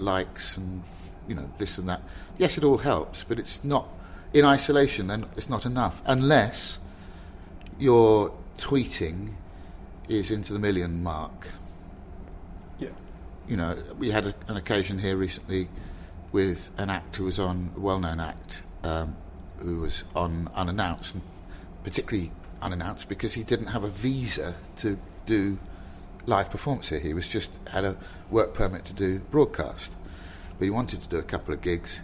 Likes 0.00 0.56
and 0.56 0.82
you 1.26 1.34
know 1.34 1.48
this 1.58 1.78
and 1.78 1.88
that. 1.88 2.02
Yes, 2.38 2.58
it 2.58 2.64
all 2.64 2.78
helps, 2.78 3.24
but 3.24 3.38
it's 3.38 3.62
not 3.64 3.88
in 4.32 4.44
isolation. 4.44 5.06
Then 5.08 5.26
it's 5.36 5.48
not 5.48 5.66
enough 5.66 6.02
unless 6.06 6.78
your 7.78 8.32
tweeting 8.56 9.34
is 10.08 10.30
into 10.30 10.52
the 10.52 10.58
million 10.58 11.02
mark. 11.02 11.48
Yeah. 12.78 12.88
You 13.46 13.56
know, 13.56 13.76
we 13.98 14.10
had 14.10 14.26
a, 14.26 14.34
an 14.48 14.56
occasion 14.56 14.98
here 14.98 15.16
recently 15.16 15.68
with 16.32 16.70
an 16.76 16.90
act 16.90 17.16
who 17.16 17.24
was 17.24 17.38
on 17.38 17.70
a 17.76 17.80
well-known 17.80 18.20
act 18.20 18.62
um, 18.84 19.16
who 19.58 19.80
was 19.80 20.04
on 20.14 20.50
unannounced, 20.54 21.14
and 21.14 21.22
particularly 21.84 22.30
unannounced 22.60 23.08
because 23.08 23.34
he 23.34 23.42
didn't 23.42 23.68
have 23.68 23.84
a 23.84 23.88
visa 23.88 24.54
to 24.76 24.98
do 25.26 25.58
live 26.28 26.50
performance 26.50 26.88
here. 26.88 27.00
He 27.00 27.14
was 27.14 27.26
just 27.26 27.50
had 27.68 27.84
a 27.84 27.96
work 28.30 28.54
permit 28.54 28.84
to 28.86 28.92
do 28.92 29.18
broadcast, 29.30 29.92
but 30.58 30.64
he 30.64 30.70
wanted 30.70 31.00
to 31.02 31.08
do 31.08 31.16
a 31.16 31.22
couple 31.22 31.54
of 31.54 31.60
gigs, 31.60 32.00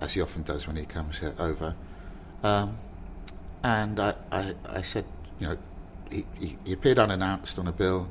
as 0.00 0.14
he 0.14 0.20
often 0.20 0.42
does 0.42 0.66
when 0.66 0.76
he 0.76 0.84
comes 0.84 1.18
here 1.18 1.34
over. 1.38 1.74
Um, 2.42 2.78
and 3.64 3.98
I, 3.98 4.14
I, 4.30 4.54
I 4.68 4.82
said, 4.82 5.04
you 5.40 5.48
know, 5.48 5.58
he, 6.10 6.24
he, 6.38 6.56
he 6.64 6.72
appeared 6.72 6.98
unannounced 6.98 7.58
on 7.58 7.66
a 7.66 7.72
bill, 7.72 8.08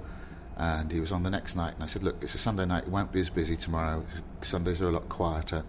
and 0.57 0.91
he 0.91 0.99
was 0.99 1.11
on 1.11 1.23
the 1.23 1.29
next 1.29 1.55
night. 1.55 1.73
And 1.75 1.83
I 1.83 1.87
said, 1.87 2.03
look, 2.03 2.17
it's 2.21 2.35
a 2.35 2.37
Sunday 2.37 2.65
night; 2.65 2.83
it 2.83 2.89
won't 2.89 3.11
be 3.11 3.21
as 3.21 3.29
busy 3.29 3.55
tomorrow. 3.55 4.05
Sundays 4.41 4.81
are 4.81 4.89
a 4.89 4.91
lot 4.91 5.07
quieter. 5.07 5.63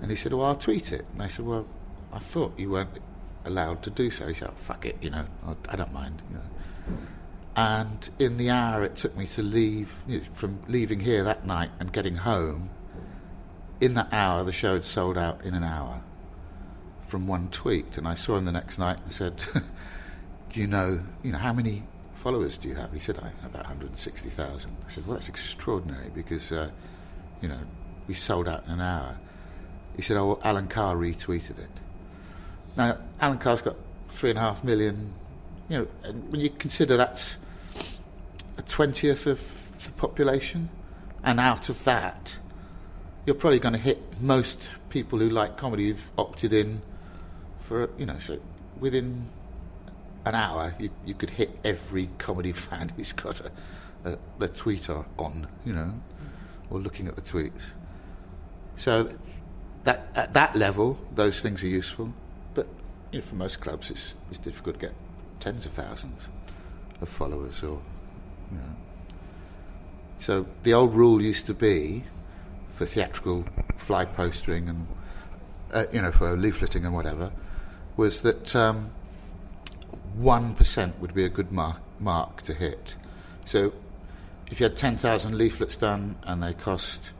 And 0.00 0.10
he 0.10 0.16
said, 0.16 0.32
well, 0.32 0.46
I'll 0.46 0.56
tweet 0.56 0.92
it. 0.92 1.04
And 1.12 1.22
I 1.22 1.28
said, 1.28 1.46
well, 1.46 1.66
I 2.12 2.18
thought 2.18 2.58
you 2.58 2.70
weren't 2.70 2.98
allowed 3.44 3.82
to 3.84 3.90
do 3.90 4.10
so. 4.10 4.26
He 4.28 4.34
said, 4.34 4.48
oh, 4.50 4.54
fuck 4.54 4.86
it, 4.86 4.96
you 5.00 5.10
know, 5.10 5.26
I, 5.68 5.76
don't 5.76 5.92
mind. 5.92 6.22
You 6.30 6.36
know. 6.36 6.96
And 7.56 8.08
in 8.18 8.36
the 8.36 8.50
hour 8.50 8.84
it 8.84 8.96
took 8.96 9.16
me 9.16 9.26
to 9.28 9.42
leave, 9.42 10.02
you 10.06 10.18
know, 10.18 10.24
from 10.32 10.60
leaving 10.68 11.00
here 11.00 11.24
that 11.24 11.46
night 11.46 11.70
and 11.80 11.92
getting 11.92 12.16
home, 12.16 12.70
in 13.80 13.94
that 13.94 14.12
hour 14.12 14.44
the 14.44 14.52
show 14.52 14.74
had 14.74 14.84
sold 14.84 15.18
out 15.18 15.44
in 15.44 15.54
an 15.54 15.64
hour 15.64 16.02
from 17.06 17.26
one 17.26 17.48
tweet. 17.48 17.96
And 17.96 18.06
I 18.06 18.14
saw 18.14 18.36
him 18.36 18.44
the 18.44 18.52
next 18.52 18.78
night 18.78 18.98
and 19.02 19.12
said, 19.12 19.42
do 20.50 20.60
you 20.60 20.66
know, 20.66 21.00
you 21.22 21.32
know, 21.32 21.38
how 21.38 21.52
many 21.52 21.82
followers 22.14 22.58
do 22.58 22.68
you 22.68 22.74
have? 22.74 22.92
He 22.92 23.00
said, 23.00 23.18
I 23.18 23.28
have 23.42 23.54
about 23.54 23.64
160,000. 23.64 24.76
I 24.86 24.90
said, 24.90 25.06
well, 25.06 25.14
that's 25.14 25.28
extraordinary 25.28 26.10
because, 26.14 26.52
uh, 26.52 26.70
you 27.40 27.48
know, 27.48 27.58
we 28.06 28.14
sold 28.14 28.48
out 28.48 28.64
in 28.66 28.72
an 28.72 28.80
hour. 28.80 29.16
He 29.96 30.02
said, 30.02 30.16
oh, 30.16 30.38
Alan 30.44 30.68
Carr 30.68 30.96
retweeted 30.96 31.58
it. 31.58 31.70
Now, 32.76 32.98
Alan 33.20 33.38
Carr's 33.38 33.62
got 33.62 33.76
three 34.10 34.30
and 34.30 34.38
a 34.38 34.42
half 34.42 34.62
million, 34.62 35.12
you 35.68 35.78
know, 35.78 35.86
and 36.04 36.30
when 36.30 36.40
you 36.40 36.50
consider 36.50 36.96
that's 36.96 37.36
a 38.56 38.62
twentieth 38.62 39.26
of 39.26 39.84
the 39.84 39.92
population, 39.92 40.68
and 41.22 41.38
out 41.38 41.68
of 41.68 41.84
that, 41.84 42.38
you're 43.26 43.34
probably 43.34 43.58
going 43.58 43.74
to 43.74 43.78
hit 43.78 43.98
most 44.20 44.68
people 44.88 45.18
who 45.18 45.28
like 45.28 45.56
comedy 45.56 45.88
who've 45.88 46.10
opted 46.16 46.52
in 46.52 46.80
for, 47.58 47.90
you 47.98 48.06
know, 48.06 48.18
so 48.18 48.38
within 48.80 49.28
an 50.24 50.34
hour, 50.34 50.74
you, 50.78 50.90
you 51.04 51.14
could 51.14 51.30
hit 51.30 51.50
every 51.64 52.08
comedy 52.18 52.52
fan 52.66 52.88
who's 52.90 53.12
got 53.12 53.40
a, 53.40 53.52
a, 54.04 54.18
the 54.38 54.48
tweeter 54.48 55.04
on, 55.18 55.46
you 55.64 55.72
know, 55.72 55.92
or 56.70 56.78
looking 56.78 57.08
at 57.08 57.16
the 57.16 57.22
tweets. 57.22 57.72
So 58.76 59.12
that 59.84 60.08
at 60.14 60.34
that 60.34 60.56
level, 60.56 60.98
those 61.14 61.40
things 61.40 61.62
are 61.62 61.68
useful. 61.68 62.12
But 62.54 62.68
you 63.12 63.20
know, 63.20 63.26
for 63.26 63.34
most 63.34 63.60
clubs, 63.60 63.90
it's, 63.90 64.14
it's 64.30 64.38
difficult 64.38 64.80
to 64.80 64.86
get 64.86 64.94
tens 65.40 65.66
of 65.66 65.72
thousands 65.72 66.28
of 67.00 67.08
followers 67.08 67.62
or 67.62 67.80
you 68.50 68.58
know. 68.58 68.76
So 70.18 70.46
the 70.64 70.74
old 70.74 70.94
rule 70.94 71.22
used 71.22 71.46
to 71.46 71.54
be 71.54 72.04
for 72.70 72.86
theatrical 72.86 73.44
fly 73.76 74.04
postering 74.04 74.68
and 74.68 74.86
uh, 75.72 75.84
you 75.92 76.02
know 76.02 76.12
for 76.12 76.36
leafleting 76.36 76.84
and 76.84 76.94
whatever 76.94 77.30
was 77.96 78.22
that 78.22 78.54
um, 78.54 78.90
one 80.14 80.54
would 81.00 81.14
be 81.14 81.24
a 81.24 81.28
good 81.28 81.52
mark 81.52 81.80
mark 82.00 82.42
to 82.42 82.54
hit. 82.54 82.96
So 83.44 83.72
if 84.50 84.60
you 84.60 84.64
had 84.64 84.76
ten 84.76 84.96
thousand 84.96 85.36
leaflets 85.36 85.76
done 85.76 86.16
and 86.24 86.42
they 86.42 86.54
cost 86.54 87.12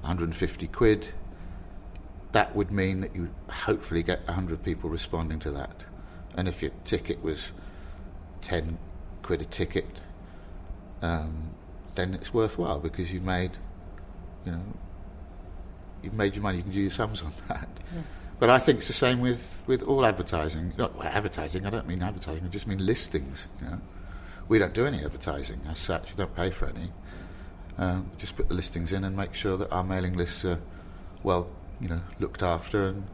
150 0.00 0.66
quid, 0.68 1.08
that 2.32 2.54
would 2.56 2.70
mean 2.70 3.00
that 3.00 3.14
you 3.14 3.28
hopefully 3.48 4.02
get 4.02 4.26
100 4.26 4.62
people 4.62 4.88
responding 4.88 5.38
to 5.40 5.50
that. 5.52 5.84
And 6.36 6.48
if 6.48 6.62
your 6.62 6.72
ticket 6.84 7.22
was 7.22 7.52
10 8.42 8.78
quid 9.22 9.42
a 9.42 9.44
ticket, 9.44 10.00
um, 11.02 11.50
then 11.94 12.14
it's 12.14 12.32
worthwhile 12.32 12.78
because 12.78 13.12
you've 13.12 13.24
made, 13.24 13.52
you 14.44 14.52
know, 14.52 14.62
you've 16.02 16.14
made 16.14 16.34
your 16.34 16.42
money. 16.42 16.58
You 16.58 16.62
can 16.62 16.72
do 16.72 16.80
your 16.80 16.90
sums 16.90 17.22
on 17.22 17.32
that. 17.48 17.68
Yeah. 17.94 18.02
But 18.38 18.48
I 18.48 18.58
think 18.58 18.78
it's 18.78 18.86
the 18.86 18.94
same 18.94 19.20
with, 19.20 19.62
with 19.66 19.82
all 19.82 20.06
advertising. 20.06 20.72
Not 20.78 20.96
well, 20.96 21.06
advertising. 21.06 21.66
I 21.66 21.70
don't 21.70 21.86
mean 21.86 22.02
advertising. 22.02 22.46
I 22.46 22.48
just 22.48 22.66
mean 22.66 22.84
listings. 22.84 23.46
You 23.60 23.68
know, 23.68 23.80
we 24.48 24.58
don't 24.58 24.72
do 24.72 24.86
any 24.86 25.04
advertising 25.04 25.60
as 25.68 25.78
such. 25.78 26.10
We 26.10 26.16
don't 26.16 26.34
pay 26.34 26.50
for 26.50 26.66
any. 26.66 26.90
Um, 27.76 28.10
just 28.18 28.36
put 28.36 28.48
the 28.48 28.54
listings 28.54 28.92
in 28.92 29.04
and 29.04 29.14
make 29.14 29.34
sure 29.34 29.58
that 29.58 29.70
our 29.70 29.84
mailing 29.84 30.14
lists 30.14 30.44
are 30.44 30.58
well, 31.22 31.50
you 31.80 31.88
know, 31.88 32.00
looked 32.18 32.42
after 32.42 32.88
and 32.88 33.06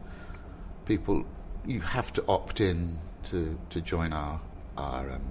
people. 0.85 1.25
You 1.67 1.81
have 1.81 2.13
to 2.15 2.25
opt 2.29 2.61
in 2.61 2.99
to, 3.25 3.59
to 3.71 3.81
join 3.81 4.13
our 4.13 4.41
our 4.77 5.11
um, 5.11 5.25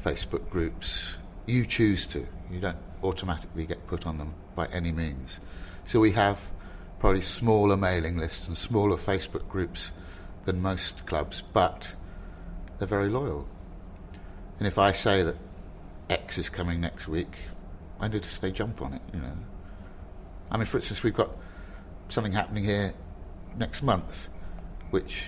Facebook 0.00 0.48
groups. 0.50 1.16
You 1.46 1.66
choose 1.66 2.06
to. 2.06 2.26
You 2.50 2.60
don't 2.60 2.78
automatically 3.02 3.66
get 3.66 3.86
put 3.86 4.06
on 4.06 4.18
them 4.18 4.34
by 4.54 4.66
any 4.66 4.90
means. 4.90 5.38
So 5.84 6.00
we 6.00 6.12
have 6.12 6.40
probably 6.98 7.20
smaller 7.20 7.76
mailing 7.76 8.16
lists 8.16 8.46
and 8.46 8.56
smaller 8.56 8.96
Facebook 8.96 9.48
groups 9.48 9.90
than 10.46 10.60
most 10.62 11.04
clubs, 11.06 11.42
but 11.42 11.94
they're 12.78 12.88
very 12.88 13.08
loyal. 13.08 13.46
And 14.58 14.66
if 14.66 14.78
I 14.78 14.92
say 14.92 15.22
that 15.22 15.36
X 16.08 16.38
is 16.38 16.48
coming 16.48 16.80
next 16.80 17.08
week, 17.08 17.36
I 18.00 18.08
notice 18.08 18.38
they 18.38 18.50
jump 18.50 18.82
on 18.82 18.94
it. 18.94 19.02
You 19.12 19.20
know. 19.20 19.36
I 20.50 20.56
mean, 20.56 20.66
for 20.66 20.78
instance, 20.78 21.02
we've 21.02 21.14
got 21.14 21.36
something 22.08 22.32
happening 22.32 22.64
here 22.64 22.94
next 23.56 23.82
month, 23.82 24.28
which 24.90 25.24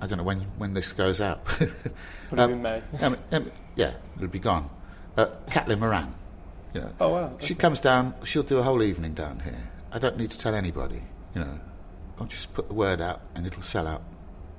I 0.00 0.06
don't 0.06 0.18
know 0.18 0.24
when 0.24 0.40
when 0.58 0.74
this 0.74 0.92
goes 0.92 1.20
out. 1.20 1.40
Would 2.30 2.40
um, 2.40 2.62
May? 2.62 2.82
um, 3.00 3.16
um, 3.32 3.50
yeah, 3.76 3.94
it'll 4.16 4.28
be 4.28 4.38
gone. 4.38 4.70
Uh, 5.16 5.26
Moran. 5.76 6.14
You 6.72 6.80
know, 6.82 6.92
oh 7.00 7.08
wow! 7.08 7.36
She 7.40 7.54
comes 7.54 7.80
down. 7.80 8.14
She'll 8.24 8.42
do 8.42 8.58
a 8.58 8.62
whole 8.62 8.82
evening 8.82 9.14
down 9.14 9.40
here. 9.40 9.70
I 9.92 9.98
don't 9.98 10.16
need 10.16 10.30
to 10.30 10.38
tell 10.38 10.54
anybody. 10.54 11.02
You 11.34 11.42
know, 11.42 11.60
I'll 12.18 12.26
just 12.26 12.54
put 12.54 12.68
the 12.68 12.74
word 12.74 13.00
out, 13.00 13.20
and 13.34 13.46
it'll 13.46 13.62
sell 13.62 13.86
out 13.86 14.02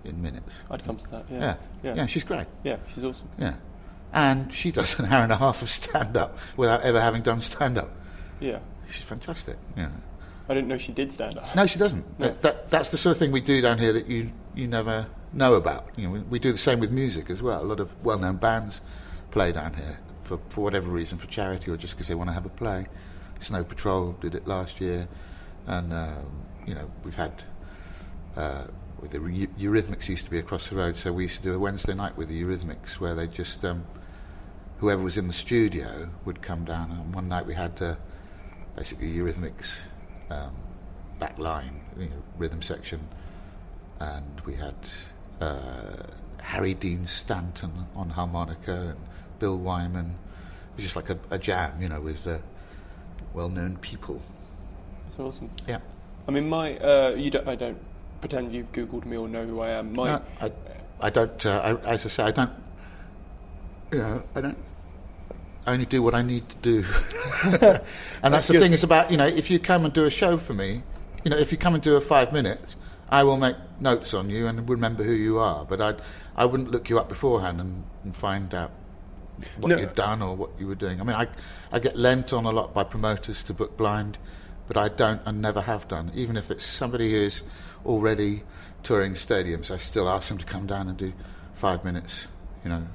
in 0.03 0.21
minutes. 0.21 0.59
I'd 0.69 0.83
come 0.83 0.97
to 0.97 1.07
that. 1.09 1.25
Yeah. 1.29 1.39
Yeah. 1.39 1.55
yeah. 1.83 1.93
yeah 1.95 2.05
she's 2.05 2.23
great. 2.23 2.47
Yeah, 2.63 2.77
she's 2.93 3.03
awesome. 3.03 3.29
Yeah, 3.39 3.55
and 4.13 4.51
she 4.51 4.71
does 4.71 4.99
an 4.99 5.05
hour 5.05 5.23
and 5.23 5.31
a 5.31 5.37
half 5.37 5.61
of 5.61 5.69
stand 5.69 6.17
up 6.17 6.37
without 6.57 6.81
ever 6.81 6.99
having 6.99 7.21
done 7.21 7.41
stand 7.41 7.77
up. 7.77 7.89
Yeah, 8.39 8.59
she's 8.89 9.03
fantastic. 9.03 9.57
Yeah. 9.77 9.89
I 10.49 10.53
didn't 10.53 10.67
know 10.67 10.77
she 10.77 10.91
did 10.91 11.11
stand 11.11 11.37
up. 11.37 11.55
No, 11.55 11.65
she 11.65 11.79
doesn't. 11.79 12.19
No. 12.19 12.27
That, 12.27 12.69
that's 12.69 12.89
the 12.89 12.97
sort 12.97 13.15
of 13.15 13.19
thing 13.19 13.31
we 13.31 13.39
do 13.39 13.61
down 13.61 13.77
here 13.77 13.93
that 13.93 14.07
you, 14.07 14.31
you 14.53 14.67
never 14.67 15.07
know 15.33 15.55
about. 15.55 15.89
You 15.95 16.05
know, 16.05 16.11
we, 16.11 16.19
we 16.21 16.39
do 16.39 16.51
the 16.51 16.57
same 16.57 16.79
with 16.79 16.91
music 16.91 17.29
as 17.29 17.41
well. 17.41 17.61
A 17.61 17.65
lot 17.65 17.79
of 17.79 17.89
well-known 18.03 18.37
bands 18.37 18.81
play 19.31 19.51
down 19.51 19.73
here 19.73 19.99
for, 20.23 20.39
for 20.49 20.61
whatever 20.61 20.89
reason, 20.89 21.17
for 21.17 21.27
charity 21.27 21.71
or 21.71 21.77
just 21.77 21.93
because 21.93 22.07
they 22.07 22.15
want 22.15 22.29
to 22.29 22.33
have 22.33 22.45
a 22.45 22.49
play. 22.49 22.87
Snow 23.39 23.63
Patrol 23.63 24.13
did 24.13 24.35
it 24.35 24.47
last 24.47 24.79
year, 24.79 25.07
and 25.67 25.91
um, 25.93 26.25
you 26.65 26.75
know 26.75 26.89
we've 27.03 27.15
had 27.15 27.43
uh, 28.37 28.65
the 29.09 29.17
Eurythmics 29.17 30.07
used 30.07 30.25
to 30.25 30.31
be 30.31 30.37
across 30.37 30.69
the 30.69 30.75
road, 30.75 30.95
so 30.95 31.11
we 31.11 31.23
used 31.23 31.37
to 31.37 31.43
do 31.43 31.55
a 31.55 31.59
Wednesday 31.59 31.95
night 31.95 32.15
with 32.17 32.29
the 32.29 32.39
Eurythmics 32.39 32.99
where 32.99 33.15
they 33.15 33.27
just 33.27 33.65
um, 33.65 33.83
whoever 34.77 35.01
was 35.01 35.17
in 35.17 35.27
the 35.27 35.33
studio 35.33 36.07
would 36.25 36.41
come 36.41 36.65
down. 36.65 36.91
And 36.91 37.15
one 37.15 37.27
night 37.27 37.45
we 37.45 37.55
had 37.55 37.81
uh, 37.81 37.95
basically 38.75 39.11
Eurythmics 39.11 39.79
um, 40.29 40.55
back 41.19 41.37
line, 41.39 41.81
you 41.97 42.05
know, 42.05 42.23
rhythm 42.37 42.61
section, 42.61 43.07
and 43.99 44.41
we 44.45 44.53
had 44.53 44.75
uh, 45.41 46.03
Harry 46.41 46.73
Dean 46.73 47.05
Stanton 47.05 47.87
on 47.95 48.09
harmonica 48.09 48.73
and 48.73 48.99
Bill 49.39 49.57
Wyman. 49.57 50.05
It 50.05 50.77
was 50.77 50.83
just 50.85 50.95
like 50.95 51.09
a, 51.09 51.17
a 51.29 51.37
jam, 51.37 51.81
you 51.81 51.89
know, 51.89 51.99
with 51.99 52.25
uh, 52.27 52.37
well-known 53.33 53.77
people. 53.77 54.21
That's 55.03 55.19
awesome. 55.19 55.49
Yeah. 55.67 55.79
I 56.27 56.31
mean, 56.31 56.47
my 56.47 56.77
uh, 56.77 57.15
you 57.17 57.31
don't. 57.31 57.47
I 57.47 57.55
don't 57.55 57.77
pretend 58.21 58.53
you've 58.53 58.71
googled 58.71 59.05
me 59.05 59.17
or 59.17 59.27
know 59.27 59.45
who 59.45 59.59
I 59.61 59.69
am. 59.71 59.93
My, 59.93 60.05
no, 60.05 60.21
I, 60.39 60.51
I 61.01 61.09
don't. 61.09 61.45
Uh, 61.45 61.79
I, 61.83 61.89
as 61.89 62.05
I 62.05 62.09
say, 62.09 62.23
I 62.23 62.31
don't. 62.31 62.51
You 63.91 63.97
know, 63.97 64.23
I 64.35 64.41
don't. 64.41 64.57
I 65.65 65.73
only 65.73 65.85
do 65.85 66.01
what 66.01 66.15
I 66.15 66.21
need 66.21 66.47
to 66.49 66.55
do, 66.57 66.77
and 67.43 67.51
that's, 67.51 67.83
that's 68.21 68.47
the 68.47 68.53
good. 68.53 68.61
thing. 68.61 68.73
It's 68.73 68.83
about 68.83 69.11
you 69.11 69.17
know, 69.17 69.27
if 69.27 69.51
you 69.51 69.59
come 69.59 69.85
and 69.85 69.93
do 69.93 70.05
a 70.05 70.09
show 70.09 70.37
for 70.37 70.53
me, 70.53 70.83
you 71.23 71.31
know, 71.31 71.37
if 71.37 71.51
you 71.51 71.57
come 71.57 71.73
and 71.73 71.83
do 71.83 71.95
a 71.95 72.01
five 72.01 72.31
minutes, 72.31 72.75
I 73.11 73.23
will 73.23 73.37
make 73.37 73.57
notes 73.79 74.13
on 74.13 74.29
you 74.29 74.47
and 74.47 74.67
remember 74.69 75.03
who 75.03 75.11
you 75.11 75.37
are. 75.39 75.65
But 75.65 75.81
I, 75.81 75.95
I 76.35 76.45
wouldn't 76.45 76.71
look 76.71 76.89
you 76.89 76.97
up 76.97 77.09
beforehand 77.09 77.59
and, 77.59 77.83
and 78.03 78.15
find 78.15 78.53
out 78.55 78.71
what 79.57 79.69
no. 79.69 79.77
you'd 79.77 79.95
done 79.95 80.21
or 80.21 80.35
what 80.35 80.51
you 80.59 80.67
were 80.67 80.75
doing. 80.75 81.01
I 81.01 81.03
mean, 81.03 81.15
I, 81.15 81.27
I 81.71 81.79
get 81.79 81.97
lent 81.97 82.31
on 82.31 82.45
a 82.45 82.51
lot 82.51 82.73
by 82.73 82.83
promoters 82.83 83.43
to 83.45 83.53
book 83.53 83.75
blind, 83.75 84.17
but 84.67 84.77
I 84.77 84.87
don't 84.87 85.21
and 85.25 85.41
never 85.41 85.61
have 85.61 85.87
done. 85.87 86.11
Even 86.15 86.37
if 86.37 86.49
it's 86.51 86.63
somebody 86.63 87.11
who 87.11 87.19
is 87.19 87.43
already 87.85 88.43
touring 88.83 89.13
stadiums, 89.13 89.71
I 89.71 89.77
still 89.77 90.07
ask 90.07 90.29
them 90.29 90.37
to 90.37 90.45
come 90.45 90.65
down 90.65 90.87
and 90.87 90.97
do 90.97 91.11
five 91.53 91.83
minutes, 91.83 92.27
you 92.63 92.69
know, 92.69 92.87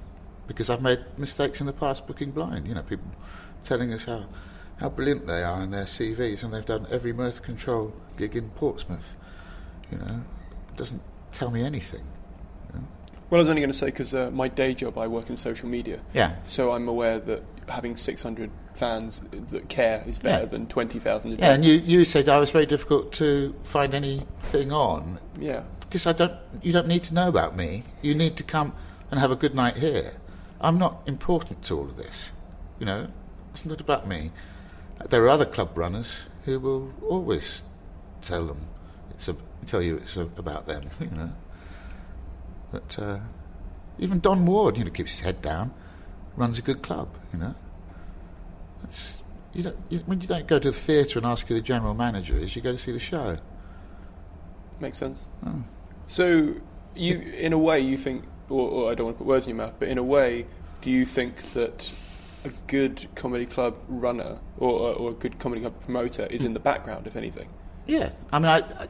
because 0.47 0.71
I've 0.71 0.83
made 0.83 1.01
mistakes 1.19 1.61
in 1.61 1.67
the 1.67 1.73
past 1.73 2.07
booking 2.07 2.31
blind. 2.31 2.67
You 2.67 2.75
know, 2.75 2.83
people 2.83 3.11
telling 3.63 3.93
us 3.93 4.05
how, 4.05 4.27
how 4.79 4.89
brilliant 4.89 5.27
they 5.27 5.43
are 5.43 5.63
in 5.63 5.73
their 5.73 5.85
CVs, 5.85 6.43
and 6.43 6.55
they've 6.55 6.65
done 6.65 6.87
every 6.91 7.13
mirth 7.13 7.43
control 7.43 7.93
gig 8.17 8.35
in 8.35 8.49
Portsmouth. 8.51 9.17
You 9.91 9.99
know, 9.99 10.23
it 10.69 10.77
doesn't 10.77 11.03
tell 11.33 11.51
me 11.51 11.63
anything. 11.63 12.03
You 12.69 12.79
know? 12.79 12.87
Well, 13.31 13.41
I 13.41 13.43
was 13.43 13.49
only 13.49 13.61
going 13.61 13.73
to 13.73 13.77
say 13.77 13.87
because 13.87 14.15
uh, 14.15 14.31
my 14.31 14.49
day 14.49 14.75
job, 14.75 14.99
I 14.99 15.07
work 15.07 15.31
in 15.31 15.37
social 15.37 15.69
media. 15.69 16.01
Yeah. 16.15 16.37
So 16.45 16.73
I'm 16.73 16.89
aware 16.89 17.19
that 17.19 17.43
having 17.69 17.95
600 17.97 18.51
fans 18.75 19.23
that 19.49 19.69
care 19.69 20.05
is 20.07 20.19
better 20.19 20.45
yeah. 20.45 20.51
than 20.51 20.67
20,000 20.67 21.39
Yeah, 21.39 21.53
and 21.53 21.65
you, 21.65 21.75
you 21.75 22.05
said 22.05 22.29
I 22.29 22.39
was 22.39 22.51
very 22.51 22.67
difficult 22.67 23.13
to 23.15 23.55
find 23.63 23.95
anything 23.95 24.73
on. 24.73 25.19
Yeah. 25.39 25.65
Because 25.81 26.07
I 26.07 26.13
don't, 26.13 26.35
you 26.63 26.73
don't 26.73 26.89
need 26.89 27.03
to 27.05 27.15
know 27.15 27.29
about 27.29 27.57
me. 27.57 27.85
You 28.03 28.15
need 28.15 28.37
to 28.37 28.43
come 28.43 28.73
and 29.11 29.21
have 29.21 29.31
a 29.31 29.37
good 29.37 29.55
night 29.55 29.77
here. 29.77 30.17
I'm 30.61 30.79
not 30.79 31.03
important 31.07 31.63
to 31.65 31.79
all 31.79 31.85
of 31.85 31.97
this. 31.97 32.33
You 32.79 32.87
know, 32.87 33.09
it's 33.53 33.67
not 33.67 33.81
about 33.81 34.07
me. 34.07 34.31
There 35.09 35.23
are 35.25 35.29
other 35.29 35.45
club 35.45 35.77
runners 35.77 36.17
who 36.45 36.59
will 36.61 36.93
always 37.03 37.63
tell 38.23 38.47
them 38.47 38.69
it's 39.11 39.29
a, 39.29 39.37
tell 39.67 39.83
you 39.83 39.97
it's 39.97 40.17
about 40.17 40.67
them. 40.67 40.89
You 41.01 41.11
know, 41.11 41.33
but 42.73 42.99
uh, 42.99 43.19
even 43.99 44.21
Don 44.21 44.45
Ward, 44.47 44.77
you 44.77 44.85
know, 44.85 44.91
keeps 44.91 45.13
his 45.13 45.21
head 45.21 45.41
down, 45.41 45.73
runs 46.37 46.59
a 46.59 46.63
good 46.63 46.83
club. 46.83 47.09
You 47.33 47.39
know, 47.39 47.55
that's 48.83 49.19
you 49.53 49.63
don't 49.63 49.77
you, 49.89 49.99
when 50.07 50.21
you 50.21 50.27
don't 50.27 50.47
go 50.47 50.59
to 50.59 50.71
the 50.71 50.77
theatre 50.77 51.19
and 51.19 51.27
ask 51.27 51.47
who 51.47 51.55
the 51.55 51.61
general 51.61 51.95
manager 51.95 52.37
is, 52.37 52.57
you 52.57 52.63
go 52.63 52.73
to 52.73 52.79
see 52.79 52.93
the 52.93 52.99
show. 52.99 53.39
Makes 54.81 54.99
sense. 54.99 55.25
Oh. 55.47 55.63
So 56.07 56.55
you, 56.95 57.21
in 57.21 57.53
a 57.53 57.59
way, 57.59 57.81
you 57.81 57.97
think 57.97 58.25
or, 58.49 58.69
or 58.69 58.91
I 58.91 58.95
don't 58.95 59.07
want 59.07 59.17
to 59.17 59.19
put 59.19 59.27
words 59.27 59.47
in 59.47 59.57
your 59.57 59.65
mouth, 59.65 59.75
but 59.79 59.89
in 59.89 59.99
a 59.99 60.03
way, 60.03 60.47
do 60.81 60.91
you 60.91 61.05
think 61.05 61.37
that 61.53 61.93
a 62.45 62.51
good 62.67 63.07
comedy 63.15 63.47
club 63.47 63.77
runner 63.89 64.39
or, 64.59 64.95
or 64.95 65.11
a 65.11 65.15
good 65.15 65.39
comedy 65.39 65.63
club 65.63 65.81
promoter 65.81 66.27
is 66.27 66.45
in 66.45 66.55
the 66.55 66.61
background, 66.61 67.07
if 67.07 67.17
anything? 67.17 67.49
Yeah, 67.87 68.11
I 68.33 68.39
mean, 68.39 68.49
I, 68.49 68.59
I, 68.59 68.89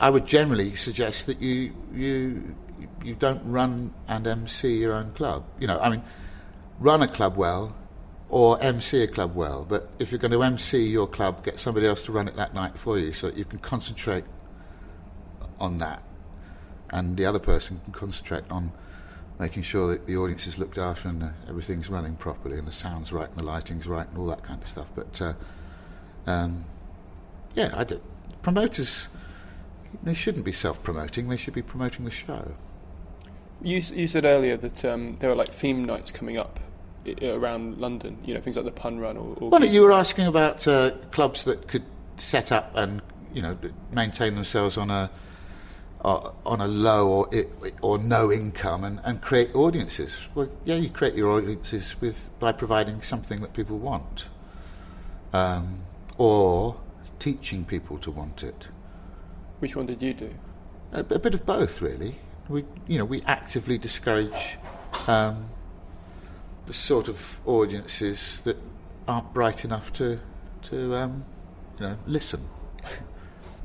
I 0.00 0.10
would 0.10 0.26
generally 0.26 0.74
suggest 0.74 1.26
that 1.26 1.40
you 1.40 1.74
you 1.92 2.54
you 3.02 3.14
don't 3.14 3.42
run 3.44 3.94
and 4.08 4.26
MC 4.26 4.80
your 4.80 4.94
own 4.94 5.12
club. 5.12 5.44
You 5.58 5.66
know, 5.66 5.78
I 5.78 5.88
mean, 5.88 6.02
run 6.80 7.02
a 7.02 7.08
club 7.08 7.36
well 7.36 7.74
or 8.28 8.60
MC 8.62 9.02
a 9.02 9.06
club 9.06 9.34
well. 9.34 9.64
But 9.68 9.88
if 9.98 10.10
you're 10.10 10.18
going 10.18 10.32
to 10.32 10.42
MC 10.42 10.86
your 10.86 11.06
club, 11.06 11.44
get 11.44 11.58
somebody 11.58 11.86
else 11.86 12.02
to 12.04 12.12
run 12.12 12.28
it 12.28 12.36
that 12.36 12.54
night 12.54 12.78
for 12.78 12.98
you, 12.98 13.12
so 13.12 13.28
that 13.28 13.36
you 13.36 13.44
can 13.44 13.58
concentrate 13.58 14.24
on 15.58 15.78
that 15.78 16.02
and 16.90 17.16
the 17.16 17.26
other 17.26 17.38
person 17.38 17.80
can 17.84 17.92
concentrate 17.92 18.44
on 18.50 18.72
making 19.38 19.62
sure 19.62 19.88
that 19.88 20.06
the 20.06 20.16
audience 20.16 20.46
is 20.46 20.58
looked 20.58 20.78
after 20.78 21.08
and 21.08 21.22
uh, 21.22 21.28
everything's 21.48 21.90
running 21.90 22.16
properly 22.16 22.58
and 22.58 22.66
the 22.66 22.72
sound's 22.72 23.12
right 23.12 23.28
and 23.28 23.38
the 23.38 23.44
lighting's 23.44 23.86
right 23.86 24.08
and 24.08 24.16
all 24.16 24.26
that 24.26 24.42
kind 24.42 24.60
of 24.62 24.68
stuff. 24.68 24.90
But 24.94 25.20
uh, 25.20 25.34
um, 26.26 26.64
yeah, 27.54 27.72
I 27.74 27.84
do. 27.84 28.00
promoters 28.42 29.08
they 30.02 30.14
shouldn't 30.14 30.44
be 30.44 30.52
self-promoting; 30.52 31.28
they 31.28 31.36
should 31.36 31.54
be 31.54 31.62
promoting 31.62 32.04
the 32.04 32.10
show. 32.10 32.54
You, 33.62 33.80
you 33.94 34.06
said 34.06 34.24
earlier 34.24 34.56
that 34.56 34.84
um, 34.84 35.16
there 35.16 35.30
are 35.30 35.34
like 35.34 35.52
theme 35.52 35.84
nights 35.84 36.12
coming 36.12 36.36
up 36.36 36.60
around 37.22 37.78
London. 37.78 38.18
You 38.24 38.34
know, 38.34 38.40
things 38.40 38.56
like 38.56 38.64
the 38.64 38.72
Pun 38.72 38.98
Run 38.98 39.16
or. 39.16 39.36
or 39.40 39.50
well, 39.50 39.64
you 39.64 39.82
were 39.82 39.92
asking 39.92 40.26
about 40.26 40.66
uh, 40.66 40.92
clubs 41.10 41.44
that 41.44 41.68
could 41.68 41.84
set 42.18 42.52
up 42.52 42.72
and 42.74 43.02
you 43.32 43.42
know 43.42 43.56
maintain 43.92 44.34
themselves 44.34 44.76
on 44.76 44.90
a 44.90 45.10
uh, 46.04 46.30
on 46.44 46.60
a 46.60 46.68
low 46.68 47.08
or 47.08 47.30
or 47.82 47.98
no 47.98 48.32
income 48.32 48.84
and, 48.84 49.00
and 49.04 49.20
create 49.20 49.54
audiences. 49.54 50.26
Well, 50.34 50.48
yeah, 50.64 50.76
you 50.76 50.90
create 50.90 51.14
your 51.14 51.32
audiences 51.32 52.00
with 52.00 52.28
by 52.38 52.52
providing 52.52 53.02
something 53.02 53.40
that 53.40 53.54
people 53.54 53.78
want, 53.78 54.26
um, 55.32 55.80
or 56.18 56.76
teaching 57.18 57.64
people 57.64 57.98
to 57.98 58.10
want 58.10 58.42
it. 58.42 58.68
Which 59.58 59.76
one 59.76 59.86
did 59.86 60.02
you 60.02 60.14
do? 60.14 60.30
A, 60.92 61.00
a 61.00 61.18
bit 61.18 61.34
of 61.34 61.46
both, 61.46 61.80
really. 61.80 62.18
We 62.48 62.64
you 62.86 62.98
know 62.98 63.04
we 63.04 63.22
actively 63.22 63.78
discourage 63.78 64.58
um, 65.08 65.48
the 66.66 66.72
sort 66.72 67.08
of 67.08 67.40
audiences 67.46 68.42
that 68.42 68.56
aren't 69.08 69.32
bright 69.32 69.64
enough 69.64 69.92
to 69.94 70.20
to 70.62 70.94
um, 70.94 71.24
you 71.78 71.86
know 71.86 71.98
listen. 72.06 72.46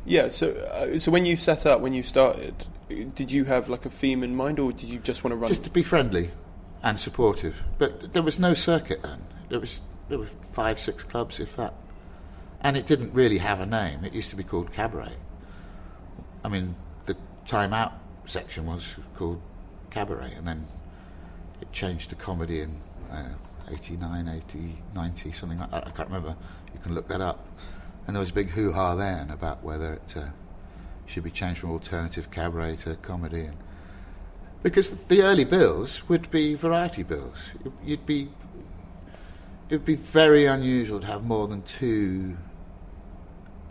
Yeah. 0.03 0.29
So, 0.29 0.53
uh, 0.53 0.97
so 0.97 1.11
when 1.11 1.25
you 1.25 1.35
set 1.35 1.67
up, 1.67 1.79
when 1.81 1.93
you 1.93 2.01
started, 2.01 2.55
did 2.89 3.31
you 3.31 3.45
have 3.45 3.69
like 3.69 3.85
a 3.85 3.89
theme 3.89 4.23
in 4.23 4.35
mind, 4.35 4.59
or 4.59 4.71
did 4.71 4.89
you 4.89 4.97
just 4.97 5.23
want 5.23 5.31
to 5.33 5.35
run? 5.35 5.47
Just 5.47 5.63
to 5.65 5.69
be 5.69 5.83
friendly 5.83 6.31
and 6.83 6.99
supportive. 6.99 7.61
But 7.77 8.13
there 8.13 8.23
was 8.23 8.39
no 8.39 8.53
circuit 8.53 9.03
then. 9.03 9.21
There 9.49 9.59
was 9.59 9.79
there 10.09 10.17
were 10.17 10.29
five, 10.53 10.79
six 10.79 11.03
clubs, 11.03 11.39
if 11.39 11.55
that, 11.57 11.73
and 12.61 12.75
it 12.75 12.85
didn't 12.85 13.13
really 13.13 13.37
have 13.37 13.59
a 13.59 13.65
name. 13.65 14.03
It 14.03 14.13
used 14.13 14.29
to 14.31 14.35
be 14.35 14.43
called 14.43 14.73
Cabaret. 14.73 15.13
I 16.43 16.49
mean, 16.49 16.75
the 17.05 17.15
Time 17.45 17.73
Out 17.73 17.93
section 18.25 18.65
was 18.65 18.95
called 19.15 19.41
Cabaret, 19.89 20.33
and 20.35 20.47
then 20.47 20.67
it 21.61 21.71
changed 21.71 22.09
to 22.09 22.15
comedy 22.15 22.61
in 22.61 22.79
uh, 23.11 23.33
89, 23.69 24.27
80, 24.27 24.77
90, 24.95 25.31
something 25.31 25.59
like 25.59 25.71
that. 25.71 25.87
I 25.87 25.91
can't 25.91 26.09
remember. 26.09 26.35
You 26.73 26.79
can 26.81 26.95
look 26.95 27.07
that 27.07 27.21
up. 27.21 27.47
And 28.07 28.15
there 28.15 28.19
was 28.19 28.31
a 28.31 28.33
big 28.33 28.49
hoo 28.49 28.71
ha 28.71 28.95
then 28.95 29.29
about 29.29 29.63
whether 29.63 29.93
it 29.93 30.17
uh, 30.17 30.25
should 31.05 31.23
be 31.23 31.31
changed 31.31 31.61
from 31.61 31.71
alternative 31.71 32.31
cabaret 32.31 32.77
to 32.77 32.95
comedy. 32.95 33.45
And 33.45 33.57
because 34.63 34.91
the 34.91 35.21
early 35.21 35.45
bills 35.45 36.07
would 36.09 36.29
be 36.31 36.55
variety 36.55 37.03
bills. 37.03 37.51
You'd 37.83 38.05
be 38.05 38.29
it 39.69 39.75
would 39.75 39.85
be 39.85 39.95
very 39.95 40.47
unusual 40.47 40.99
to 40.99 41.07
have 41.07 41.23
more 41.23 41.47
than 41.47 41.61
two 41.61 42.35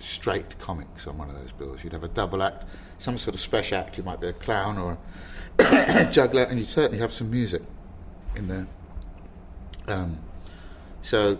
straight 0.03 0.59
comics 0.59 1.07
on 1.07 1.19
one 1.19 1.29
of 1.29 1.37
those 1.37 1.53
bills. 1.53 1.83
You'd 1.83 1.93
have 1.93 2.05
a 2.05 2.09
double 2.09 2.43
act, 2.43 2.65
some 2.99 3.19
sort 3.19 3.35
of 3.35 3.41
special 3.41 3.79
act. 3.79 3.97
You 3.97 4.03
might 4.03 4.21
be 4.21 4.29
a 4.29 4.33
clown 4.33 4.79
or 4.79 4.99
a 5.59 6.07
juggler, 6.11 6.43
and 6.45 6.59
you'd 6.59 6.69
certainly 6.69 6.99
have 6.99 7.13
some 7.13 7.31
music 7.31 7.63
in 8.37 8.49
there. 8.49 8.67
Um, 9.87 10.19
so 11.03 11.39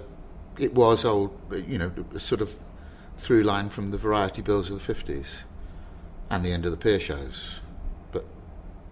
it 0.59 0.75
was 0.75 1.05
old, 1.05 1.37
you 1.51 1.79
know, 1.79 1.93
sort 2.19 2.41
of 2.41 2.57
through 3.19 3.43
line 3.43 3.69
from 3.69 3.89
the 3.89 3.99
variety 3.99 4.43
bills 4.43 4.71
of 4.71 4.85
the 4.85 4.95
50s 4.95 5.43
and 6.31 6.45
the 6.45 6.53
end 6.53 6.65
of 6.65 6.71
the 6.71 6.77
pier 6.77 7.01
shows, 7.01 7.61
but, 8.13 8.25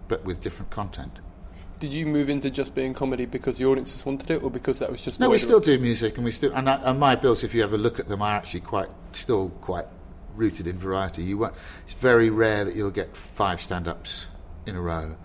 but 0.07 0.23
with 0.23 0.41
different 0.41 0.69
content. 0.69 1.19
Did 1.79 1.93
you 1.93 2.05
move 2.05 2.29
into 2.29 2.49
just 2.49 2.75
being 2.75 2.93
comedy 2.93 3.25
because 3.25 3.57
the 3.57 3.65
audiences 3.65 4.05
wanted 4.05 4.29
it, 4.29 4.43
or 4.43 4.51
because 4.51 4.79
that 4.79 4.91
was 4.91 5.01
just? 5.01 5.19
No, 5.19 5.29
we 5.29 5.37
still 5.37 5.61
do 5.61 5.79
music, 5.79 6.17
and 6.17 6.25
we 6.25 6.31
still 6.31 6.53
and, 6.53 6.69
I, 6.69 6.75
and, 6.83 6.99
my 6.99 7.15
bills, 7.15 7.43
if 7.43 7.55
you 7.55 7.63
ever 7.63 7.77
look 7.77 7.99
at 7.99 8.09
them, 8.09 8.21
are 8.21 8.35
actually 8.35 8.61
quite 8.61 8.89
still 9.13 9.49
quite 9.61 9.85
rooted 10.35 10.67
in 10.67 10.77
variety. 10.77 11.23
You 11.23 11.37
won't, 11.37 11.53
it's 11.85 11.93
very 11.93 12.29
rare 12.29 12.65
that 12.65 12.75
you'll 12.75 12.91
get 12.91 13.15
five 13.15 13.61
stand-ups 13.61 14.27
in 14.65 14.75
a 14.75 14.81
row, 14.81 15.15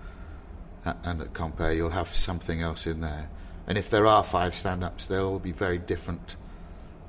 and 0.85 1.23
at 1.23 1.33
compère 1.33 1.75
you'll 1.75 1.91
have 1.91 2.09
something 2.09 2.63
else 2.63 2.87
in 2.87 3.01
there, 3.01 3.29
And 3.67 3.79
if 3.79 3.91
there 3.91 4.07
are 4.07 4.23
five 4.23 4.55
stand-ups, 4.55 5.07
they'll 5.07 5.29
all 5.29 5.39
be 5.39 5.53
very 5.53 5.79
different 5.79 6.37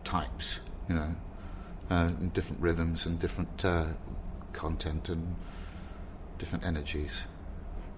types, 0.03 0.61
you 0.87 0.95
know, 0.95 1.15
uh, 1.89 2.11
and 2.19 2.33
different 2.33 2.61
rhythms 2.61 3.05
and 3.05 3.19
different 3.19 3.65
uh, 3.65 3.87
content 4.53 5.09
and 5.09 5.35
different 6.37 6.65
energies. 6.65 7.25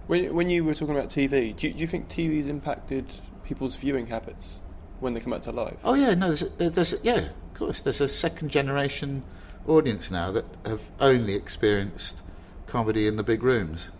When, 0.08 0.34
when 0.34 0.48
you 0.48 0.64
were 0.64 0.74
talking 0.74 0.96
about 0.96 1.10
TV, 1.10 1.54
do 1.54 1.68
you, 1.68 1.74
do 1.74 1.78
you 1.78 1.86
think 1.86 2.08
TV's 2.08 2.46
impacted 2.46 3.04
people's 3.44 3.76
viewing 3.76 4.06
habits 4.06 4.58
when 5.00 5.12
they 5.12 5.20
come 5.20 5.34
out 5.34 5.42
to 5.42 5.52
live? 5.52 5.76
Oh 5.84 5.92
yeah, 5.92 6.14
no, 6.14 6.32
there's, 6.32 6.74
there's 6.74 6.94
yeah, 7.02 7.28
of 7.28 7.54
course. 7.54 7.82
There's 7.82 8.00
a 8.00 8.08
second 8.08 8.48
generation 8.48 9.22
audience 9.66 10.10
now 10.10 10.32
that 10.32 10.46
have 10.64 10.90
only 10.98 11.34
experienced 11.34 12.22
comedy 12.66 13.06
in 13.06 13.16
the 13.16 13.22
big 13.22 13.42
rooms. 13.42 13.90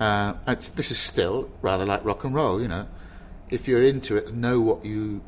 Uh, 0.00 0.34
this 0.46 0.90
is 0.90 0.98
still 0.98 1.48
rather 1.62 1.86
like 1.86 2.04
rock 2.04 2.24
and 2.24 2.34
roll, 2.34 2.60
you 2.60 2.68
know. 2.68 2.88
If 3.50 3.68
you're 3.68 3.84
into 3.84 4.16
it 4.16 4.26
and 4.26 4.40
know 4.40 4.60
what 4.60 4.84
you 4.84 5.22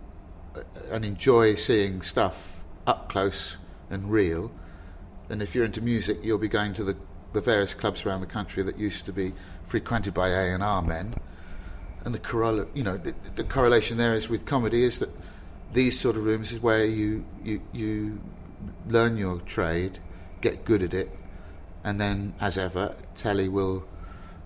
uh, 0.57 0.63
and 0.91 1.05
enjoy 1.05 1.55
seeing 1.55 2.03
stuff 2.03 2.65
up 2.89 3.09
close 3.09 3.57
and 3.89 4.11
real, 4.11 4.51
and 5.29 5.41
if 5.41 5.55
you're 5.55 5.65
into 5.65 5.81
music, 5.81 6.19
you'll 6.25 6.39
be 6.39 6.49
going 6.49 6.75
to 6.75 6.83
the, 6.83 6.97
the 7.35 7.41
various 7.41 7.73
clubs 7.73 8.05
around 8.05 8.21
the 8.21 8.27
country 8.27 8.65
that 8.65 8.77
used 8.77 9.07
to 9.07 9.13
be 9.13 9.33
frequented 9.71 10.13
by 10.13 10.29
A 10.29 10.53
and 10.53 10.63
R 10.63 10.83
men. 10.83 11.15
And 12.05 12.15
the 12.15 12.19
correl- 12.19 12.69
you 12.75 12.83
know, 12.83 12.97
the, 12.97 13.15
the 13.37 13.45
correlation 13.45 13.97
there 13.99 14.15
is 14.15 14.29
with 14.29 14.45
comedy 14.45 14.83
is 14.85 14.99
that 14.99 15.11
these 15.73 15.99
sort 15.99 16.17
of 16.17 16.25
rooms 16.25 16.51
is 16.53 16.61
where 16.61 16.85
you, 16.85 17.25
you 17.45 17.61
you 17.73 18.21
learn 18.89 19.17
your 19.17 19.39
trade, 19.41 19.99
get 20.41 20.65
good 20.65 20.83
at 20.83 20.93
it, 20.93 21.11
and 21.85 22.01
then, 22.01 22.35
as 22.41 22.59
ever, 22.59 22.97
telly 23.15 23.49
will 23.49 23.85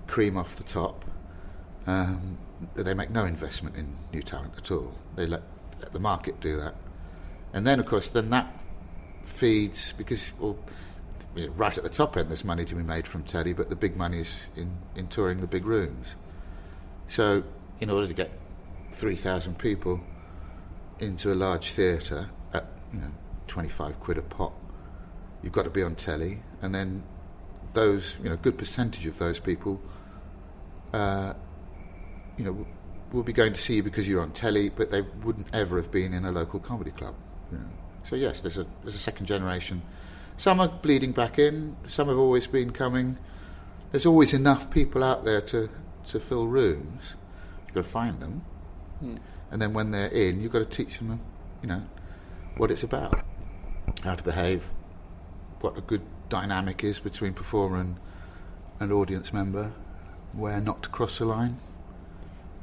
cream 0.06 0.36
off 0.36 0.56
the 0.56 0.64
top. 0.64 1.04
Um, 1.86 2.36
they 2.74 2.94
make 2.94 3.10
no 3.10 3.24
investment 3.24 3.76
in 3.76 3.96
new 4.12 4.22
talent 4.22 4.52
at 4.58 4.70
all. 4.70 4.94
They 5.16 5.26
let, 5.26 5.42
let 5.80 5.92
the 5.92 6.00
market 6.00 6.40
do 6.40 6.56
that, 6.58 6.74
and 7.54 7.66
then, 7.66 7.80
of 7.80 7.86
course, 7.86 8.10
then 8.10 8.28
that 8.30 8.62
feeds 9.22 9.92
because 9.92 10.32
well, 10.38 10.58
you 11.35 11.47
know, 11.47 11.53
right 11.55 11.76
at 11.76 11.85
the 11.85 11.91
top 11.91 12.16
end, 12.16 12.28
there's 12.28 12.45
money 12.45 12.64
to 12.64 12.74
be 12.74 12.82
made 12.82 13.07
from 13.07 13.22
telly, 13.22 13.53
but 13.53 13.68
the 13.68 13.76
big 13.76 13.97
money 13.97 14.20
is 14.20 14.47
in, 14.57 14.76
in 14.95 15.09
touring 15.09 15.41
the 15.41 15.47
big 15.47 15.66
rooms. 15.66 16.14
So, 17.09 17.45
in 17.80 17.91
order 17.91 18.07
to 18.07 18.14
get 18.14 18.30
three 18.91 19.16
thousand 19.16 19.59
people 19.59 20.01
into 21.01 21.32
a 21.32 21.35
large 21.35 21.72
theatre 21.72 22.30
at 22.53 22.66
you 22.93 23.01
know 23.01 23.11
25 23.49 23.99
quid 24.01 24.18
a 24.18 24.22
pop, 24.22 24.55
you've 25.43 25.53
got 25.53 25.64
to 25.64 25.70
be 25.70 25.82
on 25.82 25.95
telly, 25.95 26.43
and 26.62 26.74
then 26.74 27.03
those 27.74 28.16
you 28.22 28.28
know 28.28 28.37
good 28.37 28.57
percentage 28.57 29.07
of 29.07 29.18
those 29.18 29.41
people, 29.41 29.80
uh, 30.93 31.35
you 32.39 32.45
know, 32.45 32.66
will 33.12 33.22
be 33.22 33.32
going 33.32 33.53
to 33.53 33.61
see 33.61 33.76
you 33.76 33.82
because 33.82 34.09
you're 34.09 34.22
on 34.22 34.32
telly, 34.32 34.68
but 34.68 34.91
they 34.91 35.03
wouldn't 35.03 35.49
ever 35.53 35.76
have 35.76 35.91
been 35.91 36.12
in 36.14 36.24
a 36.24 36.32
local 36.32 36.61
comedy 36.61 36.91
club. 36.91 37.14
So 38.05 38.16
yes, 38.16 38.41
there's 38.43 38.59
a 38.59 38.66
there's 38.82 38.95
a 38.95 38.99
second 38.99 39.26
generation. 39.26 39.82
Some 40.37 40.61
are 40.61 40.68
bleeding 40.68 41.12
back 41.12 41.39
in. 41.39 41.76
Some 41.87 42.09
have 42.09 42.18
always 42.18 42.47
been 42.47 42.70
coming. 42.70 43.18
There's 43.91 44.07
always 44.07 44.32
enough 44.32 44.70
people 44.70 45.05
out 45.05 45.24
there 45.24 45.41
to 45.43 45.68
to 46.07 46.20
fill 46.20 46.47
rooms. 46.47 47.14
You've 47.66 47.74
got 47.74 47.85
to 47.85 47.91
find 47.91 48.20
them 48.20 48.43
hmm. 49.01 49.16
and 49.51 49.61
then 49.61 49.72
when 49.72 49.91
they're 49.91 50.09
in, 50.09 50.41
you've 50.41 50.53
got 50.53 50.59
to 50.59 50.64
teach 50.64 50.99
them, 50.99 51.20
you 51.62 51.68
know, 51.68 51.82
what 52.57 52.70
it's 52.70 52.82
about, 52.82 53.24
how 54.03 54.14
to 54.14 54.22
behave, 54.22 54.64
what 55.61 55.76
a 55.76 55.80
good 55.80 56.03
dynamic 56.28 56.85
is 56.85 57.01
between 57.01 57.32
performer 57.32 57.78
and, 57.80 57.97
and 58.80 58.93
audience 58.93 59.32
member, 59.32 59.72
where 60.32 60.61
not 60.61 60.82
to 60.82 60.89
cross 60.89 61.18
the 61.18 61.24
line. 61.24 61.59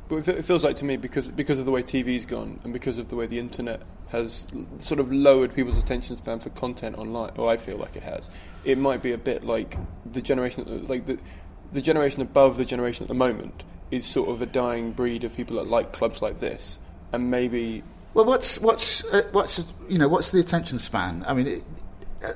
But 0.09 0.27
it 0.27 0.39
it 0.39 0.45
feels 0.45 0.63
like 0.63 0.75
to 0.77 0.85
me 0.85 0.97
because 0.97 1.29
because 1.29 1.57
of 1.57 1.65
the 1.65 1.71
way 1.71 1.83
TV's 1.83 2.25
gone 2.25 2.59
and 2.63 2.73
because 2.73 2.97
of 2.97 3.07
the 3.07 3.15
way 3.15 3.27
the 3.27 3.39
internet 3.39 3.81
has 4.11 4.45
sort 4.77 4.99
of 4.99 5.11
lowered 5.11 5.55
people's 5.55 5.77
attention 5.77 6.17
span 6.17 6.39
for 6.39 6.49
content 6.49 6.97
online, 6.97 7.31
or 7.37 7.49
I 7.49 7.57
feel 7.57 7.77
like 7.77 7.95
it 7.95 8.03
has. 8.03 8.29
It 8.65 8.77
might 8.77 9.01
be 9.01 9.13
a 9.13 9.17
bit 9.17 9.43
like 9.43 9.77
the 10.05 10.21
generation, 10.21 10.87
like 10.87 11.05
the 11.05 11.17
the 11.71 11.81
generation 11.81 12.21
above 12.21 12.57
the 12.57 12.65
generation 12.65 13.05
at 13.05 13.07
the 13.07 13.13
moment 13.13 13.63
is 13.89 14.05
sort 14.05 14.29
of 14.29 14.41
a 14.41 14.45
dying 14.45 14.91
breed 14.91 15.23
of 15.23 15.35
people 15.35 15.55
that 15.57 15.67
like 15.67 15.93
clubs 15.93 16.21
like 16.21 16.39
this, 16.39 16.79
and 17.13 17.31
maybe 17.31 17.83
Well, 18.13 18.25
what's 18.25 18.59
what's 18.59 19.03
uh, 19.05 19.23
what's 19.31 19.63
you 19.87 19.97
know 19.97 20.07
what's 20.07 20.31
the 20.31 20.39
attention 20.39 20.79
span? 20.79 21.23
I 21.25 21.33
mean, 21.33 21.47
it, 21.47 21.63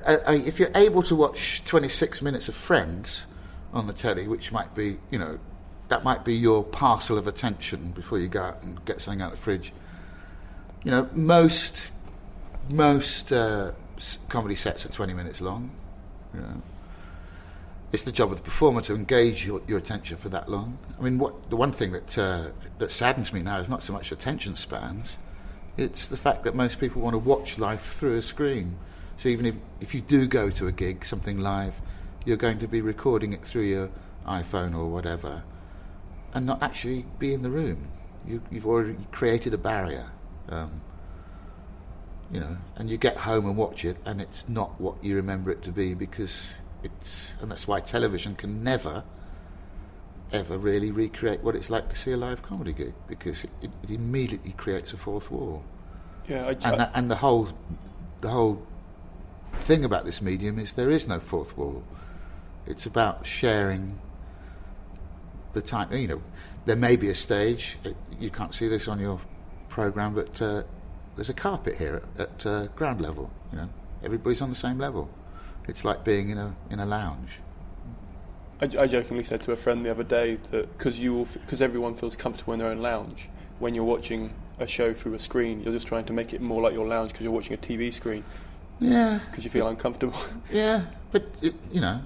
I, 0.06 0.16
I, 0.26 0.34
if 0.36 0.58
you're 0.58 0.70
able 0.74 1.02
to 1.04 1.14
watch 1.14 1.62
26 1.64 2.22
minutes 2.22 2.48
of 2.48 2.56
Friends 2.56 3.26
on 3.72 3.86
the 3.86 3.92
telly, 3.92 4.26
which 4.26 4.50
might 4.52 4.74
be 4.74 4.98
you 5.10 5.18
know 5.18 5.38
that 5.88 6.02
might 6.02 6.24
be 6.24 6.34
your 6.34 6.64
parcel 6.64 7.18
of 7.18 7.26
attention 7.26 7.92
before 7.92 8.18
you 8.18 8.28
go 8.28 8.42
out 8.42 8.62
and 8.62 8.82
get 8.86 9.00
something 9.00 9.20
out 9.20 9.32
of 9.32 9.38
the 9.38 9.44
fridge. 9.44 9.72
You 10.86 10.92
know, 10.92 11.10
most 11.14 11.90
most 12.68 13.32
uh, 13.32 13.72
comedy 14.28 14.54
sets 14.54 14.86
are 14.86 14.88
20 14.88 15.14
minutes 15.14 15.40
long. 15.40 15.72
You 16.32 16.40
know. 16.42 16.62
It's 17.92 18.04
the 18.04 18.12
job 18.12 18.30
of 18.30 18.36
the 18.36 18.44
performer 18.44 18.82
to 18.82 18.94
engage 18.94 19.44
your, 19.44 19.62
your 19.66 19.78
attention 19.78 20.16
for 20.16 20.28
that 20.28 20.48
long. 20.48 20.78
I 20.96 21.02
mean, 21.02 21.18
what 21.18 21.50
the 21.50 21.56
one 21.56 21.72
thing 21.72 21.90
that 21.90 22.16
uh, 22.16 22.50
that 22.78 22.92
saddens 22.92 23.32
me 23.32 23.42
now 23.42 23.58
is 23.58 23.68
not 23.68 23.82
so 23.82 23.92
much 23.92 24.12
attention 24.12 24.54
spans, 24.54 25.18
it's 25.76 26.06
the 26.06 26.16
fact 26.16 26.44
that 26.44 26.54
most 26.54 26.78
people 26.78 27.02
want 27.02 27.14
to 27.14 27.18
watch 27.18 27.58
life 27.58 27.96
through 27.96 28.18
a 28.18 28.22
screen. 28.22 28.78
So 29.16 29.28
even 29.28 29.44
if, 29.44 29.56
if 29.80 29.92
you 29.92 30.02
do 30.02 30.28
go 30.28 30.50
to 30.50 30.68
a 30.68 30.72
gig, 30.72 31.04
something 31.04 31.40
live, 31.40 31.80
you're 32.24 32.36
going 32.36 32.60
to 32.60 32.68
be 32.68 32.80
recording 32.80 33.32
it 33.32 33.44
through 33.44 33.64
your 33.64 33.90
iPhone 34.24 34.72
or 34.76 34.86
whatever, 34.86 35.42
and 36.32 36.46
not 36.46 36.62
actually 36.62 37.06
be 37.18 37.34
in 37.34 37.42
the 37.42 37.50
room. 37.50 37.88
You, 38.24 38.40
you've 38.52 38.68
already 38.68 38.98
created 39.10 39.52
a 39.52 39.58
barrier, 39.58 40.12
um, 40.48 40.80
you 42.32 42.40
know, 42.40 42.56
and 42.76 42.90
you 42.90 42.96
get 42.96 43.16
home 43.16 43.46
and 43.46 43.56
watch 43.56 43.84
it, 43.84 43.96
and 44.04 44.20
it's 44.20 44.48
not 44.48 44.80
what 44.80 45.02
you 45.02 45.16
remember 45.16 45.50
it 45.50 45.62
to 45.62 45.72
be 45.72 45.94
because 45.94 46.54
it's, 46.82 47.34
and 47.40 47.50
that's 47.50 47.66
why 47.68 47.80
television 47.80 48.34
can 48.34 48.62
never 48.62 49.04
ever 50.32 50.58
really 50.58 50.90
recreate 50.90 51.40
what 51.44 51.54
it's 51.54 51.70
like 51.70 51.88
to 51.88 51.94
see 51.94 52.10
a 52.10 52.16
live 52.16 52.42
comedy 52.42 52.72
gig 52.72 52.92
because 53.06 53.44
it, 53.44 53.50
it, 53.62 53.70
it 53.84 53.90
immediately 53.90 54.50
creates 54.56 54.92
a 54.92 54.96
fourth 54.96 55.30
wall 55.30 55.62
yeah, 56.28 56.46
I, 56.46 56.48
and 56.48 56.80
that, 56.80 56.90
and 56.94 57.08
the 57.08 57.14
whole 57.14 57.48
the 58.20 58.28
whole 58.28 58.60
thing 59.52 59.84
about 59.84 60.04
this 60.04 60.20
medium 60.20 60.58
is 60.58 60.72
there 60.72 60.90
is 60.90 61.06
no 61.08 61.20
fourth 61.20 61.56
wall. 61.56 61.84
It's 62.66 62.86
about 62.86 63.26
sharing 63.26 64.00
the 65.52 65.62
time. 65.62 65.92
You 65.92 66.08
know, 66.08 66.22
there 66.64 66.76
may 66.76 66.96
be 66.96 67.08
a 67.08 67.14
stage. 67.14 67.78
uh, 67.84 67.90
You 68.18 68.30
can't 68.30 68.52
see 68.52 68.66
this 68.68 68.88
on 68.88 68.98
your 68.98 69.20
program, 69.76 70.14
but 70.14 70.40
uh, 70.40 70.62
there's 71.16 71.28
a 71.28 71.34
carpet 71.34 71.76
here 71.76 72.02
at, 72.18 72.20
at 72.20 72.46
uh, 72.46 72.66
ground 72.68 72.98
level. 72.98 73.30
You 73.52 73.58
know, 73.58 73.68
everybody's 74.02 74.40
on 74.40 74.48
the 74.48 74.56
same 74.66 74.78
level. 74.78 75.10
It's 75.68 75.84
like 75.84 76.02
being 76.02 76.30
in 76.30 76.38
a 76.38 76.56
in 76.70 76.80
a 76.80 76.86
lounge. 76.86 77.32
I, 78.62 78.64
I 78.64 78.86
jokingly 78.86 79.22
said 79.22 79.42
to 79.42 79.52
a 79.52 79.56
friend 79.56 79.84
the 79.84 79.90
other 79.90 80.02
day 80.02 80.36
that 80.50 80.72
because 80.76 80.98
you 80.98 81.28
because 81.34 81.60
everyone 81.60 81.94
feels 81.94 82.16
comfortable 82.16 82.54
in 82.54 82.58
their 82.58 82.70
own 82.70 82.80
lounge, 82.80 83.28
when 83.58 83.74
you're 83.74 83.84
watching 83.84 84.32
a 84.58 84.66
show 84.66 84.94
through 84.94 85.12
a 85.12 85.18
screen, 85.18 85.62
you're 85.62 85.74
just 85.74 85.86
trying 85.86 86.06
to 86.06 86.14
make 86.14 86.32
it 86.32 86.40
more 86.40 86.62
like 86.62 86.72
your 86.72 86.86
lounge 86.86 87.12
because 87.12 87.24
you're 87.24 87.38
watching 87.38 87.52
a 87.52 87.58
TV 87.58 87.92
screen 87.92 88.24
Yeah, 88.80 89.20
because 89.26 89.44
you 89.44 89.50
feel 89.50 89.68
uncomfortable. 89.68 90.18
Yeah, 90.50 90.86
but 91.12 91.26
it, 91.42 91.54
you 91.70 91.82
know, 91.82 92.00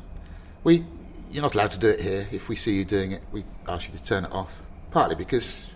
we 0.65 0.85
you're 1.31 1.43
not 1.43 1.55
allowed 1.55 1.71
to 1.71 1.79
do 1.79 1.89
it 1.91 2.01
here. 2.01 2.27
If 2.33 2.49
we 2.49 2.57
see 2.57 2.75
you 2.75 2.85
doing 2.85 3.13
it, 3.13 3.23
we 3.31 3.45
ask 3.69 3.89
you 3.89 3.97
to 3.97 4.05
turn 4.05 4.25
it 4.25 4.33
off. 4.33 4.61
Partly 4.91 5.15
because 5.15 5.69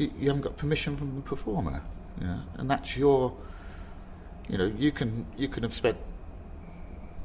you, 0.00 0.12
you 0.18 0.28
haven't 0.28 0.42
got 0.42 0.56
permission 0.56 0.96
from 0.96 1.16
the 1.16 1.22
performer, 1.22 1.82
and 2.56 2.70
that's 2.70 2.96
your. 2.96 3.36
You 4.48 4.58
know, 4.58 4.66
you 4.66 4.90
can 4.90 5.26
you 5.36 5.48
can 5.48 5.62
have 5.62 5.74
spent 5.74 5.96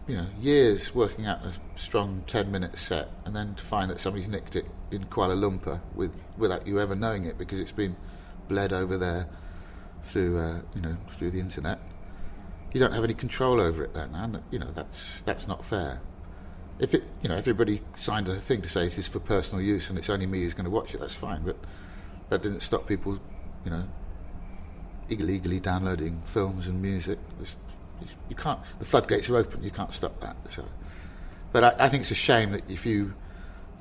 you 0.07 0.17
know 0.17 0.28
years 0.39 0.93
working 0.93 1.26
out 1.26 1.43
a 1.43 1.53
strong 1.76 2.23
ten 2.28 2.51
minute 2.51 2.78
set, 2.78 3.09
and 3.26 3.36
then 3.36 3.55
to 3.55 3.63
find 3.63 3.89
that 3.89 3.99
somebody's 3.99 4.28
nicked 4.28 4.55
it 4.55 4.65
in 4.91 5.05
Kuala 5.05 5.36
Lumpur 5.36 5.80
with 5.95 6.13
without 6.38 6.67
you 6.67 6.80
ever 6.80 6.95
knowing 6.95 7.26
it 7.26 7.38
because 7.38 7.59
it's 7.59 7.71
been 7.71 7.95
bled 8.47 8.71
over 8.71 8.97
there 8.97 9.28
through 10.03 10.38
uh, 10.38 10.59
you 10.76 10.82
know 10.82 10.95
through 11.07 11.32
the 11.32 11.39
internet 11.39 11.80
you 12.76 12.82
don't 12.82 12.91
have 12.91 13.05
any 13.05 13.13
control 13.13 13.61
over 13.61 13.86
it 13.86 13.93
then, 13.93 14.13
and 14.13 14.43
you 14.51 14.59
know 14.59 14.69
that's 14.76 15.21
that's 15.21 15.47
not 15.47 15.63
fair. 15.63 16.01
If 16.78 16.93
it, 16.93 17.05
you 17.21 17.30
know, 17.30 17.36
everybody 17.36 17.82
signed 17.95 18.28
a 18.28 18.36
thing 18.36 18.61
to 18.63 18.69
say 18.69 18.88
it 18.88 18.97
is 18.97 19.07
for 19.07 19.19
personal 19.19 19.63
use 19.63 19.88
and 19.88 19.97
it's 19.97 20.09
only 20.09 20.26
me 20.26 20.43
who's 20.43 20.53
going 20.53 20.65
to 20.65 20.69
watch 20.69 20.93
it, 20.93 20.99
that's 20.99 21.15
fine. 21.15 21.43
But 21.43 21.55
that 22.30 22.41
didn't 22.41 22.61
stop 22.61 22.88
people, 22.88 23.19
you 23.63 23.71
know, 23.71 23.84
illegally 25.09 25.59
downloading 25.59 26.21
films 26.26 26.67
and 26.67 26.82
music. 26.82 27.19
It's, 27.39 27.55
it's, 28.01 28.17
you 28.30 28.36
can't. 28.36 28.59
The 28.80 28.86
floodgates 28.86 29.30
are 29.30 29.38
open. 29.38 29.63
You 29.63 29.71
can't 29.71 29.93
stop 29.93 30.19
that. 30.21 30.36
So, 30.49 30.65
but 31.51 31.63
I, 31.63 31.86
I 31.86 31.89
think 31.89 32.01
it's 32.01 32.11
a 32.11 32.15
shame 32.15 32.51
that 32.51 32.69
if 32.69 32.86
you 32.86 33.13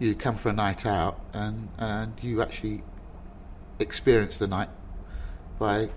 you 0.00 0.14
come 0.14 0.34
for 0.36 0.48
a 0.48 0.52
night 0.52 0.84
out 0.86 1.20
and 1.32 1.68
and 1.78 2.12
you 2.22 2.42
actually 2.42 2.82
experience 3.78 4.38
the 4.38 4.46
night 4.46 4.68
by 5.58 5.88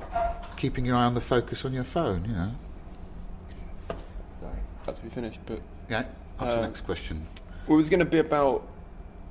keeping 0.56 0.86
your 0.86 0.96
eye 0.96 1.04
on 1.06 1.14
the 1.16 1.22
focus 1.22 1.66
on 1.66 1.74
your 1.74 1.84
phone, 1.84 2.26
you 2.26 2.34
know. 2.34 2.52
Sorry, 4.40 4.54
about 4.84 4.96
to 4.96 5.02
be 5.04 5.10
finished, 5.10 5.40
but 5.46 5.62
Yeah. 5.90 6.04
What's 6.38 6.54
the 6.54 6.60
Uh, 6.60 6.62
next 6.68 6.82
question? 6.82 7.26
well, 7.68 7.76
it 7.76 7.78
was 7.78 7.90
going 7.90 8.00
to 8.00 8.06
be 8.06 8.20
about 8.20 8.68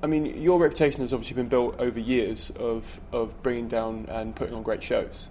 I 0.03 0.07
mean, 0.07 0.43
your 0.43 0.59
reputation 0.59 1.01
has 1.01 1.13
obviously 1.13 1.37
been 1.37 1.49
built 1.49 1.79
over 1.79 1.99
years 1.99 2.51
of 2.59 3.01
of 3.13 3.43
bringing 3.43 3.69
down 3.69 4.07
and 4.09 4.37
putting 4.37 4.55
on 4.55 4.63
great 4.63 4.83
shows. 4.83 5.31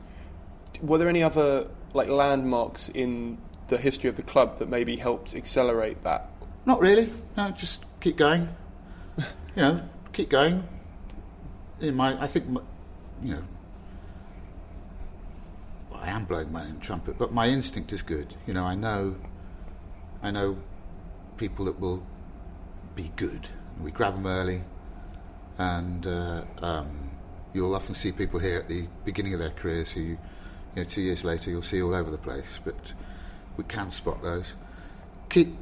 Were 0.81 0.97
there 0.97 1.09
any 1.09 1.23
other 1.23 1.67
like 1.93 2.09
landmarks 2.09 2.89
in 2.89 3.37
the 3.67 3.77
history 3.77 4.09
of 4.09 4.15
the 4.15 4.23
club 4.23 4.57
that 4.57 4.69
maybe 4.69 4.95
helped 4.95 5.35
accelerate 5.35 6.03
that? 6.03 6.29
Not 6.65 6.79
really. 6.79 7.09
No, 7.37 7.51
just 7.51 7.83
keep 7.99 8.17
going. 8.17 8.49
you 9.17 9.25
know, 9.55 9.81
keep 10.13 10.29
going. 10.29 10.67
In 11.79 11.95
my, 11.95 12.21
I 12.21 12.27
think, 12.27 12.47
my, 12.47 12.61
you 13.21 13.35
know, 13.35 13.43
well, 15.91 15.99
I 16.01 16.09
am 16.09 16.25
blowing 16.25 16.51
my 16.51 16.63
own 16.63 16.79
trumpet, 16.79 17.17
but 17.17 17.33
my 17.33 17.47
instinct 17.47 17.93
is 17.93 18.01
good. 18.01 18.35
You 18.47 18.53
know, 18.53 18.63
I 18.63 18.75
know, 18.75 19.15
I 20.23 20.31
know 20.31 20.57
people 21.37 21.65
that 21.65 21.79
will 21.79 22.03
be 22.95 23.11
good. 23.15 23.47
We 23.81 23.91
grab 23.91 24.15
them 24.15 24.25
early, 24.25 24.63
and 25.57 26.05
uh, 26.07 26.43
um, 26.61 27.11
you'll 27.53 27.75
often 27.75 27.95
see 27.95 28.11
people 28.11 28.39
here 28.39 28.59
at 28.59 28.67
the 28.67 28.87
beginning 29.03 29.33
of 29.33 29.39
their 29.39 29.49
careers 29.49 29.91
who, 29.91 30.01
you 30.01 30.17
know, 30.75 30.83
two 30.83 31.01
years 31.01 31.23
later 31.23 31.49
you'll 31.49 31.61
see 31.61 31.81
all 31.81 31.93
over 31.93 32.09
the 32.09 32.17
place. 32.17 32.59
But 32.63 32.93
we 33.57 33.63
can 33.63 33.89
spot 33.89 34.21
those. 34.21 34.53
Keep 35.29 35.55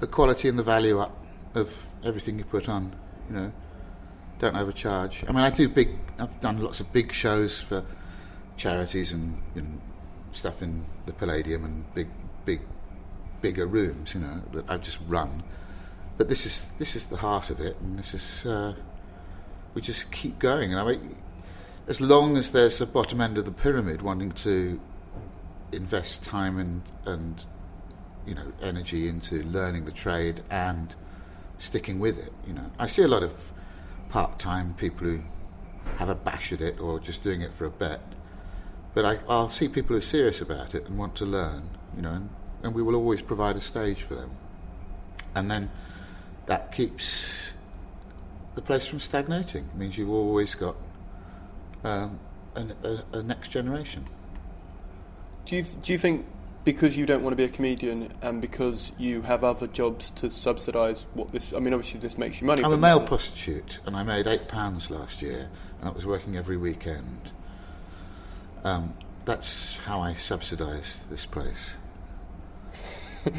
the 0.00 0.06
quality 0.06 0.48
and 0.48 0.58
the 0.58 0.62
value 0.62 0.98
up 0.98 1.16
of 1.54 1.86
everything 2.04 2.38
you 2.38 2.44
put 2.44 2.68
on. 2.68 2.94
You 3.28 3.36
know, 3.36 3.52
don't 4.38 4.56
overcharge. 4.56 5.24
I 5.28 5.32
mean, 5.32 5.42
I 5.42 5.50
do 5.50 5.68
big. 5.68 5.90
I've 6.18 6.40
done 6.40 6.58
lots 6.58 6.80
of 6.80 6.92
big 6.92 7.12
shows 7.12 7.60
for 7.60 7.84
charities 8.56 9.12
and, 9.12 9.40
and 9.54 9.80
stuff 10.32 10.62
in 10.62 10.84
the 11.06 11.12
Palladium 11.12 11.64
and 11.64 11.94
big, 11.94 12.08
big, 12.44 12.60
bigger 13.40 13.66
rooms. 13.66 14.14
You 14.14 14.20
know, 14.20 14.42
that 14.52 14.70
I've 14.70 14.82
just 14.82 14.98
run. 15.06 15.42
But 16.18 16.28
this 16.28 16.46
is 16.46 16.72
this 16.72 16.96
is 16.96 17.06
the 17.06 17.16
heart 17.16 17.50
of 17.50 17.60
it, 17.60 17.76
and 17.80 17.98
this 17.98 18.14
is 18.14 18.46
uh, 18.46 18.74
we 19.74 19.82
just 19.82 20.10
keep 20.10 20.38
going. 20.38 20.72
And 20.72 20.80
I 20.80 20.84
mean, 20.84 21.16
as 21.86 22.00
long 22.00 22.36
as 22.36 22.52
there's 22.52 22.80
a 22.80 22.86
bottom 22.86 23.20
end 23.20 23.38
of 23.38 23.44
the 23.44 23.52
pyramid 23.52 24.02
wanting 24.02 24.32
to 24.32 24.80
invest 25.72 26.24
time 26.24 26.58
and 26.58 26.82
and 27.04 27.44
you 28.26 28.34
know 28.34 28.52
energy 28.62 29.08
into 29.08 29.42
learning 29.42 29.84
the 29.84 29.92
trade 29.92 30.42
and 30.50 30.94
sticking 31.58 31.98
with 31.98 32.18
it. 32.18 32.32
You 32.46 32.54
know, 32.54 32.70
I 32.78 32.86
see 32.86 33.02
a 33.02 33.08
lot 33.08 33.22
of 33.22 33.52
part-time 34.08 34.74
people 34.74 35.06
who 35.06 35.22
have 35.96 36.08
a 36.08 36.14
bash 36.14 36.52
at 36.52 36.60
it 36.60 36.80
or 36.80 37.00
just 37.00 37.22
doing 37.22 37.40
it 37.40 37.52
for 37.52 37.64
a 37.64 37.70
bet. 37.70 38.00
But 38.94 39.04
I, 39.04 39.18
I'll 39.28 39.48
see 39.48 39.68
people 39.68 39.94
who 39.94 39.98
are 39.98 40.02
serious 40.02 40.40
about 40.40 40.74
it 40.74 40.86
and 40.86 40.98
want 40.98 41.14
to 41.16 41.26
learn. 41.26 41.70
You 41.94 42.02
know, 42.02 42.12
and, 42.12 42.30
and 42.62 42.74
we 42.74 42.82
will 42.82 42.94
always 42.94 43.22
provide 43.22 43.56
a 43.56 43.60
stage 43.60 44.02
for 44.02 44.14
them. 44.14 44.30
And 45.34 45.50
then 45.50 45.70
that 46.46 46.72
keeps 46.72 47.52
the 48.54 48.62
place 48.62 48.86
from 48.86 49.00
stagnating. 49.00 49.64
It 49.64 49.76
means 49.76 49.98
you've 49.98 50.10
always 50.10 50.54
got 50.54 50.76
um, 51.84 52.18
a, 52.54 52.66
a, 52.82 53.18
a 53.18 53.22
next 53.22 53.50
generation. 53.50 54.04
Do 55.44 55.56
you 55.56 55.62
do 55.62 55.92
you 55.92 55.98
think 55.98 56.26
because 56.64 56.96
you 56.96 57.06
don't 57.06 57.22
want 57.22 57.32
to 57.32 57.36
be 57.36 57.44
a 57.44 57.48
comedian 57.48 58.12
and 58.22 58.40
because 58.40 58.90
you 58.98 59.22
have 59.22 59.44
other 59.44 59.68
jobs 59.68 60.10
to 60.12 60.30
subsidise 60.30 61.06
what 61.14 61.30
this? 61.30 61.52
I 61.52 61.60
mean, 61.60 61.72
obviously 61.72 62.00
this 62.00 62.18
makes 62.18 62.40
you 62.40 62.46
money. 62.46 62.64
I'm 62.64 62.72
a 62.72 62.76
male 62.76 63.00
prostitute, 63.00 63.78
and 63.86 63.96
I 63.96 64.02
made 64.02 64.26
eight 64.26 64.48
pounds 64.48 64.90
last 64.90 65.22
year, 65.22 65.48
and 65.80 65.88
I 65.88 65.92
was 65.92 66.06
working 66.06 66.36
every 66.36 66.56
weekend. 66.56 67.30
Um, 68.64 68.94
that's 69.24 69.76
how 69.78 70.00
I 70.00 70.14
subsidise 70.14 71.00
this 71.10 71.26
place. 71.26 71.74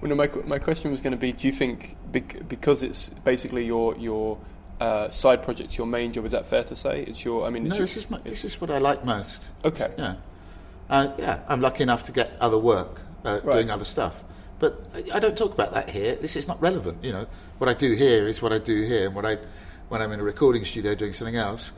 Well, 0.00 0.10
no, 0.10 0.16
my 0.16 0.28
my 0.44 0.58
question 0.58 0.90
was 0.90 1.00
going 1.00 1.12
to 1.12 1.16
be: 1.16 1.32
Do 1.32 1.46
you 1.46 1.52
think 1.52 1.96
because 2.12 2.82
it's 2.82 3.08
basically 3.24 3.64
your 3.64 3.96
your 3.96 4.36
uh, 4.78 5.08
side 5.08 5.42
project, 5.42 5.78
your 5.78 5.86
main 5.86 6.12
job? 6.12 6.26
Is 6.26 6.32
that 6.32 6.44
fair 6.44 6.62
to 6.64 6.76
say? 6.76 7.04
It's 7.04 7.24
your. 7.24 7.46
I 7.46 7.50
mean, 7.50 7.64
it's 7.64 7.74
No, 7.74 7.78
your, 7.78 7.84
this 7.86 7.96
is 7.96 8.10
my, 8.10 8.18
this 8.18 8.44
is 8.44 8.60
what 8.60 8.70
I 8.70 8.78
like 8.78 9.02
most. 9.04 9.40
okay. 9.64 9.90
Yeah, 9.96 10.16
uh, 10.90 11.08
yeah. 11.16 11.40
I'm 11.48 11.62
lucky 11.62 11.82
enough 11.84 12.02
to 12.04 12.12
get 12.12 12.36
other 12.38 12.58
work, 12.58 13.00
uh, 13.24 13.40
Right. 13.42 13.54
doing 13.54 13.70
other 13.70 13.86
stuff. 13.86 14.24
But 14.58 14.86
I, 14.94 15.16
I 15.16 15.20
don't 15.20 15.38
talk 15.38 15.54
about 15.54 15.72
that 15.72 15.88
here. 15.88 16.16
This 16.16 16.36
is 16.36 16.48
not 16.48 16.60
relevant. 16.60 17.02
You 17.02 17.12
know, 17.12 17.26
what 17.56 17.70
I 17.70 17.74
do 17.74 17.92
here 17.92 18.26
is 18.28 18.42
what 18.42 18.52
I 18.52 18.58
do 18.58 18.82
here, 18.82 19.06
and 19.06 19.14
what 19.14 19.24
I, 19.24 19.38
when 19.88 20.02
I'm 20.02 20.12
in 20.12 20.20
a 20.20 20.24
recording 20.24 20.66
studio 20.66 20.94
doing 20.94 21.14
something 21.14 21.36
else, 21.36 21.72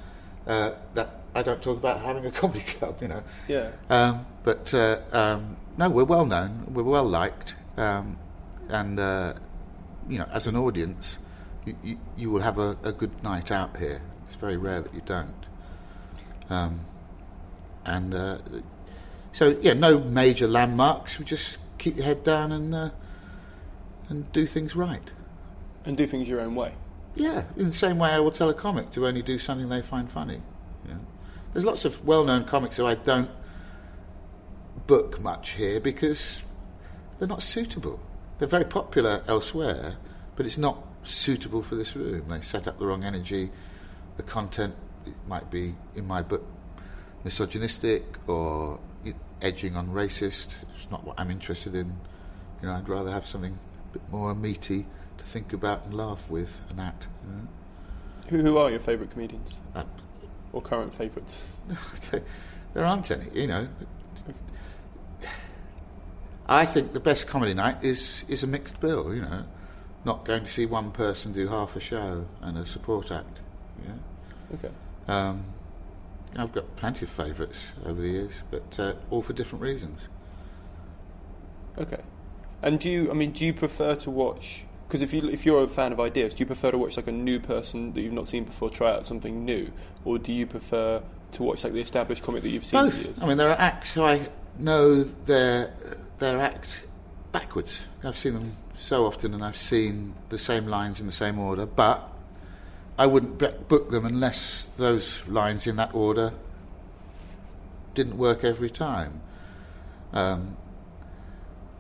uh, 0.49 0.73
that 0.95 1.21
I 1.35 1.43
don't 1.43 1.63
talk 1.63 1.77
about 1.77 2.01
having 2.01 2.27
a 2.27 2.31
comedy 2.41 2.61
club. 2.61 2.99
You 3.01 3.09
know. 3.09 3.23
Yeah. 3.47 3.71
Um, 3.89 4.27
but 4.43 4.75
uh, 4.75 4.99
um, 5.13 5.57
no, 5.79 5.89
we're 5.89 6.05
well 6.05 6.27
known. 6.27 6.73
We're 6.73 6.83
well 6.83 7.05
liked, 7.05 7.57
um, 7.77 8.19
and 8.69 8.99
uh, 8.99 9.35
you 10.09 10.19
know, 10.19 10.29
as 10.33 10.47
an 10.47 10.57
audience, 10.57 11.19
you, 11.65 11.77
you, 11.83 11.99
you 12.17 12.31
will 12.31 12.43
have 12.43 12.59
a, 12.59 12.77
a 12.83 12.93
good 12.93 13.23
night 13.23 13.51
out 13.51 13.77
here. 13.77 14.01
It's 14.27 14.37
very 14.37 14.57
rare 14.57 14.81
that 14.81 14.95
you 14.95 15.03
don't. 15.05 15.47
Um, 16.49 16.81
and 17.85 18.15
uh, 18.15 18.39
so, 19.33 19.57
yeah, 19.61 19.75
no 19.75 19.99
major 19.99 20.49
landmarks. 20.49 21.19
We 21.19 21.25
just 21.25 21.59
keep 21.79 21.97
your 21.97 22.05
head 22.05 22.25
down 22.25 22.53
and 22.53 22.75
uh, 22.75 22.91
and 24.09 24.31
do 24.33 24.47
things 24.47 24.75
right. 24.75 25.11
And 25.85 25.97
do 25.97 26.07
things 26.07 26.29
your 26.29 26.41
own 26.41 26.55
way. 26.55 26.75
Yeah, 27.15 27.45
in 27.57 27.67
the 27.67 27.73
same 27.73 27.99
way 27.99 28.11
I 28.11 28.19
will 28.19 28.31
tell 28.31 28.51
a 28.51 28.55
comic 28.55 28.91
to 28.93 29.07
only 29.07 29.23
do 29.23 29.39
something 29.39 29.69
they 29.69 29.83
find 29.83 30.11
funny. 30.11 30.43
Know. 30.87 30.99
There's 31.53 31.65
lots 31.65 31.85
of 31.85 32.05
well-known 32.05 32.45
comics 32.45 32.77
who 32.77 32.87
I 32.87 32.95
don't 32.95 33.31
book 34.87 35.21
much 35.21 35.51
here 35.51 35.81
because 35.81 36.43
they're 37.19 37.29
not 37.29 37.43
suitable. 37.43 38.01
They're 38.39 38.49
very 38.49 38.65
popular 38.65 39.23
elsewhere, 39.27 39.97
but 40.37 40.47
it's 40.47 40.59
not 40.59 40.79
suitable 41.03 41.63
for 41.63 41.75
this 41.75 41.97
room. 41.97 42.29
They 42.29 42.41
set 42.41 42.67
up 42.67 42.79
the 42.79 42.87
wrong 42.87 43.05
energy. 43.05 43.51
The 44.17 44.23
content 44.23 44.75
it 45.07 45.15
might 45.27 45.51
be, 45.51 45.75
in 45.95 46.07
my 46.07 46.23
book, 46.23 46.45
misogynistic 47.25 48.05
or 48.27 48.79
edging 49.43 49.77
on 49.77 49.89
racist. 49.89 50.55
It's 50.77 50.91
not 50.91 51.05
what 51.05 51.19
I'm 51.19 51.31
interested 51.31 51.75
in. 51.75 51.99
You 52.61 52.69
know, 52.69 52.75
I'd 52.75 52.89
rather 52.89 53.11
have 53.11 53.27
something 53.27 53.59
a 53.91 53.93
bit 53.93 54.03
more 54.11 54.35
meaty 54.35 54.87
to 55.19 55.25
think 55.25 55.53
about 55.53 55.85
and 55.85 55.95
laugh 55.95 56.31
with 56.31 56.61
and 56.71 56.81
at. 56.81 57.07
You 57.25 57.33
know? 57.33 57.49
Who 58.29 58.51
who 58.51 58.59
are 58.59 58.71
your 58.71 58.81
favourite 58.81 59.11
comedians 59.11 59.61
Uh, 59.75 59.85
or 60.53 60.61
current 60.61 60.95
favourites? 60.95 61.41
there 62.75 62.85
aren't 62.85 63.11
any, 63.11 63.27
you 63.33 63.47
know. 63.47 63.69
I 66.49 66.65
think 66.65 66.93
the 66.93 67.01
best 67.01 67.27
comedy 67.27 67.55
night 67.55 67.83
is 67.83 68.25
is 68.29 68.43
a 68.43 68.47
mixed 68.47 68.81
bill, 68.81 69.15
you 69.15 69.23
know. 69.23 69.45
Not 70.05 70.25
going 70.25 70.45
to 70.45 70.51
see 70.51 70.67
one 70.67 70.93
person 70.93 71.33
do 71.33 71.49
half 71.49 71.75
a 71.75 71.81
show 71.81 72.27
and 72.41 72.57
a 72.57 72.65
support 72.65 73.11
act. 73.11 73.41
Yeah. 73.85 74.55
Okay. 74.55 74.71
Um, 75.09 75.45
I've 76.37 76.53
got 76.53 76.77
plenty 76.77 77.05
of 77.05 77.11
favourites 77.11 77.73
over 77.85 78.01
the 78.01 78.09
years, 78.09 78.43
but 78.51 78.79
uh, 78.79 78.95
all 79.11 79.23
for 79.23 79.33
different 79.33 79.63
reasons. 79.63 80.09
Okay. 81.79 82.01
And 82.63 82.79
do 82.79 82.89
you? 82.89 83.11
I 83.11 83.15
mean, 83.15 83.33
do 83.33 83.45
you 83.45 83.53
prefer 83.53 83.97
to 83.97 84.11
watch? 84.11 84.65
Because 84.87 85.03
if 85.03 85.13
you 85.13 85.29
if 85.29 85.45
you're 85.45 85.65
a 85.65 85.69
fan 85.69 85.93
of 85.93 85.99
ideas, 85.99 86.35
do 86.35 86.41
you 86.41 86.47
prefer 86.47 86.71
to 86.71 86.79
watch 86.79 86.97
like 86.97 87.09
a 87.09 87.13
new 87.13 87.41
person 87.41 87.93
that 87.95 88.01
you've 88.01 88.13
not 88.13 88.29
seen 88.29 88.45
before 88.45 88.71
try 88.71 88.93
out 88.93 89.07
something 89.07 89.45
new, 89.45 89.73
or 90.05 90.19
do 90.19 90.33
you 90.33 90.47
prefer 90.47 91.03
to 91.33 91.43
watch 91.43 91.65
like 91.65 91.73
the 91.73 91.81
established 91.81 92.23
comic 92.23 92.43
that 92.43 92.51
you've 92.51 92.65
seen 92.65 92.85
Both. 92.85 93.05
years? 93.05 93.23
I 93.23 93.27
mean, 93.27 93.37
there 93.37 93.51
are 93.51 93.59
acts 93.59 93.93
who 93.93 94.05
I 94.05 94.29
know 94.59 95.03
their 95.03 95.75
their 96.19 96.41
act 96.41 96.83
backwards. 97.33 97.85
I've 98.03 98.17
seen 98.17 98.35
them 98.35 98.57
so 98.77 99.07
often, 99.07 99.35
and 99.35 99.45
I've 99.45 99.57
seen 99.57 100.15
the 100.29 100.39
same 100.39 100.67
lines 100.67 101.01
in 101.01 101.07
the 101.07 101.13
same 101.13 101.39
order. 101.39 101.67
But 101.67 102.09
I 102.99 103.07
wouldn't 103.07 103.39
book 103.69 103.91
them 103.91 104.07
unless 104.07 104.65
those 104.77 105.27
lines 105.29 105.67
in 105.67 105.77
that 105.77 105.95
order 105.95 106.33
didn't 107.95 108.17
work 108.17 108.45
every 108.45 108.71
time. 108.71 109.21
Um, 110.13 110.57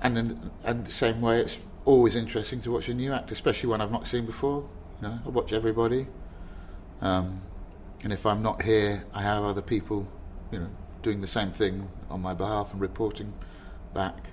and 0.03 0.19
in 0.19 0.51
and 0.65 0.85
the 0.85 0.93
same 0.93 1.21
way, 1.21 1.41
it's 1.41 1.59
always 1.85 2.15
interesting 2.15 2.61
to 2.63 2.71
watch 2.73 2.89
a 2.89 2.95
new 2.95 3.13
act, 3.13 3.31
especially 3.31 3.69
one 3.69 3.81
I've 3.81 3.93
not 3.93 4.07
seen 4.07 4.27
before. 4.27 4.69
You 5.01 5.09
know, 5.09 5.19
I 5.25 5.29
watch 5.29 5.53
everybody. 5.53 6.07
Um, 7.01 7.41
and 8.03 8.13
if 8.13 8.27
I'm 8.27 8.43
not 8.43 8.63
here, 8.63 9.05
I 9.15 9.23
have 9.23 9.43
other 9.43 9.63
people, 9.63 10.07
you 10.51 10.59
know, 10.59 10.69
doing 11.03 11.21
the 11.21 11.27
same 11.27 11.51
thing 11.51 11.89
on 12.11 12.21
my 12.21 12.35
behalf 12.35 12.73
and 12.73 12.81
reporting 12.81 13.33
back. 13.97 14.31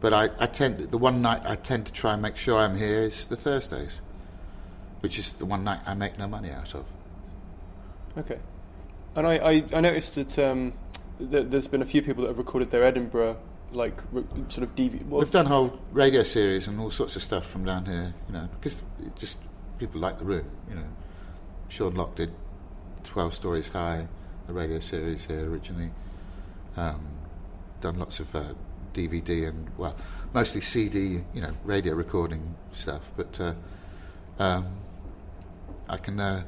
But 0.00 0.14
I, 0.14 0.30
I 0.38 0.46
tend 0.46 0.90
the 0.90 0.98
one 0.98 1.20
night 1.20 1.42
I 1.44 1.56
tend 1.56 1.86
to 1.86 1.92
try 1.92 2.12
and 2.12 2.22
make 2.22 2.36
sure 2.36 2.58
I'm 2.58 2.76
here 2.76 3.02
is 3.02 3.26
the 3.26 3.36
Thursdays, 3.36 4.00
which 5.00 5.18
is 5.18 5.32
the 5.34 5.44
one 5.44 5.64
night 5.64 5.80
I 5.86 5.94
make 5.94 6.18
no 6.18 6.28
money 6.28 6.50
out 6.50 6.74
of. 6.74 6.84
Okay. 8.16 8.38
And 9.14 9.26
I, 9.26 9.34
I, 9.36 9.64
I 9.74 9.80
noticed 9.80 10.14
that, 10.14 10.38
um, 10.38 10.72
that 11.18 11.50
there's 11.50 11.68
been 11.68 11.82
a 11.82 11.86
few 11.86 12.02
people 12.02 12.22
that 12.22 12.28
have 12.28 12.38
recorded 12.38 12.70
their 12.70 12.84
Edinburgh 12.84 13.38
like 13.72 13.98
sort 14.48 14.62
of 14.62 14.74
DV. 14.74 15.06
Well, 15.06 15.20
We've 15.20 15.30
done 15.30 15.46
whole 15.46 15.78
radio 15.92 16.22
series 16.22 16.68
and 16.68 16.78
all 16.80 16.90
sorts 16.90 17.16
of 17.16 17.22
stuff 17.22 17.46
from 17.46 17.64
down 17.64 17.86
here, 17.86 18.14
you 18.28 18.32
know, 18.32 18.48
because 18.60 18.82
just 19.18 19.40
people 19.78 20.00
like 20.00 20.18
the 20.18 20.24
room, 20.24 20.48
you 20.68 20.76
know. 20.76 20.88
Sean 21.68 21.94
Lock 21.94 22.14
did 22.14 22.32
Twelve 23.02 23.34
Stories 23.34 23.68
High, 23.68 24.06
a 24.48 24.52
radio 24.52 24.78
series 24.78 25.24
here 25.24 25.50
originally. 25.50 25.90
Um, 26.76 27.06
done 27.80 27.98
lots 27.98 28.20
of 28.20 28.34
uh, 28.34 28.54
DVD 28.96 29.48
and 29.48 29.70
well, 29.76 29.96
mostly 30.32 30.60
CD, 30.60 31.22
you 31.34 31.40
know, 31.40 31.52
radio 31.64 31.94
recording 31.94 32.54
stuff. 32.72 33.02
But 33.16 33.40
uh, 33.40 33.54
um, 34.38 34.66
I 35.88 35.96
can 35.98 36.18
uh, 36.18 36.44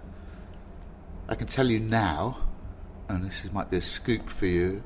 I 1.28 1.34
can 1.34 1.46
tell 1.46 1.66
you 1.66 1.78
now, 1.78 2.38
and 3.09 3.24
this 3.24 3.44
is, 3.44 3.53
might 3.53 3.70
be 3.70 3.76
a 3.76 3.82
scoop 3.82 4.28
for 4.30 4.46
you, 4.46 4.82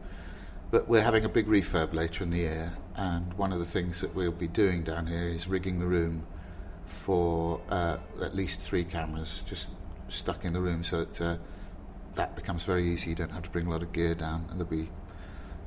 but 0.71 0.89
we're 0.89 1.03
having 1.03 1.25
a 1.25 1.29
big 1.29 1.47
refurb 1.47 1.95
later 1.95 2.25
in 2.25 2.31
the 2.31 2.39
year, 2.39 2.73
and 2.97 3.33
one 3.35 3.53
of 3.53 3.59
the 3.59 3.65
things 3.65 4.01
that 4.01 4.15
we'll 4.15 4.33
be 4.33 4.49
doing 4.49 4.83
down 4.83 5.07
here 5.07 5.29
is 5.29 5.47
rigging 5.47 5.79
the 5.79 5.87
room 5.87 6.27
for 6.87 7.61
uh, 7.71 7.97
at 8.21 8.35
least 8.35 8.61
three 8.61 8.85
cameras 8.85 9.45
just 9.47 9.71
stuck 10.09 10.45
in 10.45 10.53
the 10.53 10.61
room, 10.61 10.83
so 10.83 11.05
that 11.05 11.21
uh, 11.21 11.37
that 12.15 12.35
becomes 12.37 12.65
very 12.65 12.85
easy. 12.85 13.11
You 13.11 13.17
don't 13.17 13.33
have 13.33 13.45
to 13.45 13.51
bring 13.51 13.67
a 13.67 13.71
lot 13.71 13.83
of 13.83 13.93
gear 13.93 14.15
down, 14.15 14.47
and 14.51 14.61
there'll 14.61 14.71
be 14.71 14.91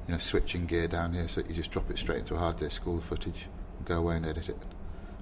you 0.07 0.11
know 0.13 0.17
switching 0.17 0.65
gear 0.65 0.87
down 0.87 1.13
here, 1.13 1.27
so 1.27 1.41
that 1.41 1.49
you 1.49 1.55
just 1.55 1.71
drop 1.71 1.89
it 1.89 1.97
straight 1.97 2.19
into 2.19 2.35
a 2.35 2.37
hard 2.37 2.57
disk, 2.57 2.85
all 2.87 2.95
the 2.97 3.01
footage, 3.01 3.47
and 3.77 3.85
go 3.87 3.97
away 3.97 4.15
and 4.17 4.25
edit 4.25 4.49
it. 4.49 4.57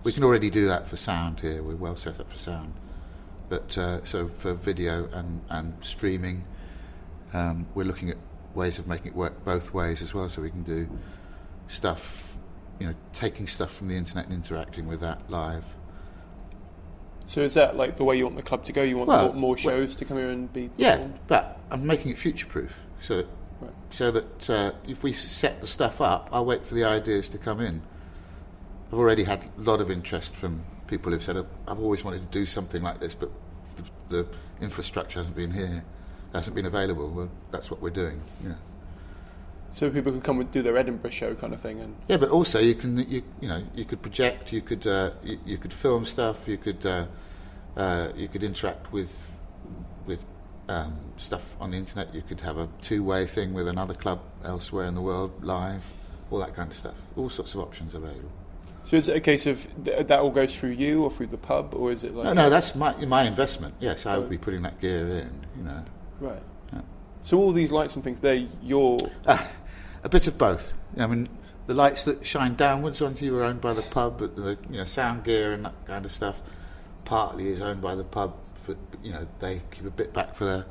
We 0.04 0.12
can 0.12 0.24
already 0.24 0.50
do 0.50 0.68
that 0.68 0.88
for 0.88 0.98
sound 0.98 1.40
here. 1.40 1.64
We're 1.64 1.76
well 1.76 1.96
set 1.96 2.20
up 2.20 2.32
for 2.32 2.38
sound. 2.38 2.74
But 3.50 3.78
uh, 3.78 4.04
so 4.04 4.28
for 4.30 4.54
video 4.54 5.08
and, 5.14 5.42
and 5.50 5.74
streaming, 5.82 6.44
um, 7.34 7.68
we're 7.76 7.84
looking 7.86 8.10
at 8.10 8.18
ways 8.56 8.80
of 8.80 8.88
making 8.88 9.08
it 9.08 9.16
work 9.16 9.44
both 9.46 9.74
ways 9.74 10.02
as 10.02 10.14
well. 10.14 10.28
So 10.28 10.42
we 10.42 10.50
can 10.50 10.64
do 10.64 10.90
stuff, 11.68 12.36
you 12.80 12.88
know, 12.88 12.96
taking 13.14 13.48
stuff 13.48 13.74
from 13.74 13.88
the 13.88 13.96
internet 13.96 14.26
and 14.26 14.34
interacting 14.34 14.88
with 14.88 15.00
that 15.02 15.30
live. 15.30 15.66
So 17.26 17.42
is 17.42 17.54
that 17.54 17.78
like 17.78 17.96
the 17.96 18.04
way 18.04 18.18
you 18.18 18.26
want 18.26 18.36
the 18.36 18.44
club 18.44 18.66
to 18.66 18.74
go? 18.74 18.82
You 18.84 18.98
want 18.98 19.08
Well, 19.08 19.26
more, 19.28 19.34
more 19.34 19.50
well- 19.52 19.56
shows 19.56 19.96
to 19.98 20.06
come 20.06 20.18
here 20.18 20.30
and 20.30 20.52
be 20.52 20.70
Yeah, 20.76 20.96
performed? 20.96 21.20
but 21.28 21.60
I'm 21.72 21.86
making 21.88 22.12
it 22.12 22.18
future 22.18 22.48
proof. 22.48 22.74
So 23.02 23.18
that. 23.18 23.28
So 23.90 24.12
that 24.12 24.50
uh, 24.50 24.72
if 24.88 25.04
we 25.04 25.14
set 25.14 25.62
the 25.62 25.68
stuff 25.68 26.02
up, 26.02 26.30
I'll 26.32 26.46
wait 26.46 26.66
for 26.66 26.76
the 26.76 26.84
ideas 26.84 27.30
to 27.30 27.38
come 27.38 27.60
in. 27.60 27.82
I've 28.92 29.00
already 29.00 29.24
had 29.24 29.44
a 29.58 29.62
lot 29.62 29.82
of 29.82 29.90
interest 29.90 30.36
from 30.36 30.64
people 30.88 31.12
who've 31.12 31.24
said, 31.24 31.38
I've 31.68 31.80
always 31.80 32.04
wanted 32.04 32.20
to 32.20 32.40
do 32.40 32.46
something 32.46 32.84
like 32.84 33.00
this, 33.00 33.16
but 33.16 33.30
the, 33.76 33.84
the 34.10 34.28
infrastructure 34.62 35.20
hasn't 35.20 35.36
been 35.36 35.52
here, 35.52 35.84
hasn't 36.34 36.56
been 36.56 36.66
available. 36.66 37.10
Well, 37.10 37.30
that's 37.52 37.72
what 37.72 37.82
we're 37.82 37.90
doing. 37.90 38.22
Yeah. 38.44 38.54
So 39.72 39.90
people 39.90 40.12
can 40.12 40.22
come 40.22 40.40
and 40.40 40.52
do 40.52 40.62
their 40.62 40.78
Edinburgh 40.78 41.10
show 41.10 41.34
kind 41.34 41.52
of 41.52 41.60
thing, 41.60 41.80
and 41.80 41.96
Yeah, 42.08 42.18
but 42.18 42.30
also 42.30 42.60
you 42.60 42.76
can 42.76 43.00
you 43.10 43.24
you 43.42 43.48
know 43.48 43.64
you 43.74 43.86
could 43.86 44.04
project, 44.04 44.54
you 44.54 44.62
could 44.62 44.86
uh, 44.86 45.12
you, 45.24 45.40
you 45.46 45.58
could 45.58 45.74
film 45.74 46.06
stuff, 46.06 46.48
you 46.48 46.58
could 46.58 46.86
uh, 46.86 47.08
uh, 47.76 48.10
you 48.16 48.28
could 48.28 48.44
interact 48.44 48.94
with 48.94 49.33
um, 50.70 50.98
stuff 51.18 51.56
on 51.60 51.72
the 51.72 51.78
internet. 51.78 52.14
You 52.14 52.22
could 52.22 52.42
have 52.42 52.58
a 52.58 52.68
two-way 52.82 53.26
thing 53.26 53.54
with 53.54 53.68
another 53.68 53.94
club 53.94 54.22
elsewhere 54.44 54.86
in 54.86 54.96
the 54.96 55.02
world 55.02 55.44
live, 55.44 55.92
all 56.32 56.40
that 56.40 56.56
kind 56.56 56.70
of 56.72 56.78
stuff. 56.78 56.96
All 57.16 57.30
sorts 57.30 57.54
of 57.54 57.62
options 57.62 57.94
available. 57.94 58.32
so 58.84 58.98
is 58.98 59.10
it 59.10 59.16
a 59.16 59.20
case 59.22 59.46
of 59.46 59.68
th- 59.84 60.08
that 60.08 60.20
all 60.20 60.30
goes 60.32 60.56
through 60.56 60.72
you 60.72 61.04
or 61.04 61.12
through 61.12 61.28
the 61.28 61.38
pub, 61.38 61.74
or 61.74 61.92
is 61.92 62.04
it 62.04 62.14
like 62.16 62.26
No, 62.26 62.34
no, 62.34 62.50
that's 62.50 62.76
my 62.76 62.94
my 63.06 63.24
investment. 63.24 63.74
Yes, 63.80 64.06
I 64.06 64.18
would 64.18 64.30
be 64.30 64.38
putting 64.38 64.62
that 64.64 64.80
gear 64.80 65.08
in. 65.10 65.46
You 65.58 65.64
know, 65.64 65.84
right? 66.20 66.42
Yeah. 66.74 66.82
So 67.22 67.38
all 67.40 67.52
these 67.52 67.72
lights 67.72 67.96
and 67.96 68.04
things, 68.04 68.20
they're 68.20 68.48
your 68.62 69.10
Ah, 69.28 69.48
a 70.04 70.10
bit 70.10 70.28
of 70.28 70.38
both. 70.38 70.74
I 70.98 71.08
mean, 71.08 71.30
the 71.68 71.74
lights 71.74 72.04
that 72.06 72.26
shine 72.26 72.56
downwards 72.56 73.02
onto 73.02 73.24
you 73.26 73.38
are 73.38 73.44
owned 73.44 73.62
by 73.62 73.74
the 73.74 73.82
pub, 73.84 74.20
but 74.20 74.36
the 74.36 74.58
you 74.70 74.78
know 74.78 74.84
sound 74.86 75.24
gear 75.24 75.54
and 75.54 75.66
that 75.66 75.74
kind 75.86 76.04
of 76.06 76.12
stuff 76.12 76.42
partly 77.06 77.48
is 77.48 77.62
owned 77.62 77.82
by 77.82 77.96
the 77.96 78.04
pub. 78.04 78.34
For, 78.64 78.76
you 79.04 79.12
know, 79.12 79.28
they 79.40 79.62
keep 79.72 79.86
a 79.86 79.92
bit 79.92 80.14
back 80.14 80.36
for 80.36 80.46
their, 80.46 80.66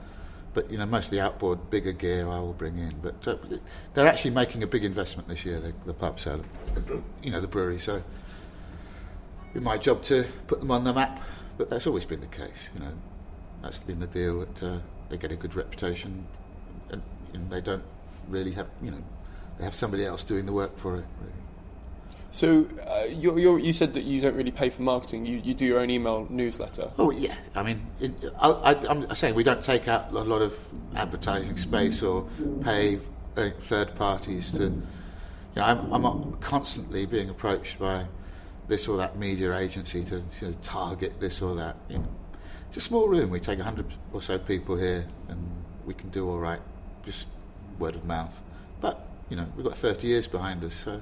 but 0.55 0.70
you 0.70 0.78
know, 0.78 0.86
most 0.86 1.07
of 1.07 1.11
the 1.12 1.20
outboard 1.20 1.70
bigger 1.70 1.93
gear 1.93 2.28
I 2.28 2.38
will 2.38 2.53
bring 2.53 2.78
in. 2.78 2.99
But 3.01 3.28
uh, 3.28 3.36
they're 3.95 4.07
actually 4.07 4.32
making 4.32 4.62
a 4.62 4.66
big 4.66 4.84
investment 4.84 5.28
this 5.28 5.45
year. 5.45 5.61
The, 5.61 5.72
the 5.86 5.95
pub, 5.95 6.20
so 6.20 6.43
you 7.22 7.30
know, 7.30 7.40
the 7.40 7.49
brewery. 7.49 7.78
So 7.78 8.03
it's 9.55 9.64
my 9.64 9.78
job 9.78 10.03
to 10.05 10.24
put 10.47 10.61
them 10.61 10.70
on 10.70 10.84
the 10.84 10.93
map. 10.93 11.20
But 11.59 11.68
that's 11.70 11.86
always 11.86 12.07
been 12.07 12.20
the 12.20 12.26
case. 12.26 12.70
You 12.74 12.80
know, 12.80 12.93
that's 13.62 13.80
been 13.80 14.01
the 14.01 14.07
deal 14.07 14.40
that 14.40 14.62
uh, 14.62 14.78
they 15.11 15.18
get 15.18 15.32
a 15.32 15.36
good 15.36 15.55
reputation, 15.55 16.26
and, 16.90 17.03
and 17.34 17.51
they 17.51 17.61
don't 17.61 17.84
really 18.28 18.53
have 18.53 18.68
you 18.82 18.90
know 18.90 19.03
they 19.59 19.64
have 19.64 19.74
somebody 19.74 20.07
else 20.07 20.24
doing 20.24 20.47
the 20.47 20.53
work 20.53 20.76
for 20.78 20.97
it. 20.97 21.05
Really. 21.20 21.41
So 22.32 22.66
uh, 22.88 23.04
you're, 23.10 23.38
you're, 23.38 23.58
you 23.58 23.74
said 23.74 23.92
that 23.92 24.04
you 24.04 24.22
don't 24.22 24.34
really 24.34 24.50
pay 24.50 24.70
for 24.70 24.80
marketing. 24.80 25.26
You, 25.26 25.36
you 25.44 25.52
do 25.52 25.66
your 25.66 25.80
own 25.80 25.90
email 25.90 26.26
newsletter. 26.30 26.90
Oh 26.98 27.10
yeah, 27.10 27.36
I 27.54 27.62
mean, 27.62 27.86
it, 28.00 28.10
I, 28.40 28.74
I'm 28.88 29.14
saying 29.14 29.34
we 29.34 29.42
don't 29.42 29.62
take 29.62 29.86
out 29.86 30.10
a 30.10 30.14
lot 30.14 30.40
of 30.40 30.58
advertising 30.96 31.58
space 31.58 32.02
or 32.02 32.26
pay 32.62 32.98
uh, 33.36 33.50
third 33.60 33.94
parties 33.96 34.50
to. 34.52 34.62
You 34.64 34.82
know, 35.56 35.62
I'm, 35.62 36.06
I'm 36.06 36.32
constantly 36.38 37.04
being 37.04 37.28
approached 37.28 37.78
by 37.78 38.06
this 38.66 38.88
or 38.88 38.96
that 38.96 39.18
media 39.18 39.54
agency 39.54 40.02
to 40.04 40.24
you 40.40 40.48
know, 40.48 40.54
target 40.62 41.20
this 41.20 41.42
or 41.42 41.54
that. 41.56 41.76
You 41.90 41.98
know, 41.98 42.08
it's 42.68 42.78
a 42.78 42.80
small 42.80 43.08
room. 43.08 43.28
We 43.28 43.40
take 43.40 43.58
hundred 43.58 43.92
or 44.14 44.22
so 44.22 44.38
people 44.38 44.74
here, 44.78 45.06
and 45.28 45.38
we 45.84 45.92
can 45.92 46.08
do 46.08 46.30
all 46.30 46.38
right, 46.38 46.60
just 47.04 47.28
word 47.78 47.94
of 47.94 48.06
mouth. 48.06 48.42
But 48.80 49.06
you 49.28 49.36
know, 49.36 49.46
we've 49.54 49.66
got 49.66 49.76
30 49.76 50.06
years 50.06 50.26
behind 50.26 50.64
us, 50.64 50.72
so 50.72 50.98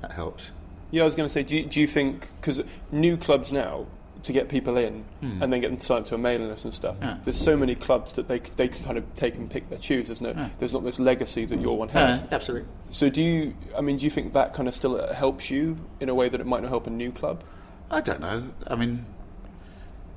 that 0.00 0.12
helps. 0.12 0.50
Yeah, 0.92 1.02
I 1.02 1.04
was 1.04 1.14
going 1.16 1.26
to 1.26 1.32
say, 1.32 1.42
do 1.42 1.56
you, 1.56 1.64
do 1.66 1.80
you 1.80 1.86
think 1.88 2.28
because 2.40 2.62
new 2.92 3.16
clubs 3.16 3.50
now 3.50 3.86
to 4.22 4.32
get 4.32 4.48
people 4.48 4.76
in 4.76 5.04
and 5.20 5.52
then 5.52 5.60
get 5.60 5.66
them 5.68 5.76
to 5.78 5.84
sign 5.84 5.98
up 6.02 6.04
to 6.04 6.14
a 6.14 6.18
mailing 6.18 6.46
list 6.48 6.64
and 6.64 6.72
stuff? 6.72 6.96
Yeah. 7.02 7.18
There's 7.24 7.36
so 7.36 7.56
many 7.56 7.74
clubs 7.74 8.12
that 8.12 8.28
they 8.28 8.38
they 8.38 8.68
can 8.68 8.84
kind 8.84 8.96
of 8.98 9.14
take 9.16 9.34
and 9.36 9.50
pick 9.50 9.68
their 9.68 9.78
choose. 9.78 10.06
There's 10.06 10.20
no, 10.20 10.30
Yeah. 10.30 10.48
there's 10.58 10.72
not 10.72 10.84
this 10.84 11.00
legacy 11.00 11.44
that 11.46 11.58
your 11.60 11.76
one 11.76 11.88
Yeah, 11.88 12.06
has. 12.08 12.24
absolutely. 12.30 12.68
So 12.90 13.08
do 13.10 13.20
you? 13.20 13.56
I 13.76 13.80
mean, 13.80 13.96
do 13.96 14.04
you 14.04 14.10
think 14.10 14.32
that 14.34 14.52
kind 14.54 14.68
of 14.68 14.74
still 14.74 15.00
uh, 15.00 15.12
helps 15.12 15.50
you 15.50 15.76
in 15.98 16.08
a 16.08 16.14
way 16.14 16.28
that 16.28 16.40
it 16.40 16.46
might 16.46 16.62
not 16.62 16.68
help 16.68 16.86
a 16.86 16.90
new 16.90 17.10
club? 17.10 17.42
I 17.90 18.00
don't 18.00 18.20
know. 18.20 18.48
I 18.68 18.76
mean, 18.76 19.04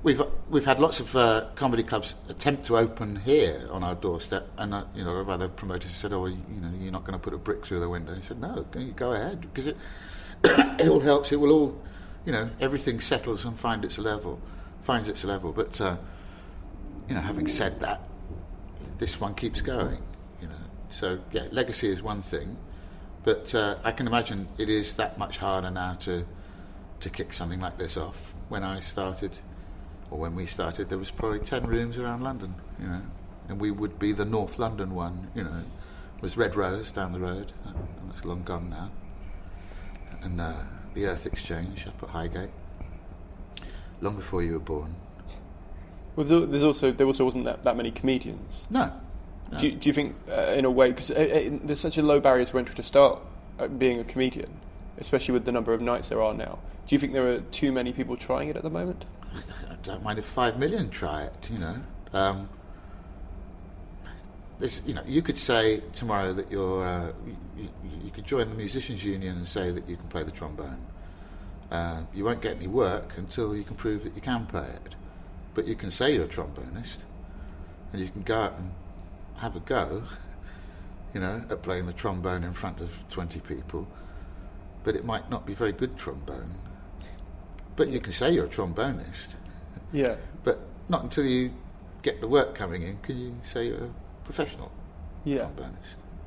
we've 0.03 0.21
we've 0.49 0.65
had 0.65 0.79
lots 0.79 0.99
of 0.99 1.15
uh, 1.15 1.45
comedy 1.55 1.83
clubs 1.83 2.15
attempt 2.29 2.65
to 2.65 2.77
open 2.77 3.15
here 3.17 3.67
on 3.71 3.83
our 3.83 3.95
doorstep, 3.95 4.47
and 4.57 4.73
uh, 4.73 4.83
you 4.93 5.03
know, 5.03 5.25
other 5.27 5.47
promoters 5.47 5.91
said, 5.91 6.13
"Oh, 6.13 6.25
you, 6.27 6.37
you 6.53 6.61
know, 6.61 6.71
you're 6.79 6.91
not 6.91 7.05
going 7.05 7.17
to 7.17 7.23
put 7.23 7.33
a 7.33 7.37
brick 7.37 7.65
through 7.65 7.79
the 7.79 7.89
window." 7.89 8.13
He 8.13 8.21
said, 8.21 8.39
"No, 8.39 8.65
go, 8.71 8.85
go 8.95 9.11
ahead 9.13 9.41
because 9.41 9.67
it 9.67 9.77
it 10.79 10.87
all 10.87 10.99
helps. 10.99 11.31
It 11.31 11.37
will 11.37 11.51
all, 11.51 11.81
you 12.25 12.31
know, 12.31 12.49
everything 12.59 12.99
settles 12.99 13.45
and 13.45 13.57
find 13.57 13.83
its 13.85 13.97
level, 13.97 14.39
finds 14.81 15.09
its 15.09 15.23
level." 15.23 15.51
But 15.51 15.79
uh, 15.81 15.97
you 17.07 17.15
know, 17.15 17.21
having 17.21 17.47
said 17.47 17.79
that, 17.81 18.01
this 18.97 19.19
one 19.19 19.33
keeps 19.35 19.61
going. 19.61 20.01
You 20.41 20.47
know, 20.47 20.63
so 20.89 21.19
yeah, 21.31 21.47
legacy 21.51 21.89
is 21.89 22.01
one 22.01 22.21
thing, 22.21 22.57
but 23.23 23.53
uh, 23.55 23.77
I 23.83 23.91
can 23.91 24.07
imagine 24.07 24.47
it 24.57 24.69
is 24.69 24.95
that 24.95 25.17
much 25.17 25.37
harder 25.37 25.71
now 25.71 25.93
to 26.01 26.25
to 26.99 27.09
kick 27.09 27.33
something 27.33 27.59
like 27.59 27.77
this 27.77 27.97
off. 27.97 28.33
When 28.49 28.63
I 28.63 28.79
started, 28.79 29.37
or 30.11 30.19
when 30.19 30.35
we 30.35 30.45
started, 30.45 30.89
there 30.89 30.97
was 30.97 31.11
probably 31.11 31.39
ten 31.39 31.65
rooms 31.65 31.97
around 31.97 32.21
London, 32.21 32.53
you 32.79 32.87
know, 32.87 33.01
and 33.49 33.59
we 33.59 33.71
would 33.71 33.99
be 33.99 34.11
the 34.11 34.25
North 34.25 34.59
London 34.59 34.93
one, 34.93 35.29
you 35.35 35.43
know, 35.43 35.63
was 36.21 36.37
Red 36.37 36.55
Rose 36.55 36.91
down 36.91 37.11
the 37.11 37.19
road, 37.19 37.51
that, 37.65 37.75
that's 38.07 38.25
long 38.25 38.43
gone 38.43 38.69
now, 38.69 38.91
and 40.25 40.41
uh, 40.41 40.53
the 40.93 41.05
Earth 41.05 41.25
Exchange 41.25 41.87
up 41.87 42.01
at 42.03 42.09
Highgate, 42.09 42.49
long 44.01 44.15
before 44.15 44.43
you 44.43 44.53
were 44.53 44.59
born. 44.59 44.93
Well, 46.15 46.25
there's 46.25 46.63
also 46.63 46.91
there 46.91 47.07
also 47.07 47.23
wasn't 47.23 47.45
that, 47.45 47.63
that 47.63 47.77
many 47.77 47.91
comedians. 47.91 48.67
No, 48.69 48.91
no. 49.51 49.57
Do, 49.57 49.67
you, 49.67 49.73
do 49.73 49.89
you 49.89 49.93
think, 49.93 50.15
uh, 50.29 50.53
in 50.55 50.65
a 50.65 50.71
way, 50.71 50.89
because 50.89 51.11
uh, 51.11 51.15
uh, 51.15 51.57
there's 51.63 51.79
such 51.79 51.97
a 51.97 52.03
low 52.03 52.19
barrier 52.19 52.45
to 52.45 52.57
entry 52.57 52.75
to 52.75 52.83
start 52.83 53.19
uh, 53.59 53.67
being 53.67 53.99
a 53.99 54.03
comedian, 54.03 54.49
especially 54.97 55.33
with 55.33 55.45
the 55.45 55.51
number 55.51 55.73
of 55.73 55.81
nights 55.81 56.09
there 56.09 56.21
are 56.21 56.33
now? 56.33 56.57
Do 56.87 56.95
you 56.95 56.99
think 56.99 57.13
there 57.13 57.27
are 57.27 57.39
too 57.51 57.71
many 57.71 57.91
people 57.91 58.15
trying 58.15 58.49
it 58.49 58.55
at 58.55 58.63
the 58.63 58.69
moment? 58.69 59.05
I 59.33 59.75
don't 59.83 60.03
mind 60.03 60.19
if 60.19 60.25
five 60.25 60.57
million 60.57 60.89
try 60.89 61.23
it. 61.23 61.49
You 61.51 61.59
know, 61.59 61.75
um, 62.13 62.49
this, 64.59 64.81
you 64.85 64.93
know, 64.93 65.03
you 65.05 65.21
could 65.21 65.37
say 65.37 65.81
tomorrow 65.93 66.33
that 66.33 66.49
you're, 66.49 66.85
uh, 66.85 67.11
you, 67.25 67.35
you, 67.57 67.69
you 68.05 68.11
could 68.11 68.25
join 68.25 68.49
the 68.49 68.55
musicians 68.55 69.03
union 69.03 69.37
and 69.37 69.47
say 69.47 69.71
that 69.71 69.87
you 69.87 69.97
can 69.97 70.07
play 70.07 70.23
the 70.23 70.31
trombone. 70.31 70.85
Uh, 71.71 72.01
you 72.13 72.23
won't 72.23 72.41
get 72.41 72.55
any 72.55 72.67
work 72.67 73.13
until 73.17 73.55
you 73.55 73.63
can 73.63 73.75
prove 73.75 74.03
that 74.03 74.15
you 74.15 74.21
can 74.21 74.45
play 74.45 74.67
it. 74.67 74.95
But 75.53 75.67
you 75.67 75.75
can 75.75 75.91
say 75.91 76.13
you're 76.13 76.25
a 76.25 76.27
trombonist, 76.27 76.97
and 77.91 78.01
you 78.01 78.09
can 78.09 78.21
go 78.21 78.41
out 78.41 78.53
and 78.57 78.71
have 79.37 79.55
a 79.55 79.61
go, 79.61 80.03
you 81.13 81.21
know, 81.21 81.43
at 81.49 81.61
playing 81.61 81.85
the 81.85 81.93
trombone 81.93 82.43
in 82.43 82.53
front 82.53 82.79
of 82.81 83.03
20 83.09 83.39
people. 83.41 83.87
But 84.83 84.95
it 84.95 85.03
might 85.03 85.29
not 85.29 85.45
be 85.45 85.53
very 85.53 85.71
good 85.71 85.97
trombone. 85.97 86.55
But 87.75 87.89
you 87.89 87.99
can 87.99 88.13
say 88.13 88.31
you're 88.31 88.45
a 88.45 88.49
trombonist. 88.49 89.29
Yeah. 89.91 90.15
But 90.43 90.59
not 90.89 91.01
until 91.01 91.25
you 91.25 91.51
get 92.03 92.21
the 92.21 92.27
work 92.27 92.53
coming 92.53 92.83
in 92.83 92.97
can 92.97 93.19
you 93.19 93.35
say 93.41 93.69
you're 93.69 93.85
a 93.85 93.89
professional 94.25 94.71
Yeah. 95.23 95.47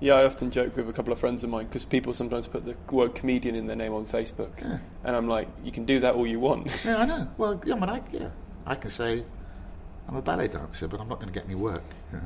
Yeah, 0.01 0.15
I 0.15 0.25
often 0.25 0.51
joke 0.53 0.77
with 0.77 0.89
a 0.89 0.93
couple 0.93 1.13
of 1.13 1.19
friends 1.19 1.43
of 1.43 1.51
mine 1.51 1.67
because 1.67 1.85
people 1.85 2.15
sometimes 2.15 2.47
put 2.47 2.65
the 2.65 2.77
word 2.95 3.17
comedian 3.17 3.57
in 3.57 3.67
their 3.67 3.75
name 3.77 3.93
on 3.93 4.07
Facebook. 4.07 4.61
Yeah. 4.61 4.79
And 5.03 5.17
I'm 5.17 5.27
like, 5.27 5.49
you 5.65 5.73
can 5.73 5.85
do 5.85 5.99
that 6.01 6.15
all 6.15 6.27
you 6.27 6.39
want. 6.39 6.69
Yeah, 6.85 6.99
I 6.99 7.05
know. 7.13 7.29
Well, 7.37 7.61
yeah, 7.67 7.75
I 7.75 7.81
mean, 7.81 7.89
I, 7.91 8.03
yeah, 8.13 8.29
I 8.65 8.77
can 8.77 8.91
say 8.91 9.25
I'm 10.09 10.15
a 10.15 10.23
ballet 10.23 10.47
dancer, 10.49 10.87
but 10.87 11.01
I'm 11.01 11.09
not 11.09 11.17
going 11.21 11.33
to 11.33 11.35
get 11.35 11.47
any 11.47 11.57
work. 11.57 11.83
You 12.13 12.19
know? 12.19 12.25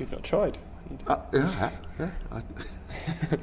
You've 0.00 0.10
not 0.12 0.24
tried. 0.24 0.58
uh, 1.06 1.18
yeah, 1.32 1.70
yeah. 2.00 2.10
I, 2.32 2.42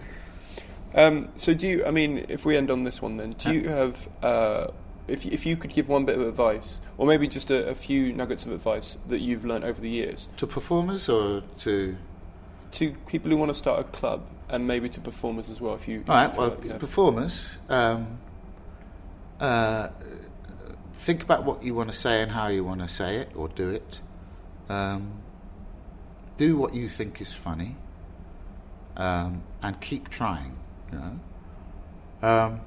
Um, 0.95 1.27
so 1.35 1.53
do 1.53 1.67
you, 1.67 1.85
I 1.85 1.91
mean, 1.91 2.25
if 2.29 2.45
we 2.45 2.55
end 2.55 2.71
on 2.71 2.83
this 2.83 3.01
one 3.01 3.17
then, 3.17 3.33
do 3.33 3.53
you 3.53 3.67
have 3.67 4.07
uh, 4.23 4.67
If 5.07 5.25
if 5.25 5.45
you 5.45 5.55
could 5.55 5.71
give 5.73 5.87
one 5.87 6.05
bit 6.05 6.15
of 6.19 6.27
advice, 6.27 6.81
or 6.97 7.05
maybe 7.05 7.27
just 7.27 7.51
a, 7.51 7.67
a 7.69 7.75
few 7.75 8.11
nuggets 8.13 8.45
of 8.45 8.51
advice 8.51 8.97
that 9.07 9.19
you've 9.19 9.45
learned 9.45 9.63
over 9.63 9.79
the 9.79 9.89
years 9.89 10.29
To 10.37 10.47
performers 10.47 11.09
or 11.09 11.43
to. 11.59 11.95
to 12.71 12.91
people 13.07 13.29
who 13.31 13.37
want 13.37 13.49
to 13.49 13.53
start 13.53 13.79
a 13.79 13.83
club, 13.83 14.21
and 14.49 14.65
maybe 14.67 14.89
to 14.89 14.99
performers 15.01 15.49
as 15.49 15.61
well. 15.61 15.75
If 15.75 15.87
you, 15.87 16.01
if 16.01 16.09
All 16.09 16.15
right, 16.15 16.37
well, 16.37 16.49
like 16.49 16.63
you 16.63 16.73
performers, 16.73 17.49
um, 17.69 18.19
uh, 19.39 19.89
think 20.95 21.23
about 21.23 21.43
what 21.43 21.63
you 21.63 21.73
want 21.75 21.89
to 21.91 21.95
say 21.97 22.21
and 22.21 22.31
how 22.31 22.47
you 22.47 22.63
want 22.63 22.81
to 22.81 22.87
say 22.87 23.17
it 23.17 23.29
or 23.35 23.47
do 23.49 23.69
it. 23.69 24.01
Um, 24.69 25.21
do 26.37 26.57
what 26.57 26.73
you 26.73 26.89
think 26.89 27.21
is 27.21 27.33
funny 27.33 27.75
um, 28.97 29.43
and 29.61 29.79
keep 29.79 30.09
trying, 30.09 30.57
you 30.91 30.97
know. 32.21 32.59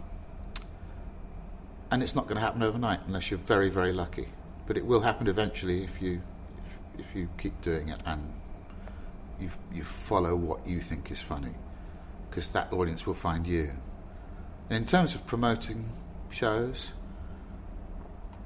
And 1.90 2.02
it's 2.02 2.14
not 2.14 2.24
going 2.26 2.36
to 2.36 2.42
happen 2.42 2.62
overnight 2.62 3.00
unless 3.06 3.30
you're 3.30 3.38
very, 3.38 3.70
very 3.70 3.92
lucky. 3.92 4.28
But 4.66 4.76
it 4.76 4.84
will 4.84 5.00
happen 5.00 5.26
eventually 5.26 5.82
if 5.82 6.02
you 6.02 6.20
if, 6.62 7.00
if 7.06 7.16
you 7.16 7.28
keep 7.38 7.60
doing 7.62 7.88
it 7.88 8.00
and 8.04 8.32
you 9.40 9.50
you 9.72 9.82
follow 9.82 10.36
what 10.36 10.66
you 10.66 10.80
think 10.80 11.10
is 11.10 11.20
funny, 11.20 11.54
because 12.28 12.48
that 12.48 12.72
audience 12.72 13.06
will 13.06 13.14
find 13.14 13.46
you. 13.46 13.70
And 14.68 14.82
in 14.82 14.86
terms 14.86 15.14
of 15.14 15.26
promoting 15.26 15.90
shows, 16.30 16.92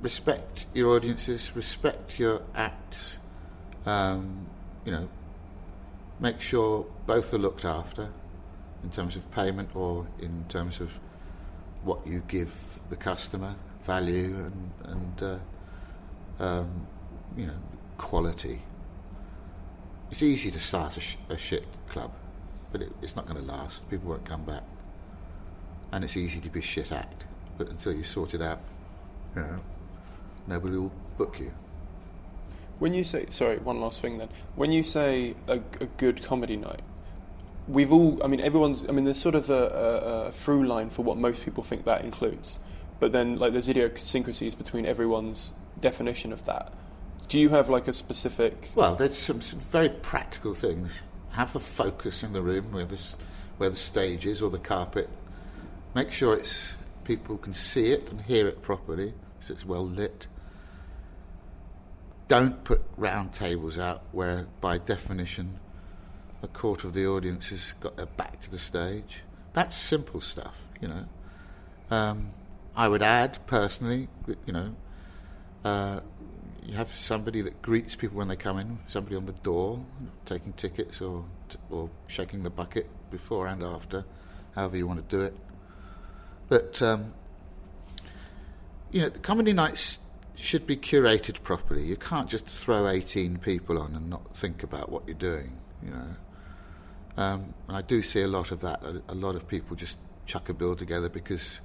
respect 0.00 0.66
your 0.72 0.94
audiences, 0.94 1.56
respect 1.56 2.18
your 2.18 2.42
acts. 2.54 3.18
Um, 3.84 4.46
you 4.84 4.92
know, 4.92 5.08
make 6.20 6.40
sure 6.40 6.86
both 7.06 7.34
are 7.34 7.38
looked 7.38 7.64
after 7.64 8.10
in 8.84 8.90
terms 8.90 9.16
of 9.16 9.28
payment 9.32 9.74
or 9.74 10.06
in 10.20 10.44
terms 10.48 10.80
of 10.80 10.98
what 11.82 12.06
you 12.06 12.22
give 12.28 12.71
the 12.92 12.96
customer, 12.96 13.54
value 13.84 14.36
and, 14.36 14.70
and 14.84 15.40
uh, 16.38 16.44
um, 16.44 16.86
you 17.38 17.46
know, 17.46 17.56
quality. 17.96 18.60
It's 20.10 20.22
easy 20.22 20.50
to 20.50 20.60
start 20.60 20.98
a, 20.98 21.00
sh- 21.00 21.16
a 21.30 21.38
shit 21.38 21.64
club, 21.88 22.12
but 22.70 22.82
it, 22.82 22.92
it's 23.00 23.16
not 23.16 23.24
going 23.26 23.40
to 23.40 23.50
last. 23.50 23.88
People 23.88 24.10
won't 24.10 24.26
come 24.26 24.44
back. 24.44 24.62
And 25.90 26.04
it's 26.04 26.18
easy 26.18 26.38
to 26.40 26.50
be 26.50 26.60
shit 26.60 26.92
act, 26.92 27.24
but 27.56 27.70
until 27.70 27.94
you 27.94 28.02
sort 28.02 28.34
it 28.34 28.42
out, 28.42 28.60
know, 29.36 29.58
nobody 30.46 30.76
will 30.76 30.92
book 31.16 31.40
you. 31.40 31.50
When 32.78 32.92
you 32.92 33.04
say, 33.04 33.24
sorry, 33.30 33.56
one 33.56 33.80
last 33.80 34.02
thing 34.02 34.18
then. 34.18 34.28
When 34.54 34.70
you 34.70 34.82
say 34.82 35.34
a, 35.48 35.60
a 35.80 35.86
good 35.96 36.22
comedy 36.22 36.56
night, 36.56 36.82
we've 37.68 37.90
all, 37.90 38.22
I 38.22 38.26
mean, 38.26 38.40
everyone's, 38.40 38.86
I 38.86 38.92
mean, 38.92 39.06
there's 39.06 39.20
sort 39.20 39.34
of 39.34 39.48
a, 39.48 39.54
a, 39.54 40.28
a 40.28 40.32
through 40.32 40.66
line 40.66 40.90
for 40.90 41.00
what 41.02 41.16
most 41.16 41.42
people 41.42 41.62
think 41.62 41.86
that 41.86 42.04
includes. 42.04 42.60
But 43.02 43.10
then, 43.10 43.36
like, 43.36 43.50
there's 43.50 43.68
idiosyncrasies 43.68 44.54
between 44.54 44.86
everyone's 44.86 45.52
definition 45.80 46.32
of 46.32 46.44
that. 46.46 46.72
Do 47.26 47.36
you 47.36 47.48
have, 47.48 47.68
like, 47.68 47.88
a 47.88 47.92
specific. 47.92 48.70
Well, 48.76 48.94
there's 48.94 49.18
some, 49.18 49.40
some 49.40 49.58
very 49.58 49.88
practical 49.88 50.54
things. 50.54 51.02
Have 51.30 51.56
a 51.56 51.58
focus 51.58 52.22
in 52.22 52.32
the 52.32 52.40
room 52.40 52.70
where, 52.70 52.84
this, 52.84 53.16
where 53.56 53.70
the 53.70 53.74
stage 53.74 54.24
is 54.24 54.40
or 54.40 54.50
the 54.50 54.58
carpet. 54.60 55.08
Make 55.96 56.12
sure 56.12 56.36
it's 56.36 56.74
people 57.02 57.38
can 57.38 57.52
see 57.52 57.90
it 57.90 58.08
and 58.08 58.20
hear 58.20 58.46
it 58.46 58.62
properly, 58.62 59.14
so 59.40 59.52
it's 59.52 59.66
well 59.66 59.84
lit. 59.84 60.28
Don't 62.28 62.62
put 62.62 62.84
round 62.96 63.32
tables 63.32 63.78
out 63.78 64.04
where, 64.12 64.46
by 64.60 64.78
definition, 64.78 65.58
a 66.40 66.46
quarter 66.46 66.86
of 66.86 66.92
the 66.92 67.08
audience 67.08 67.50
has 67.50 67.74
got 67.80 67.96
their 67.96 68.06
back 68.06 68.40
to 68.42 68.50
the 68.52 68.60
stage. 68.60 69.24
That's 69.54 69.74
simple 69.74 70.20
stuff, 70.20 70.68
you 70.80 70.86
know. 70.86 71.04
Um, 71.90 72.30
I 72.74 72.88
would 72.88 73.02
add, 73.02 73.38
personally, 73.46 74.08
that, 74.26 74.38
you 74.46 74.52
know, 74.52 74.74
uh, 75.64 76.00
you 76.64 76.74
have 76.74 76.94
somebody 76.94 77.40
that 77.42 77.60
greets 77.60 77.96
people 77.96 78.18
when 78.18 78.28
they 78.28 78.36
come 78.36 78.58
in, 78.58 78.78
somebody 78.86 79.16
on 79.16 79.26
the 79.26 79.32
door, 79.32 79.84
taking 80.24 80.52
tickets 80.52 81.00
or 81.00 81.24
or 81.70 81.90
shaking 82.06 82.42
the 82.42 82.50
bucket 82.50 82.88
before 83.10 83.46
and 83.46 83.62
after, 83.62 84.04
however 84.54 84.76
you 84.76 84.86
want 84.86 85.06
to 85.08 85.16
do 85.16 85.22
it. 85.22 85.36
But 86.48 86.80
um, 86.80 87.14
you 88.90 89.02
know, 89.02 89.10
comedy 89.10 89.52
nights 89.52 89.98
should 90.36 90.66
be 90.66 90.76
curated 90.76 91.42
properly. 91.42 91.84
You 91.84 91.96
can't 91.96 92.28
just 92.28 92.46
throw 92.46 92.88
18 92.88 93.38
people 93.38 93.80
on 93.80 93.94
and 93.94 94.08
not 94.08 94.36
think 94.36 94.62
about 94.62 94.90
what 94.90 95.06
you're 95.06 95.14
doing. 95.14 95.58
You 95.82 95.90
know, 95.90 96.16
um, 97.16 97.54
and 97.68 97.76
I 97.76 97.82
do 97.82 98.02
see 98.02 98.22
a 98.22 98.28
lot 98.28 98.50
of 98.50 98.60
that. 98.60 98.82
A, 98.82 99.02
a 99.08 99.14
lot 99.14 99.34
of 99.34 99.48
people 99.48 99.76
just 99.76 99.98
chuck 100.26 100.48
a 100.48 100.54
bill 100.54 100.76
together 100.76 101.08
because 101.08 101.60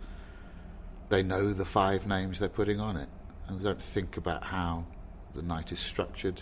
they 1.10 1.24
know 1.24 1.54
the 1.54 1.66
five 1.66 2.08
names 2.08 2.40
they're 2.40 2.50
putting 2.50 2.80
on 2.80 2.98
it 2.98 3.10
and 3.48 3.60
they 3.60 3.64
don't 3.64 3.82
think 3.82 4.18
about 4.18 4.44
how 4.44 4.86
the 5.34 5.42
night 5.42 5.72
is 5.72 5.80
structured. 5.80 6.42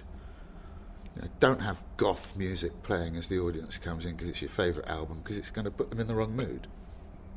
You 1.16 1.22
know, 1.22 1.28
don't 1.40 1.62
have 1.62 1.84
goth 1.98 2.36
music 2.36 2.84
playing 2.84 3.16
as 3.16 3.28
the 3.28 3.40
audience 3.40 3.78
comes 3.78 4.06
in 4.06 4.16
because 4.16 4.30
it's 4.30 4.42
your 4.42 4.50
favourite 4.50 4.90
album 4.90 5.20
because 5.20 5.38
it's 5.38 5.52
going 5.52 5.66
to 5.66 5.72
put 5.72 5.90
them 5.90 6.00
in 6.00 6.08
the 6.08 6.16
wrong 6.16 6.36
mood. 6.36 6.68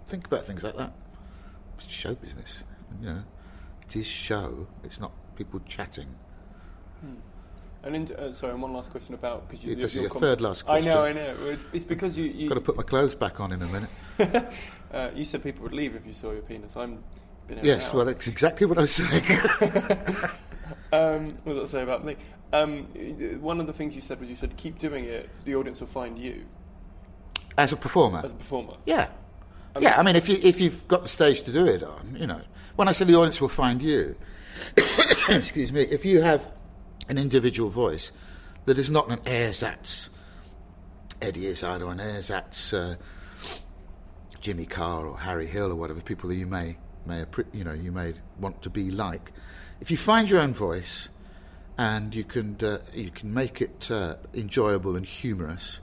Think 0.06 0.26
about 0.26 0.46
things 0.46 0.64
like 0.64 0.76
that. 0.76 0.92
It's 1.78 1.88
show 1.92 2.14
business, 2.14 2.64
you 3.00 3.08
know. 3.08 3.22
It 3.82 3.96
is 3.96 4.06
show. 4.06 4.66
It's 4.82 5.00
not 5.00 5.12
people 5.36 5.60
chatting. 5.66 6.08
And 7.84 7.94
in, 7.94 8.12
uh, 8.16 8.32
sorry, 8.32 8.52
and 8.52 8.60
one 8.60 8.72
last 8.72 8.90
question 8.90 9.14
about 9.14 9.48
because 9.48 9.64
you, 9.64 9.76
This 9.76 9.92
is 9.92 9.94
your 9.94 10.02
your 10.04 10.10
com- 10.10 10.20
third 10.20 10.40
last 10.40 10.68
I 10.68 10.80
know, 10.80 11.04
I 11.04 11.12
know. 11.12 11.34
It's, 11.44 11.64
it's 11.72 11.84
because 11.84 12.18
you 12.18 12.24
you, 12.24 12.48
Got 12.48 12.56
to 12.56 12.60
put 12.60 12.76
my 12.76 12.82
clothes 12.82 13.14
back 13.14 13.38
on 13.38 13.52
in 13.52 13.62
a 13.62 13.66
minute. 13.66 13.90
uh, 14.92 15.10
you 15.14 15.24
said 15.24 15.42
people 15.42 15.62
would 15.62 15.72
leave 15.72 15.94
if 15.94 16.06
you 16.06 16.12
saw 16.12 16.32
your 16.32 16.42
penis. 16.42 16.76
I'm 16.76 17.02
been 17.48 17.64
yes, 17.64 17.92
well, 17.92 18.04
that's 18.04 18.28
exactly 18.28 18.66
what 18.66 18.78
I 18.78 18.82
was 18.82 18.92
saying. 18.92 19.24
um, 20.92 21.36
what 21.44 21.54
does 21.54 21.62
that 21.62 21.68
say 21.68 21.82
about 21.82 22.04
me? 22.04 22.16
Um, 22.52 22.84
one 23.40 23.60
of 23.60 23.66
the 23.66 23.72
things 23.72 23.94
you 23.94 24.00
said 24.00 24.20
was 24.20 24.28
you 24.28 24.36
said 24.36 24.56
keep 24.56 24.78
doing 24.78 25.04
it. 25.04 25.28
The 25.44 25.54
audience 25.56 25.80
will 25.80 25.88
find 25.88 26.18
you 26.18 26.44
As 27.56 27.72
a 27.72 27.76
performer. 27.76 28.20
as 28.24 28.30
a 28.30 28.34
performer. 28.34 28.74
Yeah. 28.86 29.08
yeah, 29.80 29.98
I 29.98 30.02
mean, 30.02 30.16
if, 30.16 30.28
you, 30.28 30.38
if 30.42 30.60
you've 30.60 30.86
got 30.88 31.02
the 31.02 31.08
stage 31.08 31.42
to 31.44 31.52
do 31.52 31.66
it 31.66 31.82
on, 31.82 32.16
you 32.18 32.26
know. 32.26 32.40
When 32.76 32.86
I 32.88 32.92
say 32.92 33.04
the 33.04 33.16
audience 33.16 33.40
will 33.40 33.48
find 33.48 33.82
you, 33.82 34.14
excuse 35.28 35.72
me, 35.72 35.82
if 35.82 36.04
you 36.04 36.22
have 36.22 36.48
an 37.08 37.18
individual 37.18 37.70
voice 37.70 38.12
that 38.66 38.78
is 38.78 38.90
not 38.90 39.10
an 39.10 39.18
ersatz 39.26 40.10
Eddie 41.20 41.46
Izzard 41.46 41.82
or 41.82 41.92
an 41.92 42.00
ersatz 42.00 42.72
uh, 42.72 42.96
Jimmy 44.40 44.66
Carr 44.66 45.06
or 45.06 45.18
Harry 45.18 45.46
Hill 45.46 45.72
or 45.72 45.74
whatever 45.74 46.00
people 46.00 46.28
that 46.28 46.36
you 46.36 46.46
may, 46.46 46.76
may 47.06 47.24
you 47.52 47.64
know, 47.64 47.72
you 47.72 47.92
may 47.92 48.14
want 48.38 48.62
to 48.62 48.70
be 48.70 48.90
like, 48.90 49.32
if 49.80 49.90
you 49.90 49.96
find 49.96 50.28
your 50.28 50.40
own 50.40 50.54
voice 50.54 51.08
and 51.76 52.14
you 52.14 52.24
can, 52.24 52.56
uh, 52.62 52.78
you 52.92 53.10
can 53.10 53.32
make 53.32 53.60
it 53.60 53.90
uh, 53.90 54.16
enjoyable 54.34 54.96
and 54.96 55.06
humorous, 55.06 55.80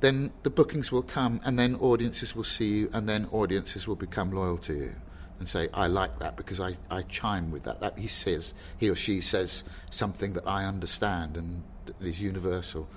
then 0.00 0.32
the 0.42 0.50
bookings 0.50 0.90
will 0.90 1.02
come 1.02 1.40
and 1.44 1.58
then 1.58 1.76
audiences 1.76 2.34
will 2.34 2.44
see 2.44 2.78
you 2.78 2.90
and 2.92 3.08
then 3.08 3.26
audiences 3.30 3.86
will 3.86 3.96
become 3.96 4.32
loyal 4.32 4.58
to 4.58 4.74
you 4.74 4.94
and 5.38 5.48
say 5.48 5.68
I 5.74 5.88
like 5.88 6.20
that 6.20 6.36
because 6.36 6.60
I, 6.60 6.76
I 6.88 7.02
chime 7.02 7.50
with 7.50 7.64
that. 7.64 7.80
That 7.80 7.98
he 7.98 8.06
says 8.06 8.54
he 8.78 8.88
or 8.90 8.94
she 8.94 9.20
says 9.20 9.64
something 9.90 10.34
that 10.34 10.46
I 10.46 10.64
understand 10.64 11.36
and 11.36 11.62
is 12.00 12.20
universal 12.20 12.88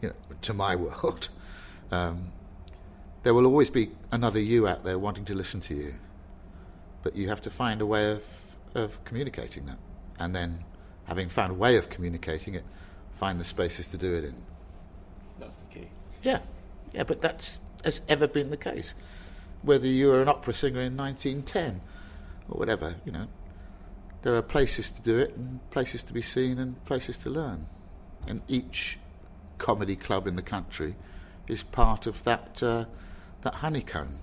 you 0.00 0.08
know, 0.08 0.14
to 0.42 0.52
my 0.52 0.74
world. 0.84 1.28
Um, 1.92 2.32
there 3.22 3.34
will 3.34 3.46
always 3.46 3.70
be 3.70 3.90
another 4.10 4.40
you 4.40 4.66
out 4.66 4.84
there 4.84 4.98
wanting 4.98 5.24
to 5.24 5.34
listen 5.34 5.60
to 5.60 5.74
you 5.74 5.94
but 7.02 7.16
you 7.16 7.28
have 7.28 7.40
to 7.42 7.50
find 7.50 7.80
a 7.80 7.86
way 7.86 8.10
of, 8.10 8.24
of 8.74 9.02
communicating 9.04 9.66
that 9.66 9.78
and 10.18 10.34
then 10.34 10.64
having 11.04 11.28
found 11.28 11.50
a 11.50 11.54
way 11.54 11.76
of 11.76 11.90
communicating 11.90 12.54
it 12.54 12.64
find 13.12 13.38
the 13.40 13.44
spaces 13.44 13.88
to 13.88 13.96
do 13.96 14.12
it 14.14 14.24
in 14.24 14.34
That's 15.38 15.56
the 15.56 15.66
key. 15.66 15.88
yeah, 16.22 16.40
yeah, 16.92 17.04
but 17.04 17.20
that's 17.20 17.60
has 17.84 18.00
ever 18.08 18.28
been 18.28 18.50
the 18.50 18.56
case. 18.56 18.94
Whether 19.62 19.86
you 19.88 20.08
were 20.08 20.22
an 20.22 20.28
opera 20.28 20.54
singer 20.54 20.80
in 20.80 20.96
1910 20.96 21.80
or 22.48 22.58
whatever, 22.58 22.94
you 23.04 23.12
know, 23.12 23.26
there 24.22 24.36
are 24.36 24.42
places 24.42 24.90
to 24.92 25.02
do 25.02 25.18
it 25.18 25.36
and 25.36 25.58
places 25.70 26.02
to 26.04 26.12
be 26.12 26.22
seen 26.22 26.58
and 26.58 26.82
places 26.84 27.16
to 27.18 27.30
learn. 27.30 27.66
And 28.28 28.40
each 28.46 28.98
comedy 29.58 29.96
club 29.96 30.26
in 30.26 30.36
the 30.36 30.42
country 30.42 30.94
is 31.48 31.62
part 31.62 32.06
of 32.06 32.22
that 32.24 32.62
uh, 32.62 32.84
that 33.42 33.54
honeycomb 33.54 34.18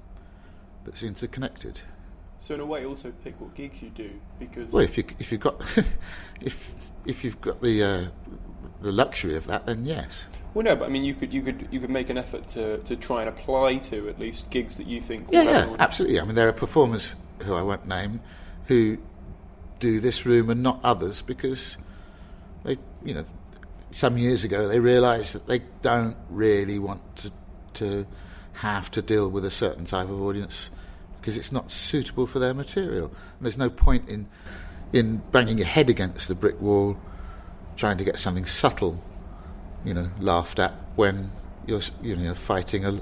that's 0.86 1.03
interconnected. 1.03 1.82
So 2.39 2.53
in 2.55 2.61
a 2.61 2.65
way, 2.65 2.86
also 2.86 3.11
pick 3.24 3.39
what 3.39 3.53
gigs 3.53 3.82
you 3.82 3.89
do 3.89 4.11
because 4.39 4.72
Well, 4.72 4.84
if 4.84 4.97
you 4.97 5.03
if 5.20 5.32
you've 5.32 5.41
got 5.41 5.61
if 6.41 6.74
if 7.05 7.24
you've 7.24 7.39
got 7.41 7.61
the 7.61 7.84
uh, 7.84 8.07
the 8.82 8.91
luxury 8.91 9.36
of 9.36 9.45
that, 9.47 9.65
then 9.65 9.86
yes. 9.86 10.26
well, 10.53 10.63
no, 10.63 10.76
but 10.76 10.86
I 10.86 10.89
mean, 10.89 11.03
you 11.03 11.13
could 11.13 11.34
you 11.34 11.41
could 11.41 11.67
you 11.70 11.80
could 11.80 11.89
make 11.89 12.09
an 12.09 12.17
effort 12.17 12.47
to, 12.49 12.78
to 12.80 12.95
try 12.95 13.22
and 13.22 13.30
apply 13.30 13.78
to 13.78 14.07
at 14.07 14.20
least 14.20 14.49
gigs 14.49 14.76
that 14.76 14.88
you 14.88 15.01
think. 15.01 15.28
Yeah, 15.32 15.43
yeah, 15.43 15.76
absolutely. 15.80 16.20
I 16.20 16.24
mean, 16.24 16.36
there 16.36 16.47
are 16.47 16.53
performers 16.53 17.15
who 17.43 17.53
I 17.55 17.61
won't 17.61 17.88
name 17.88 18.22
who 18.67 18.97
do 19.80 19.99
this 19.99 20.26
room 20.26 20.49
and 20.49 20.61
not 20.61 20.80
others 20.84 21.22
because 21.22 21.78
they, 22.63 22.78
you 23.03 23.15
know, 23.15 23.26
some 23.91 24.17
years 24.17 24.43
ago 24.43 24.67
they 24.67 24.80
realised 24.80 25.34
that 25.34 25.47
they 25.47 25.59
don't 25.82 26.15
really 26.30 26.80
want 26.80 27.01
to 27.17 27.32
to 27.74 28.05
have 28.53 28.91
to 28.91 29.01
deal 29.01 29.29
with 29.29 29.45
a 29.45 29.51
certain 29.51 29.85
type 29.85 30.09
of 30.09 30.21
audience 30.21 30.69
because 31.19 31.37
it's 31.37 31.51
not 31.51 31.71
suitable 31.71 32.25
for 32.25 32.39
their 32.39 32.53
material. 32.53 33.07
And 33.07 33.41
there's 33.41 33.57
no 33.57 33.69
point 33.69 34.07
in 34.09 34.27
in 34.91 35.17
banging 35.31 35.57
your 35.57 35.67
head 35.67 35.89
against 35.89 36.27
the 36.27 36.35
brick 36.35 36.59
wall, 36.59 36.97
trying 37.77 37.97
to 37.99 38.03
get 38.03 38.17
something 38.17 38.45
subtle, 38.45 39.03
you 39.85 39.93
know, 39.93 40.09
laughed 40.19 40.57
at 40.57 40.73
when 40.95 41.29
you're 41.67 41.81
you 42.01 42.15
know 42.15 42.35
fighting 42.35 42.85
a, 42.85 43.01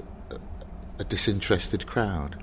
a 0.98 1.04
disinterested 1.04 1.86
crowd. 1.86 2.42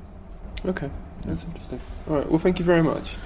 Okay, 0.65 0.89
that's 1.25 1.43
interesting. 1.43 1.79
All 2.09 2.15
right, 2.15 2.29
well, 2.29 2.39
thank 2.39 2.59
you 2.59 2.65
very 2.65 2.83
much. 2.83 3.17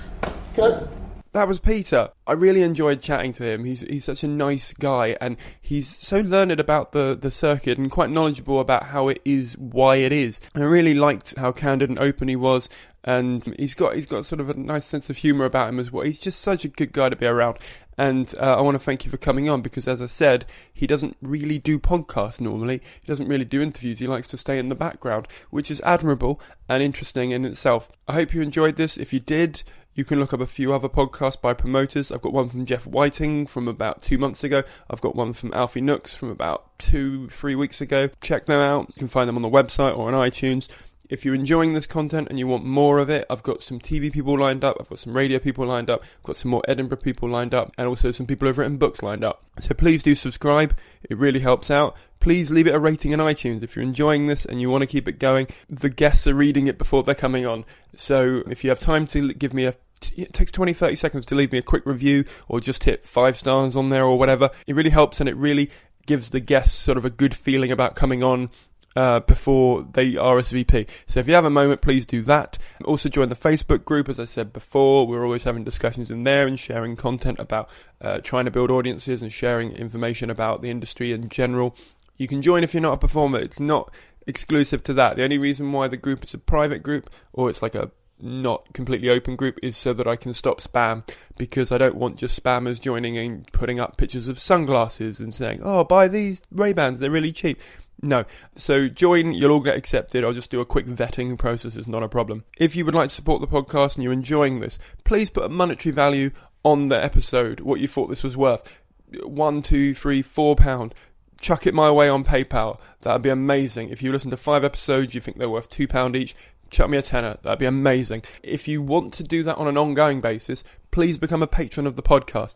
That 1.32 1.47
was 1.47 1.59
Peter. 1.59 2.09
I 2.25 2.34
really 2.34 2.63
enjoyed 2.63 3.03
chatting 3.03 3.34
to 3.34 3.43
him. 3.43 3.63
He's 3.63 3.82
he's 3.82 4.03
such 4.03 4.23
a 4.23 4.27
nice 4.27 4.73
guy, 4.73 5.15
and 5.21 5.38
he's 5.61 5.88
so 5.88 6.21
learned 6.21 6.59
about 6.59 6.91
the, 6.91 7.15
the 7.19 7.30
circuit 7.30 7.77
and 7.77 7.91
quite 7.91 8.09
knowledgeable 8.09 8.59
about 8.59 8.86
how 8.86 9.09
it 9.09 9.21
is, 9.23 9.55
why 9.55 9.97
it 9.97 10.11
is. 10.11 10.41
I 10.55 10.61
really 10.61 10.95
liked 10.95 11.36
how 11.38 11.51
candid 11.51 11.89
and 11.89 11.99
open 11.99 12.30
he 12.30 12.36
was, 12.36 12.67
and 13.04 13.54
he's 13.58 13.74
got 13.74 13.95
he's 13.95 14.06
got 14.06 14.26
sort 14.26 14.41
of 14.41 14.50
a 14.50 14.54
nice 14.54 14.86
sense 14.86 15.10
of 15.10 15.18
humour 15.18 15.45
about 15.45 15.70
him 15.70 15.80
as 15.80 15.91
well. 15.91 16.06
He's 16.06 16.20
just 16.20 16.41
such 16.41 16.66
a 16.66 16.70
good 16.70 16.91
guy 16.91 17.10
to 17.10 17.16
be 17.16 17.26
around. 17.26 17.58
And 17.97 18.34
uh, 18.39 18.58
I 18.58 18.62
want 18.62 18.76
to 18.76 18.80
thank 18.80 19.04
you 19.04 19.12
for 19.12 19.18
coming 19.18 19.50
on 19.50 19.62
because, 19.62 19.86
as 19.86 20.02
I 20.02 20.06
said, 20.06 20.45
he 20.74 20.88
doesn't 20.88 21.18
really 21.22 21.60
do 21.60 21.80
podcasts 21.80 22.39
normally. 22.39 22.82
He 23.02 23.08
doesn't 23.08 23.28
really 23.28 23.43
do 23.43 23.62
interviews. 23.62 24.00
He 24.00 24.08
likes 24.08 24.28
to 24.28 24.38
stay 24.38 24.58
in 24.58 24.70
the 24.70 24.76
background, 24.76 25.28
which 25.50 25.70
is 25.70 25.82
admirable 25.82 26.39
and 26.70 26.82
interesting 26.82 27.32
in 27.32 27.43
itself. 27.43 27.91
I 28.08 28.14
hope 28.14 28.34
you 28.34 28.41
enjoyed 28.41 28.78
this. 28.78 28.95
If 28.95 29.12
you 29.12 29.20
did, 29.20 29.64
you 29.95 30.06
can 30.06 30.18
look 30.18 30.34
up 30.34 30.39
a 30.39 30.47
few 30.47 30.74
other 30.74 30.88
podcasts 30.88 31.41
by 31.41 31.54
promoters. 31.54 32.10
I've 32.10 32.22
got 32.22 32.32
one 32.32 32.47
from 32.47 32.66
Jeff 32.66 32.88
Whiting 32.88 33.45
from 33.47 33.68
about 33.68 34.02
two 34.02 34.18
months 34.18 34.45
ago. 34.45 34.64
I've 34.89 35.02
got 35.02 35.14
one 35.14 35.34
from 35.34 35.54
Alfie 35.54 35.82
Nooks 35.82 36.16
from 36.16 36.30
about 36.30 36.80
two, 36.80 37.28
three 37.30 37.56
weeks 37.56 37.82
ago. 37.82 38.10
Check 38.22 38.45
them 38.45 38.62
out. 38.62 38.88
You 38.88 39.00
can 39.00 39.08
find 39.10 39.28
them 39.28 39.36
on 39.36 39.41
the 39.41 39.50
website 39.50 39.97
or 39.97 40.08
on 40.08 40.14
iTunes. 40.14 40.70
If 41.10 41.26
you're 41.26 41.34
enjoying 41.34 41.74
this 41.74 41.88
content 41.88 42.28
and 42.30 42.38
you 42.38 42.45
want 42.45 42.64
more 42.64 42.99
of 42.99 43.10
it, 43.10 43.26
I've 43.32 43.41
got 43.41 43.62
some 43.62 43.80
TV 43.80 44.14
people 44.14 44.38
lined 44.38 44.64
up, 44.64 44.78
I've 44.80 44.89
got 44.89 44.99
some 44.99 45.18
radio 45.18 45.39
people 45.39 45.66
lined 45.66 45.89
up, 45.89 46.03
I've 46.03 46.24
got 46.24 46.38
some 46.38 46.51
more 46.51 46.62
Edinburgh 46.68 46.99
people 46.99 47.28
lined 47.28 47.55
up, 47.55 47.74
and 47.80 47.88
also 47.88 48.12
some 48.12 48.28
people 48.28 48.47
who've 48.47 48.57
written 48.57 48.78
books 48.78 49.01
lined 49.01 49.24
up. 49.24 49.43
So 49.60 49.74
please 49.74 50.03
do 50.03 50.14
subscribe, 50.14 50.78
it 51.01 51.18
really 51.18 51.39
helps 51.39 51.72
out. 51.72 51.95
Please 52.20 52.51
leave 52.51 52.68
it 52.68 52.76
a 52.76 52.80
rating 52.80 53.12
in 53.12 53.20
iTunes 53.20 53.64
if 53.64 53.76
you're 53.76 53.84
enjoying 53.84 54.28
this 54.28 54.45
and 54.45 54.62
you 54.62 54.70
want 54.70 54.82
to 54.82 54.88
keep 54.88 55.07
it 55.07 55.20
going. 55.20 55.47
The 55.70 55.89
guests 55.89 56.28
are 56.28 56.34
reading 56.36 56.68
it 56.68 56.78
before 56.78 57.01
they're 57.01 57.16
coming 57.16 57.45
on. 57.45 57.66
So 57.95 58.43
if 58.47 58.64
you 58.64 58.70
have 58.70 58.80
time 58.80 59.07
to 59.07 59.34
give 59.34 59.53
me 59.53 59.66
a 59.66 59.76
it 60.16 60.32
takes 60.32 60.51
20 60.53 60.72
30 60.72 60.95
seconds 60.95 61.26
to 61.26 61.36
leave 61.36 61.51
me 61.51 61.57
a 61.57 61.62
quick 61.62 61.86
review 61.86 62.24
or 62.47 62.62
just 62.62 62.86
hit 62.86 63.05
five 63.05 63.36
stars 63.36 63.76
on 63.76 63.89
there 63.89 64.05
or 64.05 64.18
whatever 64.18 64.49
it 64.66 64.74
really 64.74 64.91
helps 64.91 65.20
and 65.20 65.28
it 65.28 65.36
really 65.36 65.70
gives 66.05 66.30
the 66.30 66.39
guests 66.39 66.74
sort 66.74 66.97
of 66.97 67.03
a 67.03 67.10
good 67.10 67.36
feeling 67.36 67.70
about 67.70 67.95
coming 67.95 68.24
on 68.24 68.49
uh, 68.96 69.20
before 69.22 69.84
they 69.84 70.14
RSVP. 70.14 70.88
So 71.08 71.20
if 71.20 71.28
you 71.28 71.34
have 71.34 71.46
a 71.46 71.50
moment, 71.50 71.82
please 71.82 72.06
do 72.06 72.22
that. 72.24 72.58
Also 72.86 73.10
join 73.10 73.30
the 73.30 73.36
Facebook 73.36 73.86
group, 73.86 74.10
as 74.10 74.20
I 74.20 74.26
said 74.26 74.54
before. 74.54 75.08
We're 75.08 75.24
always 75.24 75.44
having 75.44 75.64
discussions 75.64 76.12
in 76.12 76.24
there 76.24 76.48
and 76.48 76.60
sharing 76.60 76.96
content 76.96 77.40
about 77.40 77.70
uh, 78.02 78.20
trying 78.20 78.46
to 78.46 78.52
build 78.52 78.72
audiences 78.72 79.22
and 79.22 79.32
sharing 79.32 79.72
information 79.72 80.30
about 80.30 80.62
the 80.62 80.70
industry 80.70 81.12
in 81.12 81.30
general. 81.30 81.76
You 82.18 82.28
can 82.28 82.42
join 82.42 82.64
if 82.64 82.74
you're 82.74 82.82
not 82.82 82.94
a 82.94 82.98
performer. 82.98 83.40
It's 83.40 83.60
not 83.60 83.94
exclusive 84.28 84.84
to 84.84 84.94
that. 84.94 85.16
The 85.16 85.24
only 85.24 85.38
reason 85.38 85.72
why 85.72 85.88
the 85.88 85.98
group 85.98 86.24
is 86.24 86.34
a 86.34 86.40
private 86.40 86.84
group 86.84 87.10
or 87.34 87.50
it's 87.50 87.62
like 87.62 87.76
a 87.76 87.92
not 88.22 88.74
completely 88.74 89.10
open 89.10 89.36
group 89.36 89.58
is 89.64 89.78
so 89.78 89.94
that 89.94 90.08
I 90.08 90.16
can 90.16 90.34
stop 90.34 90.60
spam 90.60 91.08
because 91.38 91.72
I 91.72 91.78
don't 91.78 91.96
want 91.96 92.18
just 92.18 92.42
spammers 92.42 92.82
joining 92.82 93.18
and 93.18 93.50
putting 93.52 93.80
up 93.80 93.98
pictures 93.98 94.28
of 94.28 94.40
sunglasses 94.40 95.20
and 95.20 95.34
saying, 95.34 95.62
"Oh, 95.64 95.84
buy 95.84 96.08
these 96.08 96.42
Ray 96.52 96.74
Bans, 96.74 97.00
they're 97.00 97.12
really 97.12 97.32
cheap." 97.32 97.62
No. 98.02 98.26
So 98.56 98.88
join, 98.88 99.34
you'll 99.34 99.52
all 99.52 99.60
get 99.60 99.78
accepted. 99.78 100.24
I'll 100.24 100.34
just 100.34 100.52
do 100.52 100.62
a 100.62 100.66
quick 100.66 100.86
vetting 100.86 101.38
process, 101.38 101.76
it's 101.76 101.88
not 101.88 102.04
a 102.04 102.10
problem. 102.10 102.45
If 102.58 102.76
you 102.76 102.86
would 102.86 102.95
like 102.95 103.10
to 103.10 103.16
support 103.16 103.41
the 103.41 103.47
podcast 103.47 103.95
and 103.95 104.04
you're 104.04 104.14
enjoying 104.14 104.60
this, 104.60 104.80
please 105.04 105.30
put 105.30 105.45
a 105.45 105.50
monetary 105.50 105.93
value 105.93 106.32
on 106.64 106.89
the 106.89 107.04
episode, 107.04 107.62
what 107.62 107.80
you 107.80 107.88
thought 107.88 108.08
this 108.08 108.24
was 108.24 108.38
worth. 108.38 108.80
One, 109.24 109.62
two, 109.62 109.93
three, 109.93 110.22
four 110.22 110.56
pound. 110.56 110.93
Chuck 111.41 111.66
it 111.66 111.74
my 111.74 111.89
way 111.89 112.10
on 112.10 112.24
PayPal. 112.24 112.80
That'd 113.02 113.22
be 113.22 113.30
amazing. 113.30 113.89
If 113.89 114.04
you 114.04 114.12
listen 114.12 114.30
to 114.32 114.38
five 114.38 114.64
episodes, 114.64 115.16
you 115.16 115.22
think 115.22 115.38
they're 115.38 115.50
worth 115.50 115.70
two 115.70 115.88
pound 115.88 116.16
each, 116.16 116.36
chuck 116.70 116.89
me 116.89 116.97
a 116.97 117.02
tenner. 117.02 117.38
That'd 117.41 117.60
be 117.60 117.66
amazing. 117.66 118.24
If 118.43 118.68
you 118.68 118.82
want 118.82 119.14
to 119.14 119.24
do 119.24 119.43
that 119.43 119.58
on 119.58 119.68
an 119.68 119.78
ongoing 119.78 120.22
basis, 120.22 120.64
please 120.91 121.18
become 121.18 121.41
a 121.41 121.47
patron 121.47 121.88
of 121.88 121.95
the 121.95 122.04
podcast. 122.04 122.56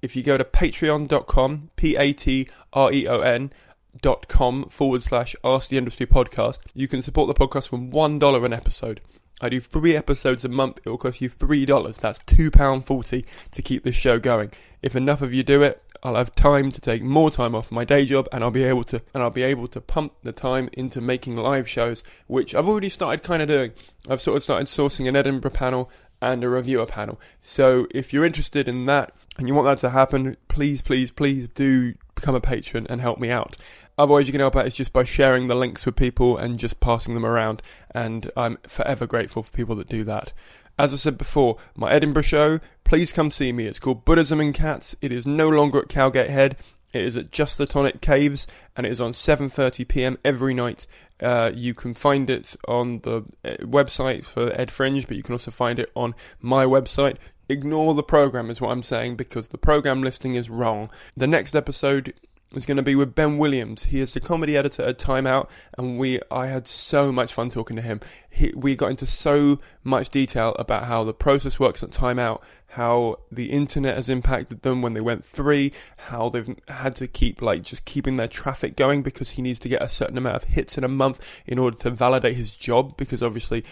If 0.00 0.14
you 0.14 0.22
go 0.22 0.38
to 0.38 0.44
patreon.com, 0.44 1.70
P 1.76 1.96
A 1.96 2.12
T 2.12 2.48
R 2.72 2.92
E 2.92 3.08
O 3.08 3.20
N, 3.20 3.52
dot 4.00 4.28
com 4.28 4.68
forward 4.68 5.02
slash 5.02 5.34
ask 5.44 5.68
the 5.68 5.78
industry 5.78 6.06
podcast. 6.06 6.60
You 6.74 6.88
can 6.88 7.02
support 7.02 7.28
the 7.28 7.46
podcast 7.46 7.68
from 7.68 7.90
one 7.90 8.18
dollar 8.18 8.44
an 8.44 8.52
episode. 8.52 9.00
I 9.40 9.48
do 9.48 9.60
three 9.60 9.94
episodes 9.94 10.44
a 10.44 10.48
month. 10.48 10.80
It 10.84 10.90
will 10.90 10.98
cost 10.98 11.20
you 11.20 11.28
three 11.28 11.64
dollars. 11.64 11.98
That's 11.98 12.18
two 12.20 12.50
pound 12.50 12.86
forty 12.86 13.24
to 13.52 13.62
keep 13.62 13.84
this 13.84 13.94
show 13.94 14.18
going. 14.18 14.52
If 14.82 14.96
enough 14.96 15.22
of 15.22 15.32
you 15.32 15.42
do 15.42 15.62
it 15.62 15.82
i'll 16.02 16.14
have 16.14 16.34
time 16.34 16.70
to 16.70 16.80
take 16.80 17.02
more 17.02 17.30
time 17.30 17.54
off 17.54 17.72
my 17.72 17.84
day 17.84 18.04
job 18.04 18.28
and 18.32 18.44
i'll 18.44 18.50
be 18.50 18.64
able 18.64 18.84
to 18.84 19.02
and 19.14 19.22
i'll 19.22 19.30
be 19.30 19.42
able 19.42 19.66
to 19.66 19.80
pump 19.80 20.12
the 20.22 20.32
time 20.32 20.68
into 20.72 21.00
making 21.00 21.36
live 21.36 21.68
shows 21.68 22.04
which 22.26 22.54
i've 22.54 22.68
already 22.68 22.88
started 22.88 23.22
kind 23.22 23.42
of 23.42 23.48
doing. 23.48 23.72
I've 24.08 24.20
sort 24.20 24.36
of 24.36 24.42
started 24.42 24.66
sourcing 24.66 25.08
an 25.08 25.16
edinburgh 25.16 25.50
panel 25.50 25.90
and 26.20 26.42
a 26.42 26.48
reviewer 26.48 26.86
panel. 26.86 27.20
So 27.40 27.86
if 27.92 28.12
you're 28.12 28.24
interested 28.24 28.66
in 28.66 28.86
that 28.86 29.12
and 29.38 29.46
you 29.46 29.54
want 29.54 29.66
that 29.66 29.78
to 29.86 29.90
happen 29.90 30.36
please 30.48 30.82
please 30.82 31.10
please 31.10 31.48
do 31.48 31.94
become 32.20 32.34
a 32.34 32.40
patron 32.40 32.86
and 32.88 33.00
help 33.00 33.18
me 33.18 33.30
out 33.30 33.56
Otherwise, 33.98 34.28
you 34.28 34.32
can 34.32 34.40
help 34.40 34.54
out 34.54 34.66
is 34.66 34.74
just 34.74 34.92
by 34.92 35.02
sharing 35.02 35.48
the 35.48 35.56
links 35.56 35.84
with 35.84 35.96
people 35.96 36.38
and 36.38 36.58
just 36.58 36.78
passing 36.78 37.14
them 37.14 37.26
around. 37.26 37.60
And 37.90 38.30
I'm 38.36 38.58
forever 38.68 39.08
grateful 39.08 39.42
for 39.42 39.50
people 39.50 39.74
that 39.74 39.88
do 39.88 40.04
that. 40.04 40.32
As 40.78 40.94
I 40.94 40.96
said 40.96 41.18
before, 41.18 41.56
my 41.74 41.90
Edinburgh 41.90 42.22
show, 42.22 42.60
please 42.84 43.12
come 43.12 43.32
see 43.32 43.52
me. 43.52 43.66
It's 43.66 43.80
called 43.80 44.04
Buddhism 44.04 44.40
and 44.40 44.54
Cats. 44.54 44.94
It 45.02 45.10
is 45.10 45.26
no 45.26 45.48
longer 45.48 45.80
at 45.80 45.88
Cowgate 45.88 46.30
Head. 46.30 46.56
It 46.92 47.02
is 47.02 47.16
at 47.16 47.32
Just 47.32 47.58
the 47.58 47.66
Tonic 47.66 48.00
Caves, 48.00 48.46
and 48.76 48.86
it 48.86 48.92
is 48.92 49.00
on 49.00 49.12
7:30 49.12 49.86
p.m. 49.88 50.16
every 50.24 50.54
night. 50.54 50.86
Uh, 51.20 51.50
you 51.52 51.74
can 51.74 51.92
find 51.92 52.30
it 52.30 52.54
on 52.68 53.00
the 53.00 53.24
uh, 53.44 53.56
website 53.60 54.24
for 54.24 54.52
Ed 54.58 54.70
Fringe, 54.70 55.06
but 55.06 55.16
you 55.16 55.24
can 55.24 55.34
also 55.34 55.50
find 55.50 55.80
it 55.80 55.90
on 55.96 56.14
my 56.40 56.64
website. 56.64 57.16
Ignore 57.48 57.94
the 57.94 58.02
program, 58.02 58.50
is 58.50 58.60
what 58.60 58.70
I'm 58.70 58.82
saying, 58.82 59.16
because 59.16 59.48
the 59.48 59.58
program 59.58 60.02
listing 60.02 60.34
is 60.34 60.50
wrong. 60.50 60.90
The 61.16 61.26
next 61.26 61.54
episode 61.54 62.12
is 62.54 62.66
going 62.66 62.76
to 62.76 62.82
be 62.82 62.94
with 62.94 63.14
Ben 63.14 63.38
Williams. 63.38 63.84
He 63.84 64.00
is 64.00 64.14
the 64.14 64.20
comedy 64.20 64.56
editor 64.56 64.82
at 64.82 64.98
Time 64.98 65.26
Out, 65.26 65.50
and 65.76 65.98
we 65.98 66.20
I 66.30 66.46
had 66.46 66.66
so 66.66 67.12
much 67.12 67.32
fun 67.32 67.50
talking 67.50 67.76
to 67.76 67.82
him. 67.82 68.00
He, 68.30 68.52
we 68.54 68.76
got 68.76 68.90
into 68.90 69.06
so 69.06 69.60
much 69.84 70.08
detail 70.08 70.54
about 70.58 70.84
how 70.84 71.04
the 71.04 71.12
process 71.12 71.60
works 71.60 71.82
at 71.82 71.90
Time 71.90 72.18
Out, 72.18 72.42
how 72.68 73.18
the 73.30 73.50
internet 73.50 73.96
has 73.96 74.08
impacted 74.08 74.62
them 74.62 74.80
when 74.80 74.94
they 74.94 75.00
went 75.00 75.26
free, 75.26 75.72
how 75.98 76.28
they've 76.28 76.56
had 76.68 76.94
to 76.96 77.06
keep 77.06 77.42
like 77.42 77.62
just 77.62 77.84
keeping 77.84 78.16
their 78.16 78.28
traffic 78.28 78.76
going 78.76 79.02
because 79.02 79.30
he 79.30 79.42
needs 79.42 79.58
to 79.60 79.68
get 79.68 79.82
a 79.82 79.88
certain 79.88 80.16
amount 80.16 80.36
of 80.36 80.44
hits 80.44 80.78
in 80.78 80.84
a 80.84 80.88
month 80.88 81.20
in 81.46 81.58
order 81.58 81.76
to 81.76 81.90
validate 81.90 82.34
his 82.34 82.50
job 82.52 82.96
because 82.96 83.22
obviously 83.22 83.64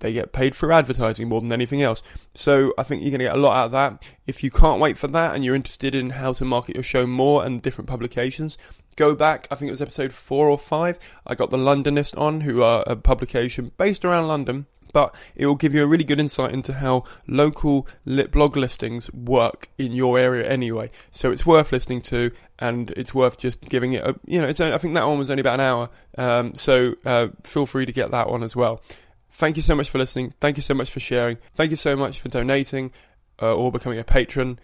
they 0.00 0.12
get 0.12 0.32
paid 0.32 0.54
for 0.54 0.72
advertising 0.72 1.28
more 1.28 1.40
than 1.40 1.52
anything 1.52 1.82
else. 1.82 2.02
So 2.34 2.74
I 2.76 2.82
think 2.82 3.02
you're 3.02 3.10
going 3.10 3.20
to 3.20 3.26
get 3.26 3.36
a 3.36 3.40
lot 3.40 3.56
out 3.56 3.66
of 3.66 3.72
that. 3.72 4.10
If 4.26 4.42
you 4.42 4.50
can't 4.50 4.80
wait 4.80 4.98
for 4.98 5.08
that 5.08 5.34
and 5.34 5.44
you're 5.44 5.54
interested 5.54 5.94
in 5.94 6.10
how 6.10 6.32
to 6.34 6.44
market 6.44 6.76
your 6.76 6.84
show 6.84 7.06
more 7.06 7.44
and 7.44 7.62
different 7.62 7.88
publications, 7.88 8.58
go 8.96 9.14
back. 9.14 9.46
I 9.50 9.54
think 9.54 9.68
it 9.68 9.72
was 9.72 9.82
episode 9.82 10.12
four 10.12 10.48
or 10.48 10.58
five. 10.58 10.98
I 11.26 11.34
got 11.34 11.50
the 11.50 11.56
Londonist 11.56 12.18
on, 12.18 12.42
who 12.42 12.62
are 12.62 12.84
a 12.86 12.96
publication 12.96 13.72
based 13.76 14.04
around 14.04 14.28
London. 14.28 14.66
But 14.92 15.14
it 15.36 15.46
will 15.46 15.54
give 15.54 15.72
you 15.72 15.84
a 15.84 15.86
really 15.86 16.02
good 16.02 16.18
insight 16.18 16.52
into 16.52 16.74
how 16.74 17.04
local 17.28 17.86
lit 18.04 18.32
blog 18.32 18.56
listings 18.56 19.12
work 19.12 19.68
in 19.78 19.92
your 19.92 20.18
area 20.18 20.48
anyway. 20.48 20.90
So 21.12 21.30
it's 21.30 21.46
worth 21.46 21.70
listening 21.70 22.02
to, 22.02 22.32
and 22.58 22.90
it's 22.96 23.14
worth 23.14 23.38
just 23.38 23.60
giving 23.60 23.92
it 23.92 24.02
a. 24.04 24.18
You 24.26 24.40
know, 24.40 24.48
it's. 24.48 24.60
only, 24.60 24.74
I 24.74 24.78
think 24.78 24.94
that 24.94 25.06
one 25.06 25.16
was 25.16 25.30
only 25.30 25.42
about 25.42 25.60
an 25.60 25.66
hour. 25.66 25.90
Um, 26.18 26.54
so 26.56 26.94
uh, 27.04 27.28
feel 27.44 27.66
free 27.66 27.86
to 27.86 27.92
get 27.92 28.10
that 28.10 28.28
one 28.28 28.42
as 28.42 28.56
well. 28.56 28.82
Thank 29.30 29.56
you 29.56 29.62
so 29.62 29.74
much 29.74 29.88
for 29.88 29.98
listening. 29.98 30.34
Thank 30.40 30.56
you 30.56 30.62
so 30.62 30.74
much 30.74 30.90
for 30.90 31.00
sharing. 31.00 31.38
Thank 31.54 31.70
you 31.70 31.76
so 31.76 31.96
much 31.96 32.20
for 32.20 32.28
donating 32.28 32.92
uh, 33.40 33.54
or 33.54 33.72
becoming 33.72 33.98
a 33.98 34.04
patron. 34.04 34.58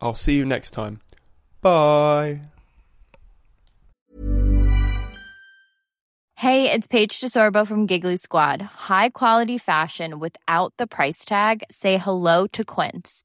I'll 0.00 0.14
see 0.14 0.36
you 0.36 0.44
next 0.44 0.70
time. 0.70 1.00
Bye. 1.60 2.40
Hey, 6.36 6.72
it's 6.72 6.86
Paige 6.86 7.20
DeSorbo 7.20 7.66
from 7.66 7.84
Giggly 7.84 8.16
Squad. 8.16 8.62
High 8.62 9.10
quality 9.10 9.58
fashion 9.58 10.18
without 10.18 10.72
the 10.78 10.86
price 10.86 11.26
tag. 11.26 11.64
Say 11.70 11.98
hello 11.98 12.46
to 12.46 12.64
Quince. 12.64 13.24